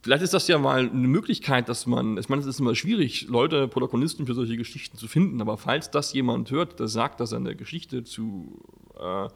Vielleicht 0.00 0.22
ist 0.22 0.32
das 0.32 0.46
ja 0.46 0.56
mal 0.56 0.88
eine 0.88 1.08
Möglichkeit, 1.08 1.68
dass 1.68 1.88
man, 1.88 2.18
ich 2.18 2.28
meine, 2.28 2.42
es 2.42 2.46
ist 2.46 2.60
immer 2.60 2.76
schwierig, 2.76 3.26
Leute, 3.26 3.66
Protagonisten 3.66 4.26
für 4.26 4.34
solche 4.34 4.58
Geschichten 4.58 4.96
zu 4.96 5.08
finden, 5.08 5.40
aber 5.40 5.56
falls 5.56 5.90
das 5.90 6.12
jemand 6.12 6.52
hört, 6.52 6.78
der 6.78 6.86
sagt, 6.86 7.18
dass 7.18 7.32
er 7.32 7.38
eine 7.38 7.56
Geschichte 7.56 8.04
zu, 8.04 8.62
äh, 8.96 9.28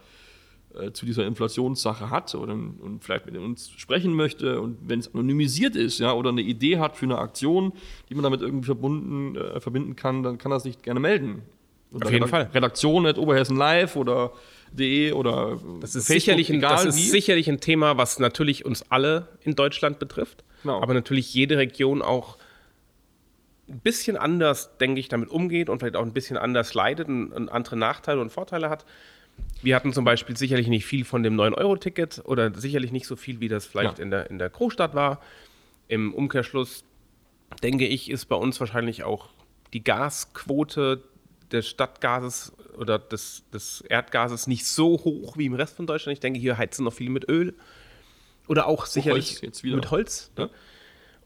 äh, 0.78 0.92
zu 0.92 1.06
dieser 1.06 1.26
Inflationssache 1.26 2.10
hat 2.10 2.34
oder, 2.34 2.52
und 2.52 3.00
vielleicht 3.02 3.26
mit 3.26 3.36
uns 3.36 3.70
sprechen 3.70 4.14
möchte 4.14 4.60
und 4.60 4.78
wenn 4.86 5.00
es 5.00 5.12
anonymisiert 5.12 5.76
ist, 5.76 5.98
ja, 5.98 6.12
oder 6.12 6.30
eine 6.30 6.42
Idee 6.42 6.78
hat 6.78 6.96
für 6.96 7.06
eine 7.06 7.18
Aktion, 7.18 7.72
die 8.08 8.14
man 8.14 8.24
damit 8.24 8.40
irgendwie 8.40 8.66
verbunden, 8.66 9.36
äh, 9.36 9.60
verbinden 9.60 9.96
kann, 9.96 10.22
dann 10.22 10.38
kann 10.38 10.52
er 10.52 10.60
sich 10.60 10.82
gerne 10.82 11.00
melden. 11.00 11.42
Auf 12.02 12.10
jeden 12.10 12.26
Fall. 12.26 12.50
Redaktion 12.52 13.06
at 13.06 13.18
Oberhessen 13.18 13.56
Live 13.56 13.94
oder 13.96 14.32
de 14.72 15.12
oder 15.12 15.60
Das 15.80 15.94
ist, 15.94 16.06
Facebook, 16.06 16.22
sicherlich 16.22 16.50
ein, 16.50 16.60
das 16.60 16.84
ist 16.84 16.96
wie. 16.96 17.02
sicherlich 17.02 17.48
ein 17.48 17.60
Thema, 17.60 17.96
was 17.96 18.18
natürlich 18.18 18.64
uns 18.64 18.90
alle 18.90 19.28
in 19.42 19.54
Deutschland 19.54 19.98
betrifft. 19.98 20.42
Genau. 20.62 20.82
Aber 20.82 20.94
natürlich 20.94 21.32
jede 21.32 21.56
Region 21.58 22.02
auch 22.02 22.36
ein 23.68 23.80
bisschen 23.80 24.16
anders, 24.16 24.76
denke 24.78 25.00
ich, 25.00 25.08
damit 25.08 25.30
umgeht 25.30 25.68
und 25.68 25.78
vielleicht 25.78 25.96
auch 25.96 26.02
ein 26.02 26.12
bisschen 26.12 26.36
anders 26.36 26.74
leidet 26.74 27.08
und, 27.08 27.32
und 27.32 27.48
andere 27.48 27.76
Nachteile 27.76 28.20
und 28.20 28.30
Vorteile 28.30 28.70
hat. 28.70 28.84
Wir 29.62 29.74
hatten 29.76 29.92
zum 29.92 30.04
Beispiel 30.04 30.36
sicherlich 30.36 30.68
nicht 30.68 30.84
viel 30.84 31.04
von 31.04 31.22
dem 31.22 31.36
9-Euro-Ticket 31.40 32.22
oder 32.26 32.52
sicherlich 32.54 32.92
nicht 32.92 33.06
so 33.06 33.16
viel, 33.16 33.40
wie 33.40 33.48
das 33.48 33.64
vielleicht 33.66 33.98
Ja. 33.98 34.04
in, 34.04 34.10
der, 34.10 34.30
in 34.30 34.38
der 34.38 34.50
Großstadt 34.50 34.94
war. 34.94 35.20
Im 35.88 36.12
Umkehrschluss, 36.12 36.84
denke 37.62 37.86
ich, 37.86 38.10
ist 38.10 38.26
bei 38.26 38.36
uns 38.36 38.60
wahrscheinlich 38.60 39.04
auch 39.04 39.30
die 39.72 39.82
Gasquote 39.82 41.02
des 41.50 41.68
Stadtgases 41.68 42.52
oder 42.78 42.98
des, 42.98 43.44
des 43.52 43.80
Erdgases 43.82 44.46
nicht 44.46 44.66
so 44.66 44.98
hoch 45.04 45.36
wie 45.36 45.46
im 45.46 45.54
Rest 45.54 45.76
von 45.76 45.86
Deutschland. 45.86 46.14
Ich 46.14 46.20
denke, 46.20 46.38
hier 46.38 46.58
heizen 46.58 46.84
noch 46.84 46.92
viele 46.92 47.10
mit 47.10 47.28
Öl. 47.28 47.54
Oder 48.48 48.66
auch 48.66 48.84
sicherlich 48.86 49.40
wieder. 49.62 49.76
mit 49.76 49.90
Holz. 49.90 50.30
Ja. 50.36 50.44
Ne? 50.44 50.50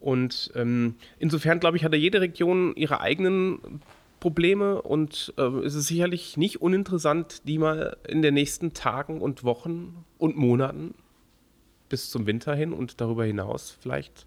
Und 0.01 0.53
ähm, 0.55 0.95
insofern, 1.19 1.59
glaube 1.59 1.77
ich, 1.77 1.85
hat 1.85 1.93
ja 1.93 1.99
jede 1.99 2.21
Region 2.21 2.75
ihre 2.77 3.01
eigenen 3.01 3.81
Probleme 4.21 4.83
und 4.83 5.33
äh, 5.37 5.43
es 5.43 5.75
ist 5.75 5.87
sicherlich 5.87 6.37
nicht 6.37 6.61
uninteressant, 6.61 7.43
die 7.47 7.59
mal 7.59 7.97
in 8.07 8.23
den 8.23 8.35
nächsten 8.35 8.73
Tagen 8.73 9.21
und 9.21 9.45
Wochen 9.45 10.05
und 10.19 10.37
Monaten 10.37 10.95
bis 11.89 12.11
zum 12.11 12.27
Winter 12.27 12.55
hin 12.55 12.73
und 12.73 13.01
darüber 13.01 13.25
hinaus 13.25 13.77
vielleicht 13.81 14.27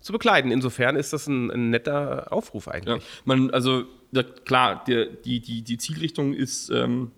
zu 0.00 0.12
bekleiden. 0.12 0.50
Insofern 0.50 0.96
ist 0.96 1.12
das 1.12 1.26
ein, 1.26 1.50
ein 1.50 1.70
netter 1.70 2.32
Aufruf 2.32 2.66
Ja, 2.66 2.72
eigentlich. 2.72 3.02
man, 3.24 3.50
also 3.50 3.84
ja, 4.12 4.22
klar, 4.22 4.84
der, 4.86 5.06
die, 5.06 5.40
die, 5.40 5.62
die 5.62 5.78
Zielrichtung 5.78 6.34
ist, 6.34 6.70
ähm, 6.70 7.12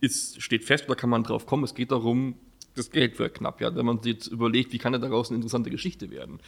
ist, 0.00 0.40
steht 0.42 0.64
fest, 0.64 0.86
da 0.88 0.94
kann 0.94 1.10
man 1.10 1.22
drauf 1.22 1.46
kommen. 1.46 1.64
Es 1.64 1.74
geht 1.74 1.92
darum, 1.92 2.34
das 2.74 2.90
Geld 2.90 3.18
wird 3.18 3.34
knapp, 3.34 3.60
ja, 3.60 3.74
wenn 3.74 3.84
man 3.84 4.02
sich 4.02 4.14
jetzt 4.14 4.26
überlegt, 4.28 4.72
wie 4.72 4.78
kann 4.78 4.92
denn 4.92 5.02
daraus 5.02 5.28
eine 5.30 5.36
interessante 5.36 5.70
Geschichte 5.70 6.10
werden. 6.10 6.40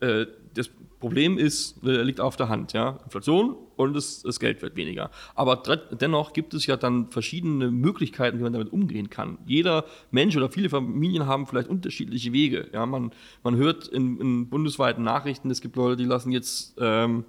Äh, 0.00 0.26
das 0.54 0.70
Problem 1.00 1.38
ist, 1.38 1.84
äh, 1.84 2.02
liegt 2.02 2.20
auf 2.20 2.36
der 2.36 2.48
Hand, 2.48 2.72
ja, 2.72 2.98
Inflation 3.04 3.56
und 3.76 3.94
das, 3.94 4.22
das 4.22 4.40
Geld 4.40 4.62
wird 4.62 4.76
weniger. 4.76 5.10
Aber 5.34 5.62
dennoch 5.92 6.32
gibt 6.32 6.54
es 6.54 6.66
ja 6.66 6.76
dann 6.76 7.10
verschiedene 7.10 7.70
Möglichkeiten, 7.70 8.38
wie 8.38 8.42
man 8.42 8.52
damit 8.52 8.72
umgehen 8.72 9.10
kann. 9.10 9.38
Jeder 9.46 9.84
Mensch 10.10 10.36
oder 10.36 10.48
viele 10.50 10.70
Familien 10.70 11.26
haben 11.26 11.46
vielleicht 11.46 11.68
unterschiedliche 11.68 12.32
Wege. 12.32 12.68
Ja, 12.72 12.86
man, 12.86 13.12
man 13.42 13.56
hört 13.56 13.88
in, 13.88 14.18
in 14.20 14.48
bundesweiten 14.48 15.04
Nachrichten, 15.04 15.50
es 15.50 15.60
gibt 15.60 15.76
Leute, 15.76 15.96
die 15.96 16.04
lassen 16.04 16.32
jetzt 16.32 16.74
ähm, 16.80 17.24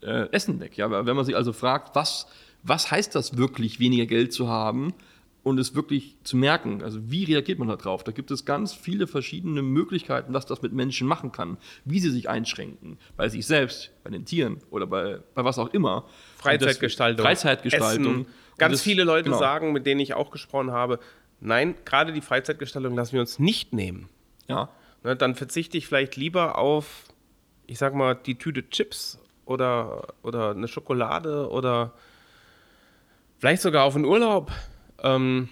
äh, 0.00 0.28
Essen 0.30 0.60
weg. 0.60 0.76
Ja? 0.76 0.90
Wenn 1.04 1.16
man 1.16 1.24
sich 1.24 1.36
also 1.36 1.52
fragt, 1.52 1.96
was, 1.96 2.28
was 2.62 2.90
heißt 2.90 3.14
das 3.14 3.36
wirklich, 3.36 3.80
weniger 3.80 4.06
Geld 4.06 4.32
zu 4.32 4.48
haben 4.48 4.94
und 5.44 5.58
es 5.58 5.74
wirklich 5.76 6.16
zu 6.24 6.36
merken, 6.36 6.82
also 6.82 6.98
wie 7.10 7.24
reagiert 7.24 7.58
man 7.60 7.68
da 7.68 7.76
drauf? 7.76 8.02
Da 8.02 8.10
gibt 8.10 8.32
es 8.32 8.44
ganz 8.44 8.74
viele 8.74 9.06
verschiedene 9.06 9.62
Möglichkeiten, 9.62 10.34
was 10.34 10.46
das 10.46 10.62
mit 10.62 10.72
Menschen 10.72 11.06
machen 11.06 11.30
kann, 11.30 11.58
wie 11.84 12.00
sie 12.00 12.10
sich 12.10 12.28
einschränken, 12.28 12.98
bei 13.16 13.28
sich 13.28 13.46
selbst, 13.46 13.92
bei 14.02 14.10
den 14.10 14.24
Tieren 14.24 14.58
oder 14.70 14.86
bei, 14.86 15.20
bei 15.34 15.44
was 15.44 15.58
auch 15.58 15.72
immer. 15.72 16.06
Freizeitgestaltung. 16.38 17.24
Freizeitgestaltung. 17.24 18.22
Essen. 18.22 18.26
Ganz 18.58 18.72
das- 18.72 18.82
viele 18.82 19.04
Leute 19.04 19.24
genau. 19.24 19.38
sagen, 19.38 19.72
mit 19.72 19.86
denen 19.86 20.00
ich 20.00 20.14
auch 20.14 20.30
gesprochen 20.32 20.72
habe, 20.72 20.98
nein, 21.40 21.74
gerade 21.84 22.12
die 22.12 22.20
Freizeitgestaltung 22.22 22.94
lassen 22.96 23.12
wir 23.12 23.20
uns 23.20 23.38
nicht 23.38 23.72
nehmen. 23.72 24.08
Ja, 24.48 24.70
Ne, 25.04 25.14
dann 25.14 25.34
verzichte 25.34 25.76
ich 25.76 25.86
vielleicht 25.86 26.16
lieber 26.16 26.56
auf, 26.56 27.04
ich 27.66 27.76
sag 27.78 27.94
mal, 27.94 28.14
die 28.14 28.36
Tüte 28.36 28.68
Chips 28.70 29.18
oder, 29.44 30.14
oder 30.22 30.52
eine 30.52 30.66
Schokolade 30.66 31.50
oder 31.50 31.92
vielleicht 33.38 33.60
sogar 33.60 33.84
auf 33.84 33.94
einen 33.94 34.06
Urlaub. 34.06 34.50
Ähm, 35.04 35.48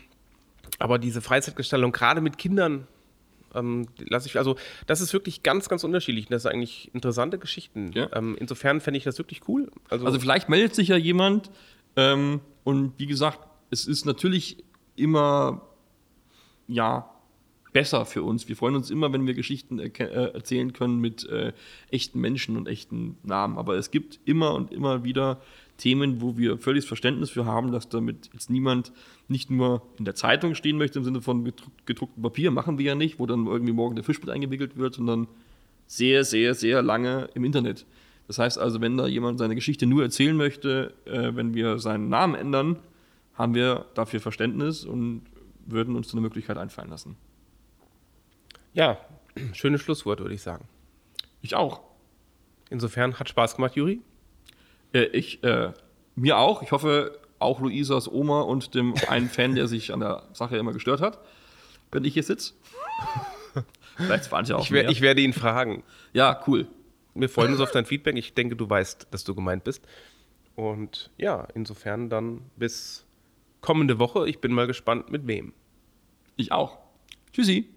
aber 0.78 0.98
diese 0.98 1.20
Freizeitgestaltung, 1.20 1.92
gerade 1.92 2.20
mit 2.20 2.38
Kindern, 2.38 2.88
ähm, 3.54 3.86
lasse 3.98 4.26
ich, 4.26 4.38
also 4.38 4.56
das 4.86 5.00
ist 5.00 5.12
wirklich 5.12 5.42
ganz, 5.42 5.68
ganz 5.68 5.84
unterschiedlich. 5.84 6.26
Das 6.26 6.42
sind 6.42 6.52
eigentlich 6.52 6.92
interessante 6.94 7.38
Geschichten. 7.38 7.92
Ja. 7.92 8.08
Ähm, 8.14 8.36
insofern 8.40 8.80
fände 8.80 8.98
ich 8.98 9.04
das 9.04 9.18
wirklich 9.18 9.46
cool. 9.48 9.70
Also, 9.90 10.06
Also 10.06 10.18
vielleicht 10.18 10.48
meldet 10.48 10.74
sich 10.74 10.88
ja 10.88 10.96
jemand 10.96 11.50
ähm, 11.96 12.40
und 12.64 12.98
wie 12.98 13.06
gesagt, 13.06 13.40
es 13.70 13.86
ist 13.86 14.06
natürlich 14.06 14.64
immer, 14.96 15.62
ja, 16.66 17.08
besser 17.72 18.04
für 18.04 18.22
uns. 18.22 18.48
Wir 18.48 18.56
freuen 18.56 18.74
uns 18.74 18.90
immer, 18.90 19.12
wenn 19.12 19.26
wir 19.26 19.34
Geschichten 19.34 19.78
äh, 19.78 19.90
erzählen 19.98 20.72
können 20.72 20.98
mit 20.98 21.28
äh, 21.28 21.52
echten 21.90 22.20
Menschen 22.20 22.56
und 22.56 22.68
echten 22.68 23.16
Namen. 23.22 23.58
Aber 23.58 23.76
es 23.76 23.90
gibt 23.90 24.20
immer 24.24 24.54
und 24.54 24.72
immer 24.72 25.04
wieder 25.04 25.40
Themen, 25.78 26.20
wo 26.20 26.36
wir 26.36 26.58
völliges 26.58 26.86
Verständnis 26.86 27.30
für 27.30 27.44
haben, 27.44 27.72
dass 27.72 27.88
damit 27.88 28.30
jetzt 28.32 28.50
niemand 28.50 28.92
nicht 29.28 29.50
nur 29.50 29.82
in 29.98 30.04
der 30.04 30.14
Zeitung 30.14 30.54
stehen 30.54 30.76
möchte 30.76 30.98
im 30.98 31.04
Sinne 31.04 31.22
von 31.22 31.50
gedrucktem 31.86 32.22
Papier, 32.22 32.50
machen 32.50 32.78
wir 32.78 32.84
ja 32.84 32.94
nicht, 32.94 33.18
wo 33.18 33.26
dann 33.26 33.46
irgendwie 33.46 33.72
morgen 33.72 33.96
der 33.96 34.04
Fisch 34.04 34.20
mit 34.20 34.30
eingewickelt 34.30 34.76
wird, 34.76 34.94
sondern 34.94 35.26
sehr, 35.86 36.24
sehr, 36.24 36.54
sehr 36.54 36.82
lange 36.82 37.28
im 37.34 37.44
Internet. 37.44 37.86
Das 38.28 38.38
heißt 38.38 38.58
also, 38.58 38.80
wenn 38.80 38.96
da 38.96 39.06
jemand 39.06 39.38
seine 39.38 39.54
Geschichte 39.54 39.86
nur 39.86 40.02
erzählen 40.02 40.36
möchte, 40.36 40.94
äh, 41.06 41.34
wenn 41.34 41.54
wir 41.54 41.78
seinen 41.78 42.08
Namen 42.08 42.34
ändern, 42.34 42.76
haben 43.34 43.54
wir 43.54 43.86
dafür 43.94 44.20
Verständnis 44.20 44.84
und 44.84 45.22
würden 45.66 45.96
uns 45.96 46.12
eine 46.12 46.20
Möglichkeit 46.20 46.58
einfallen 46.58 46.90
lassen. 46.90 47.16
Ja, 48.74 48.98
schönes 49.52 49.80
Schlusswort, 49.80 50.20
würde 50.20 50.34
ich 50.34 50.42
sagen. 50.42 50.68
Ich 51.40 51.54
auch. 51.54 51.80
Insofern 52.70 53.18
hat 53.18 53.28
Spaß 53.28 53.56
gemacht, 53.56 53.76
Juri. 53.76 54.00
Äh, 54.92 55.04
ich, 55.06 55.42
äh, 55.44 55.72
mir 56.14 56.38
auch. 56.38 56.62
Ich 56.62 56.72
hoffe, 56.72 57.18
auch 57.38 57.60
Luisas 57.60 58.10
Oma 58.10 58.42
und 58.42 58.74
dem 58.74 58.94
einen 59.08 59.28
Fan, 59.28 59.54
der 59.54 59.68
sich 59.68 59.92
an 59.92 60.00
der 60.00 60.22
Sache 60.32 60.56
immer 60.56 60.72
gestört 60.72 61.00
hat, 61.00 61.18
wenn 61.90 62.04
ich 62.04 62.14
hier 62.14 62.22
sitze. 62.22 62.54
Vielleicht 63.96 64.32
waren 64.32 64.44
es 64.44 64.48
ja 64.48 64.56
auch 64.56 64.64
ich, 64.64 64.70
mehr. 64.70 64.88
ich 64.88 65.02
werde 65.02 65.20
ihn 65.20 65.34
fragen. 65.34 65.82
Ja, 66.12 66.42
cool. 66.46 66.66
Wir 67.14 67.28
freuen 67.28 67.52
uns 67.52 67.60
auf 67.60 67.72
dein 67.72 67.84
Feedback. 67.84 68.16
Ich 68.16 68.32
denke, 68.32 68.56
du 68.56 68.68
weißt, 68.68 69.08
dass 69.10 69.24
du 69.24 69.34
gemeint 69.34 69.64
bist. 69.64 69.84
Und 70.54 71.10
ja, 71.18 71.46
insofern 71.54 72.08
dann 72.08 72.42
bis 72.56 73.04
kommende 73.60 73.98
Woche. 73.98 74.26
Ich 74.28 74.40
bin 74.40 74.52
mal 74.52 74.66
gespannt, 74.66 75.10
mit 75.10 75.26
wem. 75.26 75.52
Ich 76.36 76.52
auch. 76.52 76.78
Tschüssi. 77.32 77.68